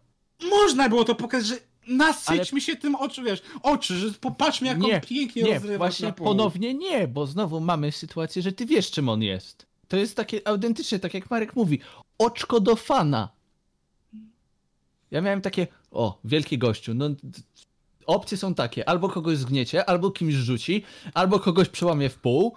[0.50, 1.56] można było to pokazać, że
[1.88, 6.08] nasyćmy się tym oczu, wiesz, oczy, że popatrzmy jak Nie, on pięknie Nie, rozrywa właśnie
[6.08, 6.28] na pół.
[6.28, 9.66] ponownie nie, bo znowu mamy sytuację, że ty wiesz czym on jest.
[9.88, 11.80] To jest takie autentycznie, tak jak Marek mówi,
[12.18, 13.30] oczko do fana.
[15.12, 17.10] Ja miałem takie, o, wielki gościu, no
[18.06, 20.84] opcje są takie, albo kogoś zgniecie, albo kimś rzuci,
[21.14, 22.56] albo kogoś przełamie w pół,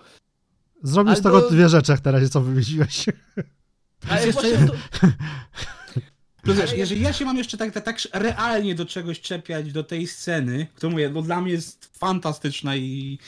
[0.83, 3.07] Zrobił z Albo- tego dwie rzeczy, jak teraz co wymyśliłeś.
[4.09, 5.07] ale jeszcze- właśnie to,
[6.45, 9.85] Plus wiesz, jeżeli ja się mam jeszcze tak, tak, tak realnie do czegoś czepiać, do
[9.85, 13.19] tej sceny, którą mówię, no dla mnie jest fantastyczna i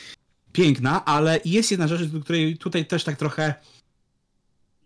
[0.52, 3.55] piękna, ale jest jedna rzecz, do której tutaj też tak trochę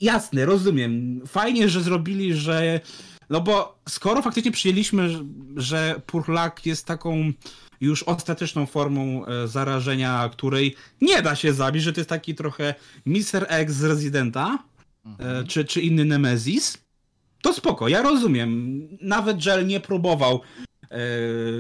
[0.01, 1.21] jasne, rozumiem.
[1.27, 2.81] Fajnie, że zrobili, że
[3.31, 5.09] no bo skoro faktycznie przyjęliśmy,
[5.57, 7.33] że- Purlak jest taką
[7.81, 12.75] już ostateczną formą e, zarażenia, której nie da się zabić, że to jest taki trochę
[13.07, 13.47] Mr.
[13.49, 14.59] X z Residenta,
[15.19, 16.79] e, czy, czy inny Nemesis,
[17.43, 18.81] to spoko, ja rozumiem.
[19.01, 20.41] Nawet Joel nie próbował
[20.83, 20.89] e,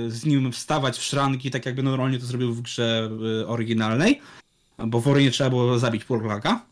[0.09, 3.11] z nim wstawać w szranki, tak jakby normalnie to zrobił w grze
[3.43, 4.21] e, oryginalnej,
[4.79, 6.67] bo w Orinie trzeba było zabić Purlaka.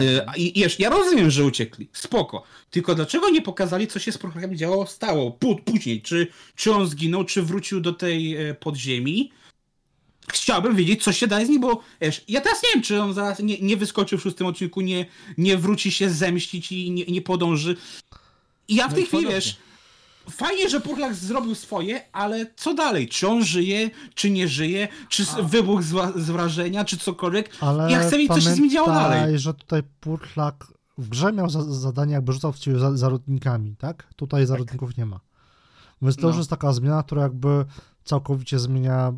[0.00, 2.42] E, I jeszcze, ja rozumiem, że uciekli, spoko.
[2.70, 6.02] Tylko dlaczego nie pokazali, co się z Purlakiem działo, stało Pó- później?
[6.02, 9.32] Czy, czy on zginął, czy wrócił do tej podziemi?
[10.32, 13.14] Chciałbym wiedzieć, co się daje z nim, bo wiesz, ja teraz nie wiem, czy on
[13.14, 15.06] zaraz nie, nie wyskoczy w szóstym odcinku, nie,
[15.38, 17.76] nie wróci się zemścić i nie, nie podąży.
[18.68, 19.56] I ja w No tej chwili, wiesz,
[20.30, 23.08] fajnie, że Purlak zrobił swoje, ale co dalej?
[23.08, 24.88] Czy on żyje, czy nie żyje?
[25.08, 27.50] Czy s- wybuch z, z wrażenia, czy cokolwiek?
[27.60, 29.38] Ale Ja chcę wiedzieć, co się z nim działo dalej.
[29.38, 30.66] że tutaj Purtlak
[30.98, 34.06] w grze miał za, zadanie, jakby rzucał w ciebie za, zarodnikami, tak?
[34.16, 35.20] Tutaj zarodników nie ma.
[36.02, 36.28] Więc to No.
[36.28, 37.64] już jest taka zmiana, która jakby
[38.04, 39.12] całkowicie zmienia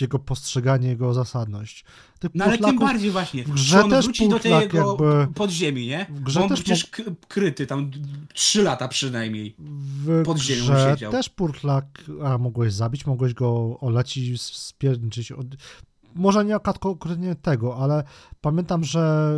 [0.00, 1.84] jego postrzeganie, jego zasadność.
[2.18, 4.96] Tych No ale tym bardziej właśnie, w grze że on też wróci do Purtlak tego
[5.00, 6.06] jakby- podziemi, nie?
[6.10, 6.90] w grze Bo on też przecież
[7.28, 7.90] kryty tam
[8.34, 9.54] trzy lata przynajmniej.
[9.58, 11.12] w pod ziemią grze siedział.
[11.12, 15.32] też Purtlak, a mogłeś zabić, mogłeś go olecić, spierniczyć.
[15.32, 15.46] Od...
[16.14, 18.04] Może nie konkretnie tego, ale
[18.40, 19.30] pamiętam, że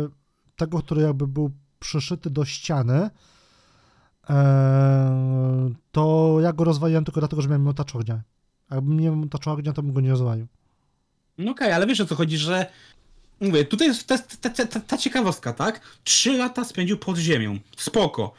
[0.55, 3.09] tego, który jakby był przyszyty do ściany,
[4.29, 8.21] e, to ja go rozwaliłem tylko dlatego, że miałem miotacz ognia.
[8.71, 10.47] Jakbym nie miotacza ognia, to bym go nie rozwalił.
[11.37, 12.65] No okej, ale wiesz o co chodzi, że
[13.41, 15.81] mówię, tutaj jest ta, ta, ta, ta, ciekawostka, tak?
[16.03, 17.59] Trzy lata spędził pod ziemią.
[17.77, 18.33] Spoko.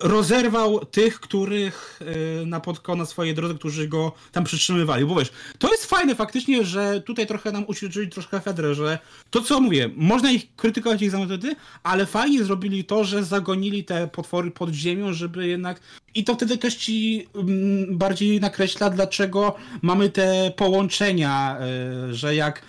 [0.00, 2.00] Rozerwał tych, których
[2.40, 5.04] yy, napotkał na swojej drodze, którzy go tam przytrzymywali.
[5.04, 8.98] Bo wiesz, to jest fajne faktycznie, że tutaj trochę nam uświadczyli troszkę Fedrę, że
[9.30, 13.84] to co mówię, można ich krytykować ich za metody, ale fajnie zrobili to, że zagonili
[13.84, 15.80] te potwory pod ziemią, żeby jednak
[16.14, 21.58] i to wtedy też ci mm, bardziej nakreśla, dlaczego mamy te połączenia,
[22.10, 22.62] y, że jak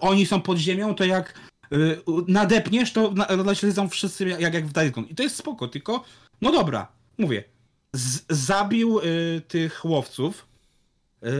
[0.00, 1.34] oni są pod ziemią, to jak
[1.72, 5.08] y, nadepniesz, to na, naśledzą wszyscy jak, jak w Days Gone.
[5.08, 6.04] I to jest spoko, tylko
[6.40, 6.88] no dobra,
[7.18, 7.44] mówię,
[7.92, 10.46] z, zabił y, tych łowców,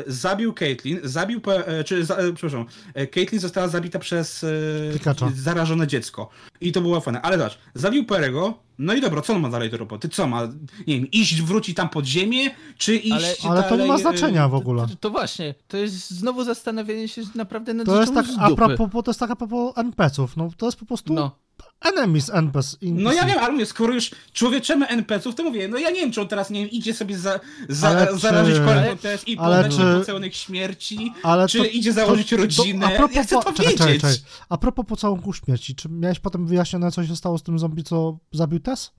[0.07, 4.49] zabił Caitlyn, zabił, pe- e, czy, za, e, przepraszam, e, Caitlyn została zabita przez e,
[4.93, 5.31] Pikacza.
[5.37, 6.29] zarażone dziecko.
[6.61, 7.23] I to było fajne.
[7.23, 10.09] Ale zobacz, zabił Perego, no i dobra, co on ma dalej do roboty?
[10.09, 10.43] Co ma,
[10.87, 13.99] nie wiem, iść, wrócić tam pod ziemię, czy iść Ale to dalej, nie ma e,
[13.99, 14.87] znaczenia w ogóle.
[14.89, 18.49] to, to właśnie, to jest znowu zastanawianie się naprawdę nad To jest tak, z a
[18.49, 18.77] dupy.
[18.77, 21.37] propos, to jest tak a propos NPC-ów, no to jest po prostu No.
[21.81, 22.77] Enemies NPC.
[22.83, 26.21] No ja wiem, ale skoro już człowieczemy NPC-ów, to mówię, no ja nie wiem, czy
[26.21, 29.57] on teraz, nie wiem, idzie sobie za, za, Ale czy- zarazić kolejną TS i ale
[29.57, 33.23] podać czy- pocałunek śmierci, Ale czy to- idzie założyć to- to- rodzinę, a propos ja
[33.25, 33.79] chcę to wiedzieć.
[33.79, 34.17] czekaj, czekaj.
[34.49, 38.19] A propos pocałunku śmierci, czy miałeś potem wyjaśnione, co się stało z tym zombie, co
[38.33, 38.91] zabił Tess?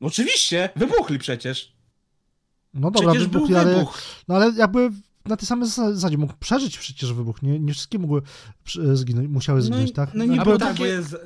[0.00, 1.72] Oczywiście, wybuchli przecież.
[2.74, 3.98] No dobra, przecież był wybuchli, ale, wybuch.
[4.28, 4.90] no ale jakby
[5.26, 8.22] na tej samej zasadzie mógł przeżyć przecież wybuch, nie, nie wszystkie mogły
[8.64, 10.10] przy- zginąć, musiały No, zginąć, i- tak?
[10.14, 11.16] no Jakby tak, takie- bo jest...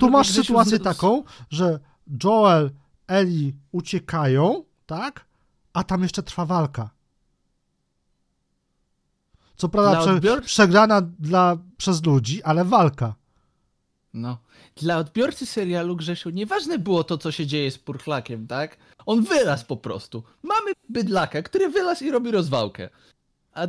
[0.00, 1.80] Tu masz sytuację z- taką, że
[2.24, 2.70] Joel,
[3.06, 5.24] Ellie uciekają, tak?
[5.72, 6.90] A tam jeszcze trwa walka.
[9.56, 13.14] Co prawda prze, odbiorcy- przegrana dla, przez ludzi, ale walka.
[14.14, 14.38] No.
[14.76, 18.76] Dla odbiorcy serialu Grzesiu nieważne było to, co się dzieje z Purchlakiem, tak?
[19.06, 20.22] On wylazł po prostu.
[20.42, 22.88] Mamy bydlaka, który wylazł i robi rozwałkę.
[23.54, 23.66] A,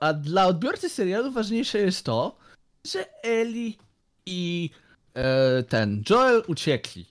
[0.00, 2.36] a dla odbiorcy serialu ważniejsze jest to,
[2.86, 3.72] że Ellie
[4.26, 4.70] i
[5.16, 7.06] e, ten Joel uciekli.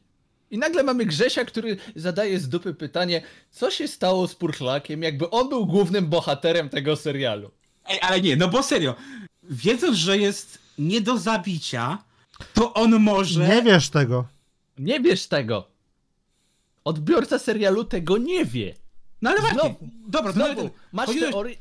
[0.52, 3.22] I nagle mamy Grzesia, który zadaje z dupy pytanie,
[3.52, 7.52] co się stało z Purchlakiem, jakby on był głównym bohaterem tego serialu.
[7.88, 8.96] Ej, ale nie, no bo serio,
[9.44, 11.98] wiedząc, że jest nie do zabicia,
[12.54, 13.48] to on może...
[13.48, 14.26] Nie wiesz tego.
[14.78, 15.68] Nie bierz tego.
[16.84, 18.76] odbiorca serialu tego nie wie.
[19.22, 19.76] No ale właśnie, Znowu,
[20.08, 21.56] dobra, to Znowu, nawet- masz chodziłeś- teorię,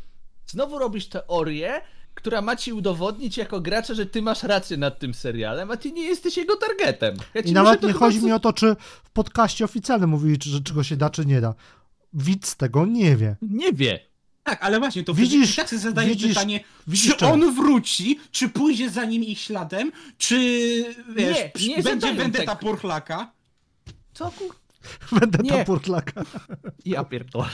[0.46, 1.80] znowu robisz teorię,
[2.14, 5.92] która ma ci udowodnić jako gracza, że ty masz rację nad tym serialem, a ty
[5.92, 7.16] nie jesteś jego targetem.
[7.34, 10.48] Ja ci I nawet nie chodzi mi o to, czy w podcaście oficjalnym mówili, czy,
[10.48, 11.54] że czego się da, czy nie da.
[12.12, 13.36] Widz tego nie wie.
[13.42, 14.00] Nie wie.
[14.44, 17.32] Tak, ale właśnie, to Widzisz- tak sobie zadaje widzisz- pytanie, widzisz czy czemu?
[17.32, 20.34] on wróci, czy pójdzie za nim ich śladem, czy
[21.16, 22.70] wiesz, Nie, nie będzie zadają vendetta tego.
[22.70, 23.32] Purchlaka.
[24.14, 24.54] Co kur...
[25.20, 25.50] Będę Nie.
[25.50, 26.22] tam purtlaka.
[26.84, 27.48] Ja pierdolę.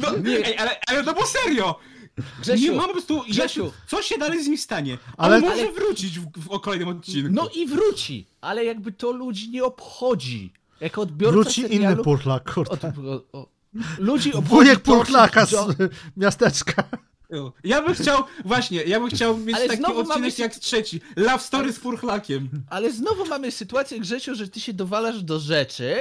[0.00, 0.46] No, Nie.
[0.46, 1.78] Ej, ale, ale to było serio!
[2.40, 3.22] Grzesiu, nie mam po prostu.
[3.28, 3.72] Grzesiu.
[3.86, 4.98] Co się dalej z nim stanie?
[5.16, 7.28] Ale- Ale, On może ale- wrócić w, w kolejnym odcinku.
[7.32, 10.52] No i wróci, ale jakby to ludzi nie obchodzi.
[10.80, 11.94] Jako odbiorca Wróci serialu...
[11.94, 12.70] inny purtlak, kurde.
[12.72, 13.48] Od, o, o,
[13.98, 14.80] ludzi obchodzi Wujek
[15.46, 16.84] że z miasteczka.
[17.64, 21.00] Ja bym chciał, właśnie, ja bym chciał mieć Ale taki odcinek mamy jak trzeci.
[21.16, 22.48] Love Story z Purchlakiem.
[22.70, 25.96] Ale znowu mamy sytuację, Grzesiu, że ty się dowalasz do rzeczy,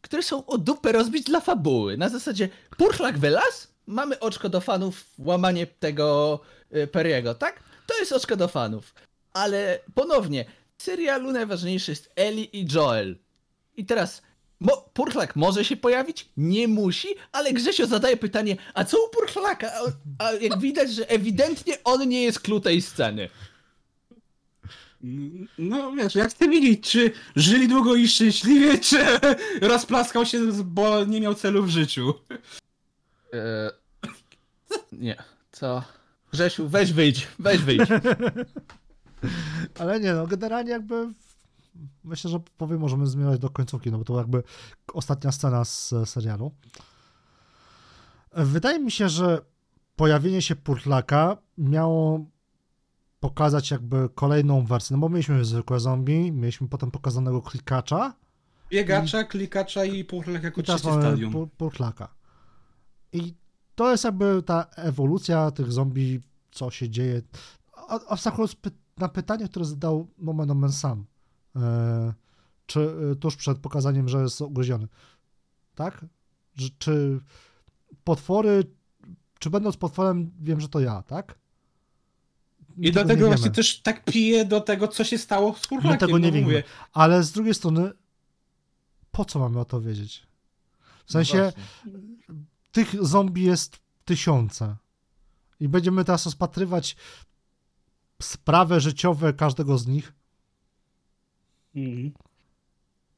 [0.00, 1.96] które są o dupę rozbić dla fabuły.
[1.96, 6.40] Na zasadzie Purchlak wylas, mamy oczko do fanów, łamanie tego
[6.76, 7.62] y, Periego, tak?
[7.86, 8.94] To jest oczko do fanów.
[9.32, 10.44] Ale ponownie,
[10.78, 13.16] w serialu najważniejszy jest Ellie i Joel.
[13.76, 14.22] I teraz,
[14.60, 16.28] mo, Purchlak może się pojawić?
[16.36, 19.70] Nie musi, ale Grzesio zadaje pytanie, a co u Purchlaka?
[20.18, 23.28] A, a jak widać, że ewidentnie on nie jest klucz tej sceny.
[25.58, 28.98] No wiesz, jak chcę widzieć, czy żyli długo i szczęśliwie, czy
[29.60, 32.14] rozplaskał się, bo nie miał celu w życiu.
[33.36, 33.70] E,
[34.92, 35.16] nie,
[35.52, 35.82] co?
[36.32, 37.88] Grzesiu, weź wyjdź, weź wyjdź.
[39.80, 41.08] Ale nie, no generalnie jakby
[42.04, 44.42] myślę, że powiem, możemy zmierzać do końcówki, no bo to jakby
[44.94, 46.52] ostatnia scena z e, serialu.
[48.32, 49.38] Wydaje mi się, że
[49.96, 52.26] pojawienie się Purtlaka miało
[53.20, 58.14] pokazać jakby kolejną wersję, no bo mieliśmy zwykłe zombie, mieliśmy potem pokazanego klikacza
[58.70, 61.32] Biegacza, klikacza i Purchlak jako i trzecie stadium.
[61.32, 62.08] Pur- Purtlaka.
[63.16, 63.34] I
[63.74, 66.20] to jest jakby ta ewolucja tych zombie,
[66.50, 67.22] co się dzieje.
[67.88, 71.04] A, a wskakując py- na pytanie, które zadał Nomen Omen sam,
[71.56, 72.14] e,
[72.66, 72.80] czy
[73.12, 74.88] e, tuż przed pokazaniem, że jest ugryziony,
[75.74, 76.06] tak?
[76.56, 77.20] Że, czy
[78.04, 78.64] potwory,
[79.38, 81.38] czy będąc potworem wiem, że to ja, tak?
[82.78, 85.90] I Tego dlatego nie właśnie też tak piję do tego, co się stało z Purchlakiem.
[85.90, 86.46] My tego nie no wiemy.
[86.46, 86.62] mówię.
[86.92, 87.92] Ale z drugiej strony,
[89.10, 90.26] po co mamy o to wiedzieć?
[91.06, 91.52] W sensie,
[92.76, 94.76] tych zombie jest tysiące.
[95.60, 96.96] I będziemy teraz rozpatrywać
[98.22, 100.12] sprawy życiowe każdego z nich.
[101.76, 102.12] Mhm.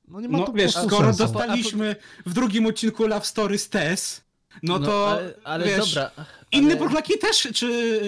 [0.09, 1.19] No nie ma No to wiesz, skoro sensu.
[1.19, 4.25] dostaliśmy w drugim odcinku Love Story z Tess,
[4.63, 6.11] no to ale, ale wiesz, dobra.
[6.53, 6.77] inne ale...
[6.77, 8.01] Purchlaki też, czy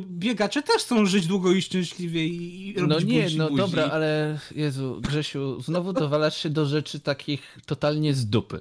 [0.00, 3.56] biegacze też chcą żyć długo i szczęśliwie i No robić nie, buzi, no buzi.
[3.62, 8.60] dobra, ale Jezu, Grzesiu, znowu dowalasz się do rzeczy takich totalnie z dupy.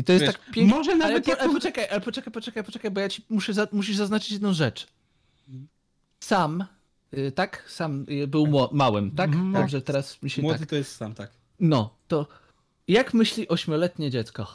[0.00, 0.76] I to jest Wiesz, tak piękne.
[0.76, 1.40] może Ale, nawet po, jak...
[1.40, 4.86] ale poczekaj, ale poczekaj, poczekaj, poczekaj, bo ja ci muszę za, musisz zaznaczyć jedną rzecz.
[6.20, 6.64] Sam,
[7.18, 7.64] y, tak?
[7.68, 9.28] Sam y, był małym, tak?
[9.28, 10.68] Mhm, Dobrze, teraz mi się Młody tak.
[10.68, 11.30] to jest sam, tak.
[11.60, 12.26] No, to
[12.88, 14.46] jak myśli ośmioletnie dziecko?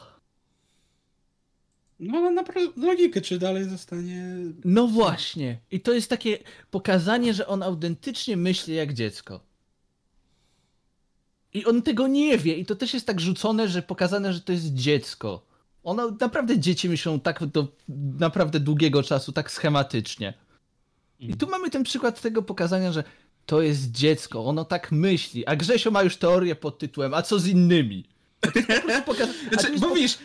[2.00, 4.26] No ale naprawdę logikę, czy dalej zostanie...
[4.64, 5.58] No właśnie.
[5.70, 6.38] I to jest takie
[6.70, 9.40] pokazanie, że on autentycznie myśli jak dziecko.
[11.56, 12.56] I on tego nie wie.
[12.56, 15.46] I to też jest tak rzucone, że pokazane, że to jest dziecko.
[15.84, 17.68] Ono naprawdę dzieci myślą tak do
[18.18, 20.34] naprawdę długiego czasu, tak schematycznie.
[21.20, 23.04] I tu mamy ten przykład tego pokazania, że
[23.46, 25.46] to jest dziecko, ono tak myśli.
[25.46, 28.04] A Grzesio ma już teorię pod tytułem, a co z innymi?
[29.52, 30.18] Znaczy, bo widzisz,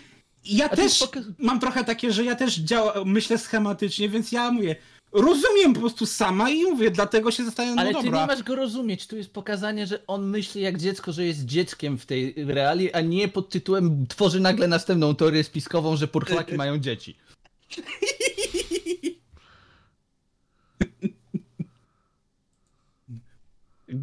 [0.45, 4.75] ja też mam trochę takie, że ja też działa, myślę schematycznie, więc ja mówię,
[5.11, 8.21] rozumiem po prostu sama i mówię, dlatego się zastanawiam, no Ale ty dobra.
[8.21, 9.07] nie masz go rozumieć.
[9.07, 13.01] Tu jest pokazanie, że on myśli jak dziecko, że jest dzieckiem w tej realii, a
[13.01, 17.17] nie pod tytułem tworzy nagle następną teorię spiskową, że purchlaki mają dzieci.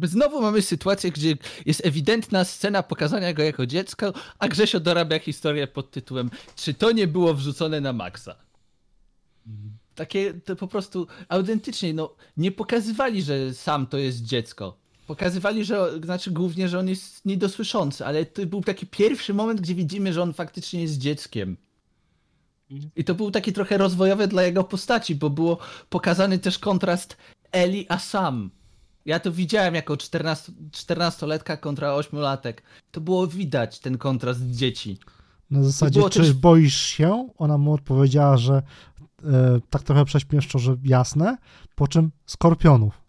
[0.03, 5.67] Znowu mamy sytuację, gdzie jest ewidentna scena pokazania go jako dziecko, a Grzesio dorabia historię
[5.67, 8.35] pod tytułem Czy to nie było wrzucone na maksa?
[9.99, 14.77] Takie to po prostu autentycznie, no nie pokazywali, że sam to jest dziecko.
[15.07, 19.75] Pokazywali, że, znaczy głównie, że on jest niedosłyszący, ale to był taki pierwszy moment, gdzie
[19.75, 21.57] widzimy, że on faktycznie jest dzieckiem.
[22.95, 25.57] I to był taki trochę rozwojowy dla jego postaci, bo było
[25.89, 27.17] pokazany też kontrast
[27.51, 28.49] Eli a Sam.
[29.05, 32.53] Ja to widziałem jako 14, 14-letka kontra 8-latek.
[32.91, 34.97] To było widać ten kontrast dzieci.
[35.51, 37.29] Na zasadzie, czy też- boisz się?
[37.37, 38.61] Ona mu odpowiedziała, że
[39.69, 41.37] tak trochę prześmieszczo, że jasne,
[41.75, 43.01] po czym skorpionów.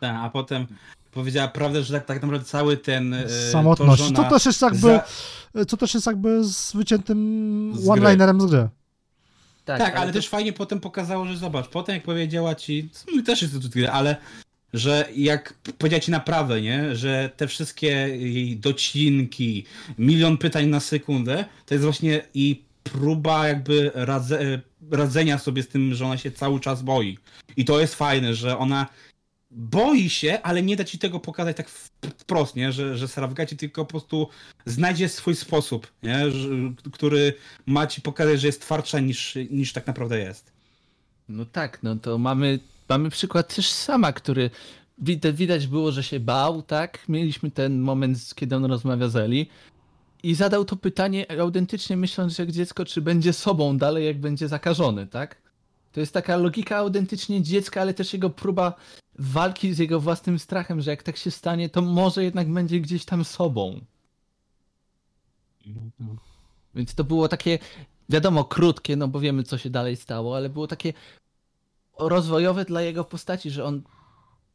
[0.00, 0.66] Tak, a potem
[1.12, 3.14] powiedziała prawdę, że tak, tak naprawdę cały ten...
[3.14, 4.02] e, Samotność.
[4.02, 7.90] To, To, że ona też jest jakby, za- co też jest jakby z wyciętym gry.
[7.90, 8.68] one-linerem z gry.
[9.64, 13.42] Tak, ale, to- też fajnie potem pokazało, że zobacz, potem jak powiedziała ci, mi też
[13.42, 14.16] jest to tyle, ale
[14.72, 19.64] że jak powiedziała ci naprawdę, nie, że te wszystkie jej docinki,
[19.98, 24.60] milion pytań na sekundę, to jest właśnie i próba jakby radze,
[24.90, 27.18] radzenia sobie z tym, że ona się cały czas boi.
[27.56, 28.86] I to jest fajne, że ona
[29.50, 31.68] boi się, ale nie da ci tego pokazać tak
[32.18, 32.72] wprost, nie?
[32.72, 34.28] Że, że Sarawga ci tylko po prostu
[34.66, 36.30] znajdzie swój sposób, nie?
[36.30, 36.48] Że,
[36.92, 37.34] który
[37.66, 40.52] ma ci pokazać, że jest twardsza niż, niż tak naprawdę jest.
[41.28, 42.58] No tak, no to mamy,
[42.88, 44.50] mamy przykład też sama, który
[45.32, 47.08] widać było, że się bał, tak?
[47.08, 49.46] Mieliśmy ten moment, kiedy on rozmawia z Eli
[50.22, 55.06] i zadał to pytanie autentycznie myśląc jak dziecko, czy będzie sobą dalej, jak będzie zakażony,
[55.06, 55.36] tak?
[55.92, 58.74] To jest taka logika autentycznie dziecka, ale też jego próba
[59.18, 63.04] walki z jego własnym strachem, że jak tak się stanie, to może jednak będzie gdzieś
[63.04, 63.80] tam sobą.
[66.74, 67.58] Więc to było takie,
[68.08, 70.92] wiadomo, krótkie, no bo wiemy, co się dalej stało, ale było takie
[71.98, 73.82] rozwojowe dla jego postaci, że on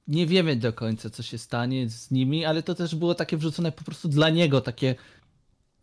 [0.08, 3.72] nie wiemy do końca, co się stanie z nimi, ale to też było takie wrzucone
[3.72, 4.96] po prostu dla niego, takie,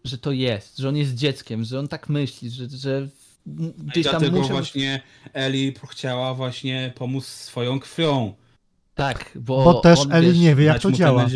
[0.05, 3.09] że to jest, że on jest dzieckiem, że on tak myśli, że, że
[3.47, 4.57] I gdzieś tam dlatego musiał...
[4.57, 5.03] właśnie
[5.33, 8.35] Eli chciała właśnie pomóc swoją krwią.
[8.95, 11.27] Tak, bo, Bo też on, Eli wiesz, nie wie, jak to działa.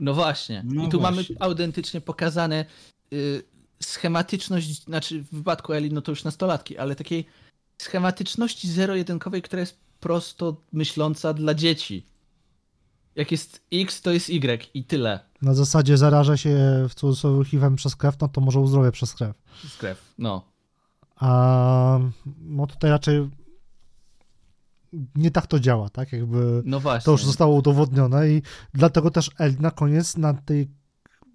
[0.00, 0.62] No właśnie.
[0.64, 1.36] No I tu mamy właśnie.
[1.40, 2.64] autentycznie pokazane
[3.12, 3.42] y,
[3.82, 7.26] schematyczność, znaczy w wypadku Eli, no to już nastolatki, ale takiej
[7.78, 12.06] schematyczności zero-jedynkowej, która jest prosto myśląca dla dzieci.
[13.16, 15.20] Jak jest X, to jest Y i tyle.
[15.42, 19.36] Na zasadzie zaraża się w cudzysłowie HIV przez krew, no to może uzdrowie przez krew.
[19.68, 20.12] Z krew.
[20.18, 20.44] No.
[21.16, 21.98] A
[22.40, 23.30] no tutaj raczej
[25.14, 26.12] nie tak to działa, tak?
[26.12, 27.04] Jakby No właśnie.
[27.04, 28.42] to już zostało udowodnione i
[28.74, 30.68] dlatego też Eli na koniec na tej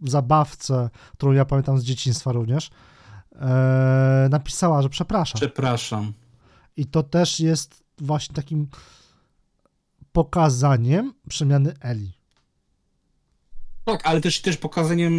[0.01, 2.69] zabawce, którą ja pamiętam z dzieciństwa również,
[3.35, 5.35] e, napisała, że przepraszam.
[5.39, 6.13] Przepraszam.
[6.77, 8.67] I to też jest właśnie takim
[10.17, 12.11] pokazaniem przemiany Eli.
[13.85, 15.13] Tak, ale też, też pokazaniem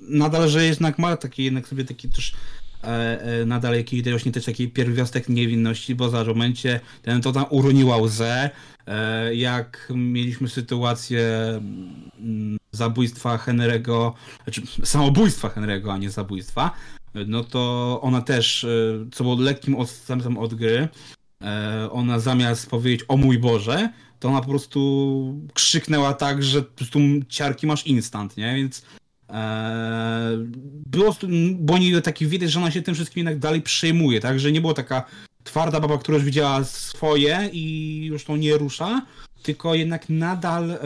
[0.00, 2.34] nadal, że jednak ma taki jednak sobie taki też
[2.84, 2.86] e,
[3.20, 7.96] e, nadal jakiś właśnie też taki pierwiastek niewinności, bo za momencie ten to tam uroniła
[7.96, 8.50] łzę,
[8.86, 11.30] e, jak mieliśmy sytuację
[12.18, 14.12] mm, zabójstwa Henry'ego,
[14.44, 16.70] znaczy samobójstwa Henry'ego, a nie zabójstwa,
[17.26, 18.68] no to ona też, e,
[19.12, 20.88] co było lekkim odstępem od gry,
[21.90, 23.88] ona zamiast powiedzieć o mój Boże,
[24.22, 26.98] to ona po prostu krzyknęła tak, że po prostu
[27.28, 28.54] ciarki masz instant, nie?
[28.54, 28.84] Więc
[29.30, 30.38] e,
[30.86, 31.16] było,
[31.54, 34.40] bo nie taki widać, że ona się tym wszystkim jednak dalej przejmuje, tak?
[34.40, 35.04] Że nie było taka
[35.44, 39.06] twarda baba, która już widziała swoje i już to nie rusza,
[39.42, 40.78] tylko jednak nadal e,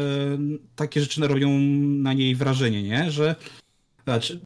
[0.77, 1.59] takie rzeczy robią
[2.03, 3.11] na niej wrażenie, nie?
[3.11, 3.35] Że
[4.05, 4.41] znaczy,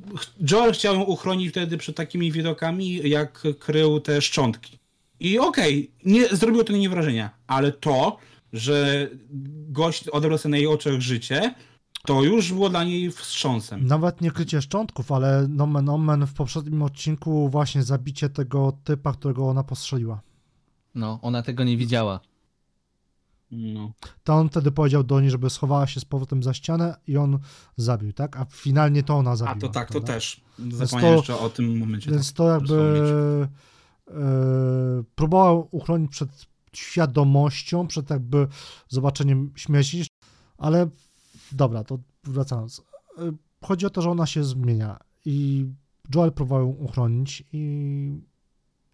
[0.51, 4.80] Joel chciał ją uchronić wtedy przed takimi widokami, jak krył te szczątki.
[5.21, 8.17] I okej, nie zrobiło to na niej wrażenia, ale to,
[8.53, 9.09] że
[9.69, 11.55] gość odebrał sobie na jej oczach życie,
[12.07, 13.87] to już było dla niej wstrząsem.
[13.87, 19.49] Nawet nie krycie szczątków, ale nomen omen w poprzednim odcinku właśnie zabicie tego typa, którego
[19.49, 20.21] ona postrzeliła.
[20.95, 22.21] No, ona tego nie widziała.
[23.51, 23.93] No.
[24.25, 27.39] To on wtedy powiedział do niej, żeby schowała się z powrotem za ścianę i on
[27.77, 28.37] zabił, tak?
[28.37, 29.57] A finalnie to ona zabiła.
[29.57, 30.41] A to tak, to też.
[30.73, 32.11] Zapomniałem jeszcze o tym momencie.
[32.11, 33.51] Więc tak, to jakby wspomnieć.
[34.11, 38.49] E, próbował uchronić przed świadomością, przed jakby
[38.89, 40.07] zobaczeniem śmierci,
[40.59, 40.89] ale
[41.53, 42.83] dobra, to wracając.
[43.19, 43.33] E,
[43.65, 45.67] Chodzi o to, że ona się zmienia i
[46.15, 48.21] Joel próbował ją uchronić i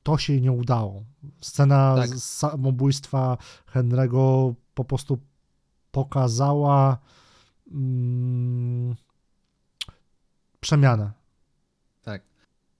[0.02, 1.04] to się jej nie udało.
[1.40, 2.10] Scena Tak.
[2.10, 3.38] samobójstwa
[3.74, 5.18] Henry'ego po prostu
[5.90, 6.98] pokazała
[7.72, 8.94] mm,
[10.60, 11.12] przemianę.
[12.02, 12.22] Tak.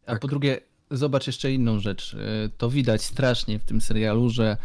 [0.07, 0.21] A Tak.
[0.21, 0.61] po drugie,
[0.91, 2.15] zobacz jeszcze inną rzecz.
[2.15, 4.57] Y, To widać strasznie w tym serialu, że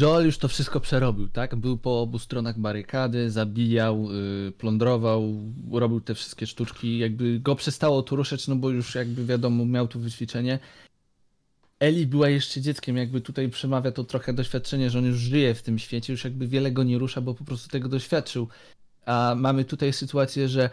[0.00, 1.56] Joel już to wszystko przerobił, tak?
[1.56, 4.08] Był po obu stronach barykady, zabijał,
[4.48, 5.34] y, plądrował,
[5.72, 6.98] robił te wszystkie sztuczki.
[6.98, 10.58] Jakby go przestało tu ruszać, no bo już jakby wiadomo, miał tu wyćwiczenie.
[11.80, 15.62] Eli była jeszcze dzieckiem, jakby tutaj przemawia to trochę doświadczenie, że on już żyje w
[15.62, 18.48] tym świecie, już jakby wiele go nie rusza, bo po prostu tego doświadczył.
[19.06, 20.70] A mamy tutaj sytuację, że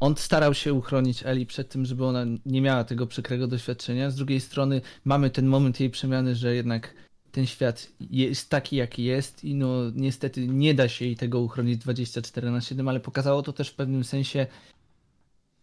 [0.00, 4.10] on starał się uchronić Eli przed tym, żeby ona nie miała tego przykrego doświadczenia.
[4.10, 6.94] Z drugiej strony mamy ten moment jej przemiany, że jednak
[7.32, 11.78] ten świat jest taki, jaki jest i no niestety nie da się jej tego uchronić
[11.78, 14.46] 24 na 7, ale pokazało to też w pewnym sensie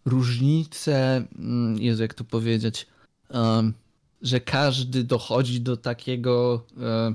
[0.06, 2.88] różnicę, mm, Jezu, jak to powiedzieć,
[3.30, 3.74] em,
[4.22, 7.14] że każdy dochodzi do takiego, e,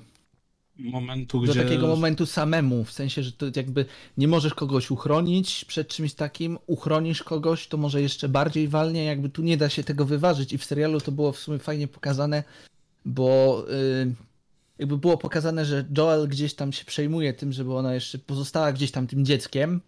[0.79, 1.63] momentu, do gdzie...
[1.63, 3.87] takiego momentu samemu, w sensie, że to jakby
[4.17, 9.29] nie możesz kogoś uchronić przed czymś takim, uchronisz kogoś, to może jeszcze bardziej walnie, jakby
[9.29, 10.53] tu nie da się tego wyważyć.
[10.53, 12.45] I w serialu to było w sumie fajnie pokazane,
[13.05, 14.15] bo yy,
[14.79, 18.91] jakby było pokazane, że Joel gdzieś tam się przejmuje tym, żeby ona jeszcze pozostała gdzieś
[18.91, 19.81] tam tym dzieckiem.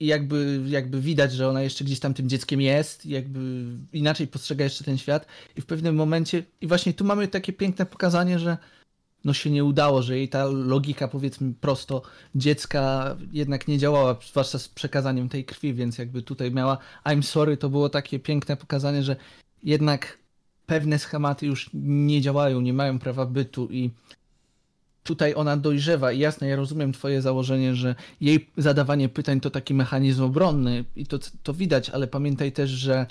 [0.00, 4.64] I jakby, jakby widać, że ona jeszcze gdzieś tam tym dzieckiem jest, jakby inaczej postrzega
[4.64, 5.26] jeszcze ten świat.
[5.56, 8.56] I w pewnym momencie, i właśnie tu mamy takie piękne pokazanie, że
[9.24, 12.02] no się nie udało, że jej ta logika powiedzmy prosto
[12.34, 17.56] dziecka jednak nie działała, zwłaszcza z przekazaniem tej krwi, więc jakby tutaj miała I'm sorry,
[17.56, 19.16] to było takie piękne pokazanie, że
[19.62, 20.18] jednak
[20.66, 23.90] pewne schematy już nie działają, nie mają prawa bytu i
[25.02, 26.12] tutaj ona dojrzewa.
[26.12, 31.06] I jasne, ja rozumiem twoje założenie, że jej zadawanie pytań to taki mechanizm obronny i
[31.06, 33.06] to, to widać, ale pamiętaj też, że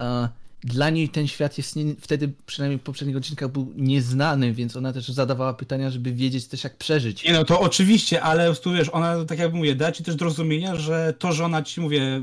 [0.00, 0.28] uh,
[0.64, 4.92] dla niej ten świat jest nie, wtedy, przynajmniej w poprzednich odcinkach, był nieznany, więc ona
[4.92, 7.24] też zadawała pytania, żeby wiedzieć też jak przeżyć.
[7.24, 10.24] Nie no, to oczywiście, ale tu wiesz, ona, tak jak mówię, da ci też do
[10.24, 12.22] rozumienia, że to, że ona ci, mówię,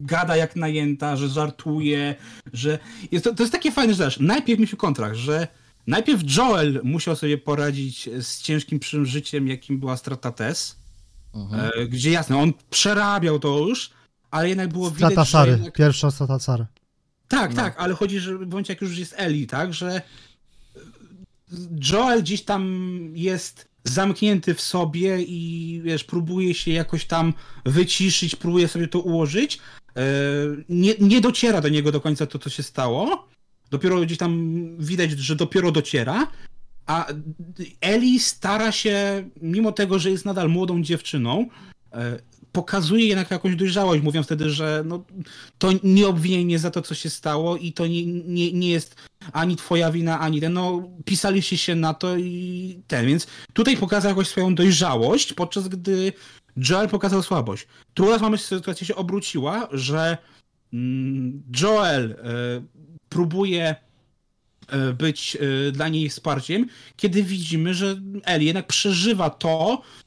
[0.00, 2.14] gada jak najęta, że żartuje,
[2.52, 2.78] że...
[3.12, 4.20] Jest to, to jest takie fajne rzecz.
[4.20, 5.48] Najpierw mieliśmy kontrakt, że
[5.86, 10.76] najpierw Joel musiał sobie poradzić z ciężkim przeżyciem, jakim była strata Tess,
[11.34, 11.70] mhm.
[11.74, 13.90] E, gdzie jasne, on przerabiał to już,
[14.30, 15.74] ale jednak było strata widać, Sary, że jednak...
[15.74, 16.66] pierwsza strata Sary.
[17.34, 17.56] Tak, no.
[17.56, 20.02] tak, ale chodzi, że w momencie jak już jest Eli, tak, że
[21.92, 27.34] Joel gdzieś tam jest zamknięty w sobie i wiesz, próbuje się jakoś tam
[27.64, 29.58] wyciszyć, próbuje sobie to ułożyć.
[29.96, 30.02] E,
[30.68, 33.28] nie, nie dociera do niego do końca to, co się stało.
[33.70, 36.26] Dopiero gdzieś tam widać, że dopiero dociera.
[36.86, 37.06] A
[37.80, 41.46] Eli stara się, mimo tego, że jest nadal młodą dziewczyną,
[41.92, 42.18] e,
[42.54, 45.04] pokazuje jednak jakąś dojrzałość, mówiąc wtedy, że no,
[45.58, 48.96] to nie obwinienie za to, co się stało i to nie, nie, nie jest
[49.32, 54.08] ani twoja wina, ani ten, no pisaliście się na to i ten, więc tutaj pokazał
[54.08, 56.12] jakoś swoją dojrzałość, podczas gdy
[56.68, 57.66] Joel pokazał słabość.
[57.94, 60.18] Tu raz mamy sytuacja się obróciła, że
[60.72, 62.16] mm, Joel y,
[63.08, 63.74] próbuje
[64.68, 65.36] e, być
[65.68, 66.66] y, dla niej wsparciem,
[66.96, 70.03] kiedy widzimy, że Ellie jednak przeżywa to, E,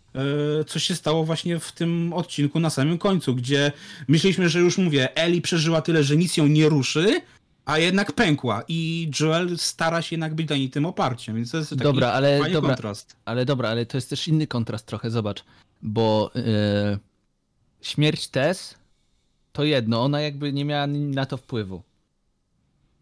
[0.67, 3.71] co się stało właśnie w tym odcinku na samym końcu, gdzie
[4.07, 7.21] myśleliśmy, że już mówię, Eli przeżyła tyle, że nic ją nie ruszy,
[7.65, 11.57] a jednak pękła i Joel stara się jednak być dla niej tym oparciem, więc to
[11.57, 13.15] jest taki dobra, ale, fajny dobra, kontrast.
[13.25, 15.43] Ale dobra, ale to jest też inny kontrast trochę, zobacz,
[15.81, 16.43] bo yy,
[17.81, 18.75] śmierć Tess
[19.51, 21.81] to jedno, ona jakby nie miała na to wpływu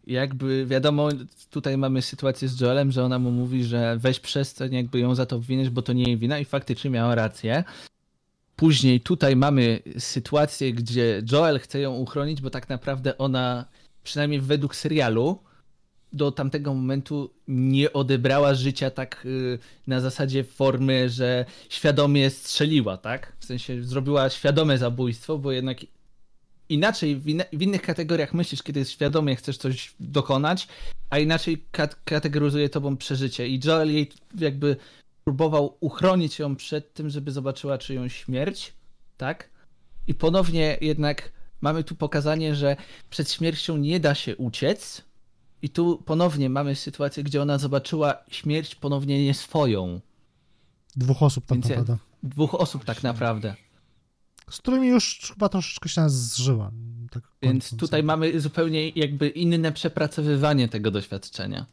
[0.06, 1.08] jakby wiadomo,
[1.50, 5.26] tutaj mamy sytuację z Joelem, że ona mu mówi, że weź przestań jakby ją za
[5.26, 7.64] to winić, bo to nie jej wina i faktycznie miała rację.
[8.56, 13.64] Później tutaj mamy sytuację, gdzie Joel chce ją uchronić, bo tak naprawdę ona,
[14.04, 15.38] przynajmniej według serialu,
[16.12, 23.32] do tamtego momentu nie odebrała życia tak y, na zasadzie formy, że świadomie strzeliła, tak?
[23.38, 25.78] W sensie zrobiła świadome zabójstwo, bo jednak
[26.68, 30.68] inaczej w, w, innych kategoriach myślisz, kiedy świadomie chcesz coś dokonać,
[31.10, 33.48] a inaczej kat kategoryzuje tobą przeżycie.
[33.48, 34.76] I Joel jej jakby
[35.24, 38.72] próbował uchronić ją przed tym, żeby zobaczyła czyjąś śmierć,
[39.16, 39.50] tak?
[40.06, 42.76] I ponownie jednak mamy tu pokazanie, że
[43.10, 45.02] przed śmiercią nie da się uciec.
[45.62, 50.00] I tu ponownie mamy sytuację, gdzie ona zobaczyła śmierć ponownie nie swoją.
[50.96, 51.96] Dwóch osób tak naprawdę.
[52.22, 53.54] Dwóch osób tak naprawdę
[54.50, 56.72] z którymi już chyba troszeczkę się zżyła.
[57.10, 61.66] Tak Więc tutaj mamy zupełnie jakby inne przepracowywanie tego doświadczenia.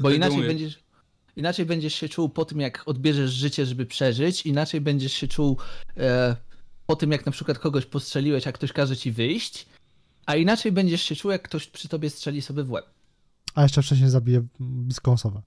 [0.00, 0.78] Bo inaczej będziesz,
[1.36, 5.58] inaczej będziesz się czuł po tym, jak odbierzesz życie, żeby przeżyć, inaczej będziesz się czuł
[5.96, 6.36] e,
[6.86, 9.66] po tym, jak na przykład kogoś postrzeliłeś, a ktoś każe ci wyjść,
[10.26, 12.86] a inaczej będziesz się czuł, jak ktoś przy tobie strzeli sobie w łeb.
[13.54, 15.42] A jeszcze wcześniej zabije bliską osobę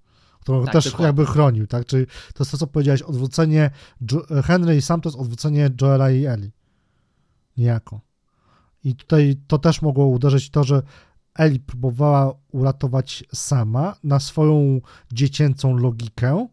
[0.45, 1.05] którą tak, też dokładnie.
[1.05, 1.85] jakby chronił, tak?
[1.85, 3.71] Czyli to jest to, co powiedziałeś, odwrócenie
[4.43, 6.51] Henry i sam to jest odwrócenie Joela i Eli.
[7.57, 8.01] Niejako.
[8.83, 10.81] I tutaj to też mogło uderzyć to, że
[11.35, 14.81] Eli próbowała uratować sama na swoją
[15.13, 16.47] dziecięcą logikę.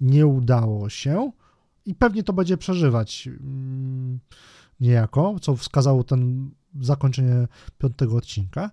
[0.00, 1.30] Nie udało się
[1.86, 4.20] i pewnie to będzie przeżywać mm,
[4.80, 6.50] niejako, co wskazało ten
[6.80, 7.48] zakończenie
[7.78, 8.70] piątego odcinka.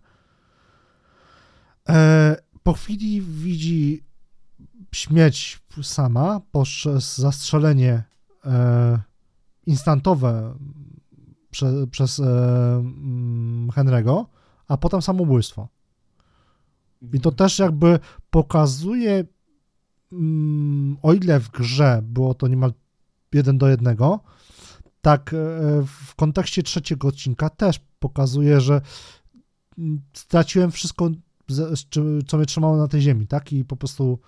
[1.89, 4.06] E, po chwili widzi
[4.91, 8.03] śmierć sama poprzez zastrzelenie
[8.45, 8.99] e,
[9.65, 10.55] instantowe
[11.51, 14.25] prze, przez e, mm, Henry'ego,
[14.67, 15.67] a potem samobójstwo.
[17.13, 17.99] I to też jakby
[18.29, 19.25] pokazuje,
[20.11, 22.73] mm, o ile w grze było to niemal
[23.33, 24.19] jeden do jednego,
[25.01, 25.37] tak e,
[25.85, 28.81] w kontekście trzeciego odcinka też pokazuje, że
[29.77, 31.09] mm, straciłem wszystko,
[32.27, 33.53] co mnie trzymało na tej ziemi, tak?
[33.53, 34.19] I po prostu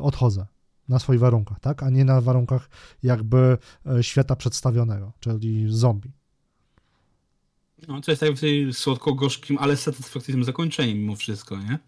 [0.00, 0.46] odchodzę
[0.88, 1.82] na swoich warunkach, tak?
[1.82, 2.70] A nie na warunkach
[3.02, 6.10] jakby e, świata przedstawionego, czyli zombie.
[7.88, 8.30] No, co jest tak
[8.72, 11.78] słodko-gorzkim, ale satysfakcyjnym zakończeniem mimo wszystko, nie?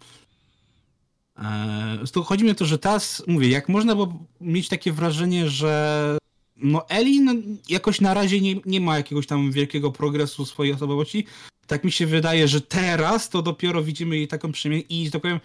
[1.37, 6.19] Eee, chodzi mi o to, że teraz, mówię, jak można było mieć takie wrażenie, że
[6.57, 7.27] no Eli
[7.69, 11.27] jakoś na razie nie, nie ma jakiegoś tam wielkiego progresu swojej osobowości,
[11.66, 15.37] tak mi się wydaje, że teraz to dopiero widzimy jej taką przemianę i, tak powiem,
[15.37, 15.41] e,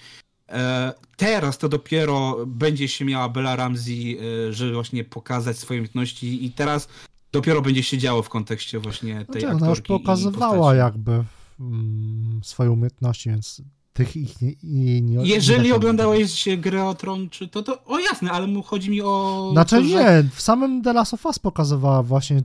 [1.18, 4.18] teraz to dopiero będzie się miała Bella Ramsey,
[4.48, 6.88] e, żeby właśnie pokazać swoje umiejętności i teraz
[7.32, 11.24] dopiero będzie się działo w kontekście właśnie tej Znaczy, aktorki ona już pokazywała jakby
[11.60, 13.62] mm, swoje umiejętności, więc
[13.94, 18.00] tych ich nie, jej nie Jeżeli nie oglądałeś grę o Tron, czy to, to o
[18.00, 19.50] jasne, ale mu chodzi mi o.
[19.52, 19.88] Znaczy to, że...
[19.88, 22.42] nie, w samym The Last of Us pokazywała właśnie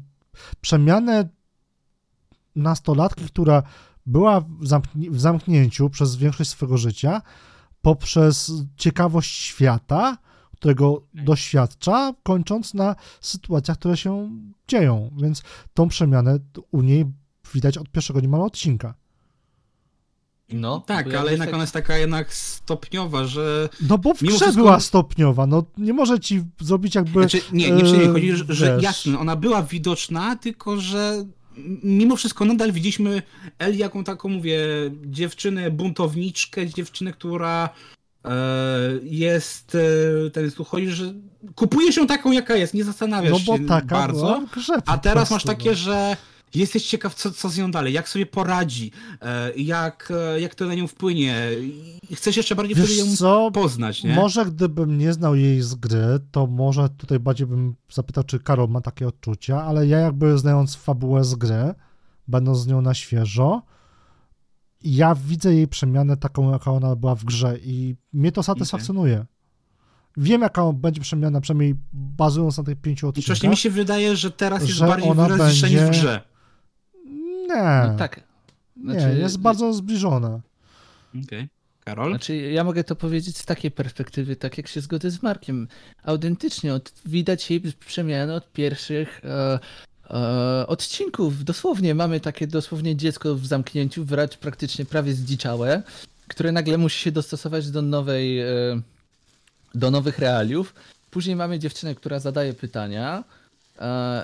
[0.61, 1.29] przemianę
[2.57, 3.63] nastolatki, która
[4.07, 4.47] była w,
[5.11, 7.23] w zamknięciu przez większość swojego życia,
[7.83, 10.19] poprzez ciekawość świata,
[10.57, 14.31] którego doświadcza, kończąc na sytuacjach, które się
[14.69, 15.11] dzieją.
[15.23, 15.43] Więc
[15.75, 16.39] tą przemianę
[16.71, 17.05] u niej
[17.55, 18.95] widać od pierwszego niemal odcinka.
[20.49, 23.69] No, Tak, ale jednak tak- ona jest taka jednak stopniowa, że.
[23.89, 27.21] No bo w wszystko- była stopniowa, no nie może ci zrobić jakby...
[27.21, 31.25] Znaczy, nie, nie, nie, chodzi, że, że jasne, ona była widoczna, tylko że
[31.83, 33.23] mimo wszystko nadal widzieliśmy
[33.59, 34.61] Eli jaką taką, mówię,
[35.07, 37.69] dziewczynę buntowniczkę, dziewczynę, która
[38.25, 38.31] e,
[39.03, 39.75] jest,
[40.27, 41.15] e, ten chodzi, że
[41.55, 44.43] kupuje się taką, jaka jest, nie zastanawiasz No bo się taka bardzo.
[44.55, 45.53] grze A teraz masz no.
[45.53, 46.17] takie, że
[46.55, 50.67] jesteś ciekaw, co, co z nią dalej, jak sobie poradzi, e, jak, e, jak to
[50.67, 51.47] na nią wpłynie.
[52.11, 54.15] I chcesz jeszcze bardziej wtedy ją Wiesz co, poznać, nie?
[54.15, 58.69] może gdybym nie znał jej z gry, to może tutaj bardziej bym zapytał, czy Karol
[58.69, 61.75] ma takie odczucia, ale ja jakby znając fabułę z gry,
[62.29, 63.63] będąc z nią na świeżo,
[64.85, 69.27] ja widzę jej przemianę taką, jaka ona była w grze i mnie to satysfakcjonuje.
[70.17, 73.29] Wiem, jaka będzie przemiana, przynajmniej bazując na tych pięciu I odcinkach.
[73.29, 76.21] właśnie mi się wydaje, że teraz jest że bardziej ona wyraźniejsza niż w będzie- grze.
[77.55, 78.21] Nie, No tak.
[78.77, 80.41] nie, Znaczy- jest bardzo zbliżona.
[81.25, 81.49] Okej.
[81.85, 82.11] Karol?
[82.11, 85.69] Znaczy, ja mogę to powiedzieć z takiej perspektywy, tak jak się zgodzę z Markiem.
[86.05, 89.59] Autentycznie od, widać jej przemianę od pierwszych e,
[90.11, 91.45] e, odcinków.
[91.45, 95.83] Dosłownie mamy takie dosłownie dziecko w zamknięciu, wręcz praktycznie prawie zdziczałe,
[96.29, 98.47] które nagle musi się dostosować do nowej, e,
[99.75, 100.75] do nowych realiów.
[101.11, 103.25] Później mamy dziewczynę, która zadaje pytania,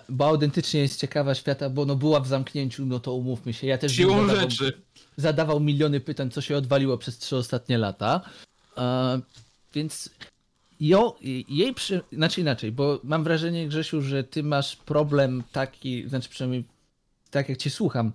[0.09, 3.67] bo autentycznie jest ciekawa świata, bo no była w zamknięciu, no to umówmy się.
[3.67, 4.83] Ja też Siłą zadawał- rzeczy.
[5.17, 8.21] zadawał miliony pytań, co się odwaliło przez trzy ostatnie lata.
[8.79, 9.21] E,
[9.75, 10.11] więc
[10.81, 11.17] jo,
[11.49, 12.01] jej przy...
[12.13, 16.65] Znaczy inaczej, bo mam wrażenie, Grzesiu, że ty masz problem taki, znaczy przynajmniej
[17.31, 18.13] tak jak cię słucham,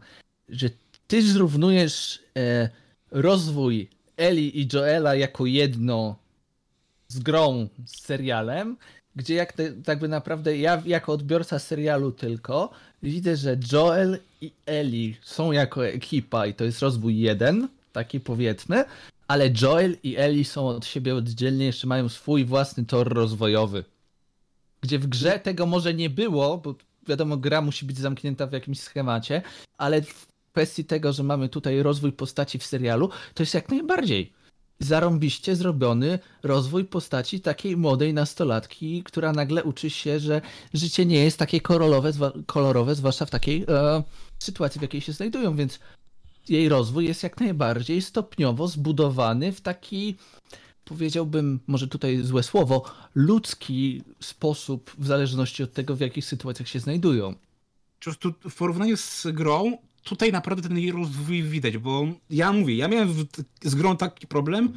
[0.49, 0.69] że
[1.07, 2.69] ty zrównujesz e,
[3.11, 6.15] rozwój Eli i Joela jako jedno
[7.07, 8.77] z grą, z serialem,
[9.15, 9.53] gdzie jak
[9.85, 12.69] tak by naprawdę ja jako odbiorca serialu tylko
[13.03, 18.85] widzę, że Joel i Eli są jako ekipa i to jest rozwój jeden, taki powiedzmy,
[19.27, 23.84] ale Joel i Eli są od siebie oddzielnie, jeszcze mają swój własny tor rozwojowy.
[24.81, 26.76] Gdzie w grze tego może nie było, bo
[27.07, 29.41] wiadomo, gra musi być zamknięta w jakimś schemacie,
[29.77, 34.34] ale w kwestii tego, że mamy tutaj rozwój postaci w serialu, to jest jak najbardziej
[34.80, 40.41] zarąbiście zrobiony rozwój postaci takiej młodej nastolatki, która nagle uczy się, że
[40.74, 42.12] życie nie jest takie kolorowe,
[42.45, 44.04] kolorowe zwłaszcza w takiej e,
[44.40, 45.80] sytuacji, w jakiej się znajdują, więc
[46.50, 50.16] jej rozwój jest jak najbardziej stopniowo zbudowany w taki,
[50.86, 52.84] powiedziałbym, może tutaj złe słowo,
[53.16, 57.34] ludzki sposób, w zależności od tego, w jakich sytuacjach się znajdują.
[57.34, 62.76] Po prostu w porównaniu z grą, tutaj naprawdę ten jej rozwój widać, bo ja mówię,
[62.76, 63.14] ja miałem
[63.64, 64.74] z grą taki problem,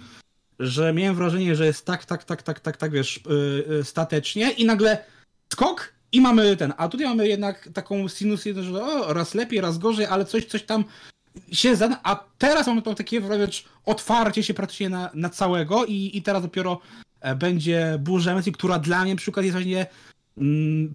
[0.58, 3.20] że miałem wrażenie, że jest tak, tak, tak, tak, tak, tak, wiesz,
[3.68, 5.04] yy, statecznie i nagle
[5.52, 9.78] skok i mamy ten, a tutaj mamy jednak taką sinusoidę, że o, raz lepiej, raz
[9.78, 10.84] gorzej, ale coś, coś tam
[11.52, 16.10] się zada, a teraz mamy to takie wręcz otwarcie się praktycznie na, na całego i,
[16.14, 16.80] i teraz dopiero
[17.20, 19.86] e, będzie burza emocji, która dla mnie na przykład jest właśnie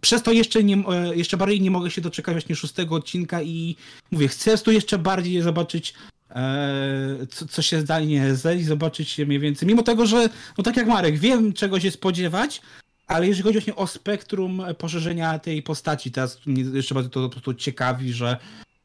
[0.01, 3.75] Przez to jeszcze, nie, e, jeszcze bardziej nie mogę się doczekać właśnie szóstego odcinka i
[4.11, 5.93] mówię, chcę tu jeszcze bardziej zobaczyć
[6.29, 10.77] e, co, co się zdanie z Eli, zobaczyć mniej więcej, mimo tego, że no tak
[10.77, 12.61] jak Marek, wiem czego się spodziewać,
[13.07, 17.29] ale jeżeli chodzi właśnie o spektrum poszerzenia tej postaci, teraz mnie jeszcze bardziej to po
[17.29, 18.37] prostu ciekawi, że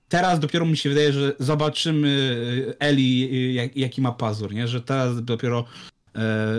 [0.09, 2.37] teraz dopiero mi się wydaje, że zobaczymy
[2.79, 4.69] Eli e, jak, jaki ma pazur, nie?
[4.69, 5.65] że teraz dopiero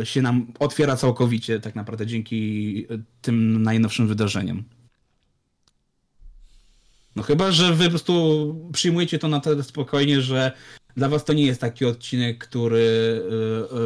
[0.04, 4.64] się nam otwiera całkowicie tak naprawdę dzięki e, tym najnowszym wydarzeniom.
[7.16, 10.52] No chyba, że wy po prostu przyjmujecie to na tyle spokojnie, że
[10.98, 12.78] dla was to nie jest taki odcinek, który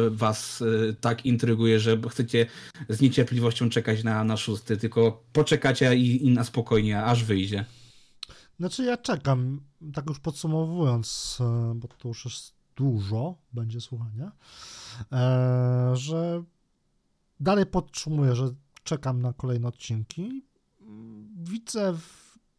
[0.06, 0.64] y, was
[1.00, 2.46] tak intryguje, że chcecie
[2.88, 7.64] z niecierpliwością czekać na, na szósty, tylko poczekacie i, i na spokojnie, aż wyjdzie.
[8.58, 9.60] Znaczy ja czekam,
[9.94, 14.32] tak już podsumowując, e, bo to już jest dużo, będzie słuchania,
[15.12, 16.44] e, że
[17.40, 18.54] dalej podtrzymuję, że
[18.84, 20.46] czekam na kolejne odcinki.
[21.36, 21.94] Widzę,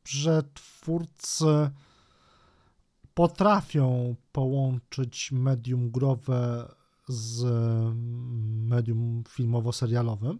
[0.06, 1.72] że twórcy
[3.14, 6.72] potrafią połączyć medium growe
[7.08, 7.44] z
[8.68, 10.40] medium filmowo-serialowym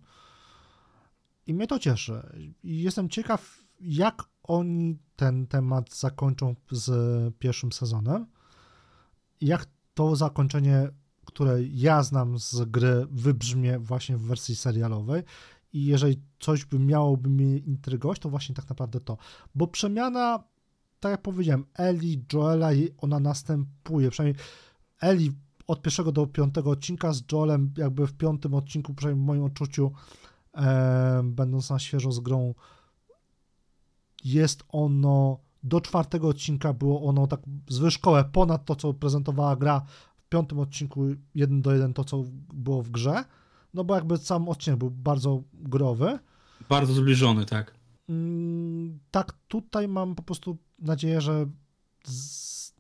[1.48, 2.22] i mnie to cieszy.
[2.64, 6.90] I jestem ciekaw, jak oni ten temat zakończą z
[7.40, 8.26] pierwszym sezonem.
[9.42, 10.90] Jak to zakończenie,
[11.26, 15.24] które ja znam z gry, wybrzmie właśnie w wersji serialowej.
[15.74, 19.18] I jeżeli coś by miałoby mnie intrygować, to właśnie tak naprawdę to.
[19.56, 20.44] Bo przemiana,
[21.00, 24.10] tak jak powiedziałem, Eli, Joela, ona następuje.
[24.10, 24.44] Przynajmniej
[25.02, 25.32] Eli
[25.68, 29.92] od pierwszego do piątego odcinka, z Joelem jakby w piątym odcinku, przynajmniej w moim odczuciu,
[30.56, 32.54] e, będąc na świeżo z grą,
[34.24, 39.82] jest ono do czwartego odcinka było ono tak zwyżkowe ponad to, co prezentowała gra
[40.16, 42.24] w piątym odcinku jeden do jeden to, co
[42.54, 43.24] było w grze,
[43.74, 46.20] no bo jakby sam odcinek był bardzo growy.
[46.70, 47.74] Bardzo zbliżony, tak.
[48.10, 51.46] Mm, tak, tutaj mam po prostu nadzieję, że
[52.06, 52.74] z,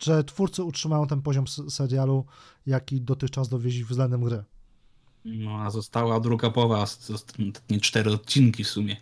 [0.00, 2.24] że twórcy utrzymają ten poziom serialu,
[2.66, 4.44] jaki dotychczas dowieźli względem gry.
[5.24, 6.86] No, a została druga połowa,
[7.70, 8.96] nie cztery odcinki w sumie.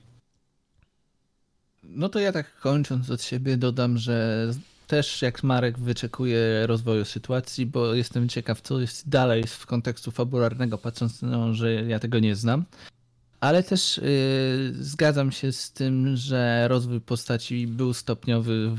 [1.83, 4.49] No to ja tak kończąc od siebie dodam, że
[4.87, 10.79] też jak Marek wyczekuję rozwoju sytuacji, bo jestem ciekaw, co jest dalej w kontekstu fabularnego,
[10.79, 12.65] patrząc na to, że ja tego nie znam.
[13.41, 18.71] Ale też yy, zgadzam się z tym, że rozwój postaci był stopniowy,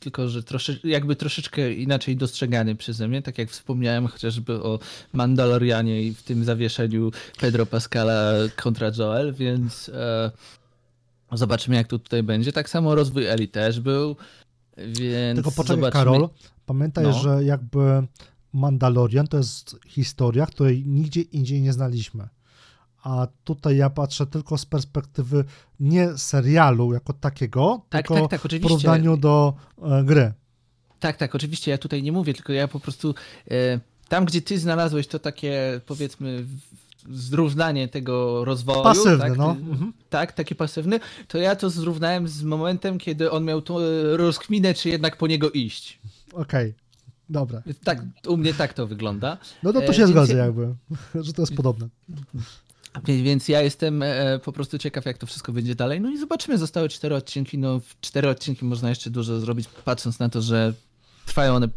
[0.00, 4.78] tylko że trosze, jakby troszeczkę inaczej dostrzegany przeze mnie, tak jak wspomniałem chociażby o
[5.12, 7.10] Mandalorianie i w tym zawieszeniu
[7.40, 9.94] Pedro Pascala kontra Joel, więc yy,
[11.32, 12.52] Zobaczymy, jak to tutaj będzie.
[12.52, 14.16] Tak samo rozwój Eli też był,
[14.76, 16.04] więc Tylko poczekaj, zobaczymy.
[16.04, 16.28] Karol,
[16.66, 17.12] pamiętaj, no.
[17.12, 18.06] że jakby
[18.52, 22.28] Mandalorian to jest historia, której nigdzie indziej nie znaliśmy.
[23.02, 25.44] A tutaj ja patrzę tylko z perspektywy
[25.80, 30.32] nie serialu jako takiego, tak, tylko tak, tak, w porównaniu do e, gry.
[31.00, 33.14] Tak, tak, oczywiście ja tutaj nie mówię, tylko ja po prostu
[33.50, 36.44] e, tam, gdzie ty znalazłeś to takie powiedzmy
[37.10, 38.82] zrównanie tego rozwoju.
[38.82, 39.50] Pasywny, tak, no.
[39.50, 39.92] Mhm.
[40.10, 41.00] Tak, taki pasywny.
[41.28, 43.82] To ja to zrównałem z momentem, kiedy on miał tą e,
[44.16, 45.98] rozkminę, czy jednak po niego iść.
[46.32, 46.42] Okej.
[46.42, 46.74] Okay.
[47.30, 47.62] Dobra.
[47.84, 49.38] Tak, u mnie tak to wygląda.
[49.62, 50.74] No to, to się e, zgadza jakby,
[51.26, 51.88] że to jest podobne.
[53.04, 56.00] Więc ja jestem e, po prostu ciekaw, jak to wszystko będzie dalej.
[56.00, 57.58] No i zobaczymy, zostały cztery odcinki.
[57.58, 60.74] No, w cztery odcinki można jeszcze dużo zrobić, patrząc na to, że
[61.26, 61.68] trwają one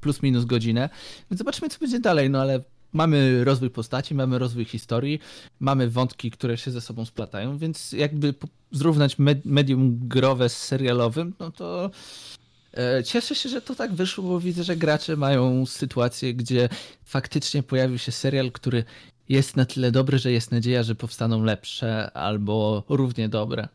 [0.00, 0.88] plus minus godzinę.
[1.30, 2.30] Więc zobaczymy, co będzie dalej.
[2.30, 2.60] No ale
[2.96, 5.20] mamy rozwój postaci, mamy rozwój historii,
[5.60, 8.34] mamy wątki, które się ze sobą splatają, więc jakby
[8.72, 11.90] zrównać medium growe z serialowym, no to
[12.74, 16.68] e, Cieszę się, że to tak wyszło, bo widzę, że gracze mają sytuację, gdzie
[17.04, 18.84] faktycznie pojawił się serial, który
[19.28, 23.68] jest na tyle dobry, że jest nadzieja, że powstaną lepsze albo równie dobre.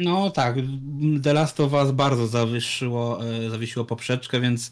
[0.00, 0.56] No tak,
[1.22, 4.70] The Last of Us bardzo e, zawiesiło poprzeczkę, więc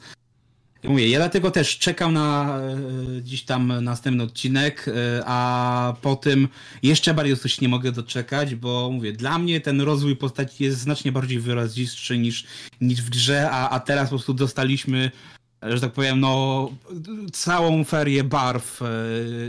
[0.85, 6.49] Mówię, ja dlatego też czekam na e, dziś tam następny odcinek, e, a po tym
[6.83, 11.13] jeszcze bardziej coś nie mogę doczekać, bo mówię, dla mnie ten rozwój postaci jest znacznie
[11.13, 12.45] bardziej wyrazistszy niż,
[12.81, 15.11] niż w grze, a, a teraz po prostu dostaliśmy
[15.63, 16.71] że tak powiem, no
[17.33, 18.87] całą ferię barw, e,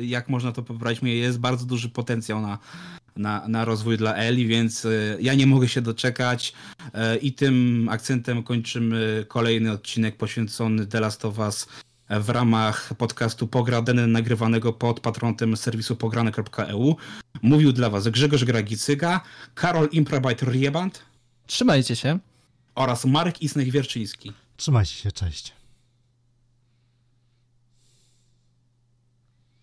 [0.05, 2.59] jak można to pobrać, jest bardzo duży potencjał na,
[3.15, 4.89] na, na rozwój dla Eli, więc e,
[5.21, 6.53] ja nie mogę się doczekać
[6.93, 11.67] e, i tym akcentem kończymy kolejny odcinek poświęcony The Last of Us
[12.09, 16.95] w ramach podcastu Pogradeny nagrywanego pod patronatem serwisu pograne.eu.
[17.41, 19.21] Mówił dla Was Grzegorz Gragicyga,
[19.55, 21.01] Karol Imprabajt Rieband.
[21.47, 22.19] Trzymajcie się.
[22.75, 24.33] Oraz Marek Isnek-Wierczyński.
[24.57, 25.53] Trzymajcie się, cześć.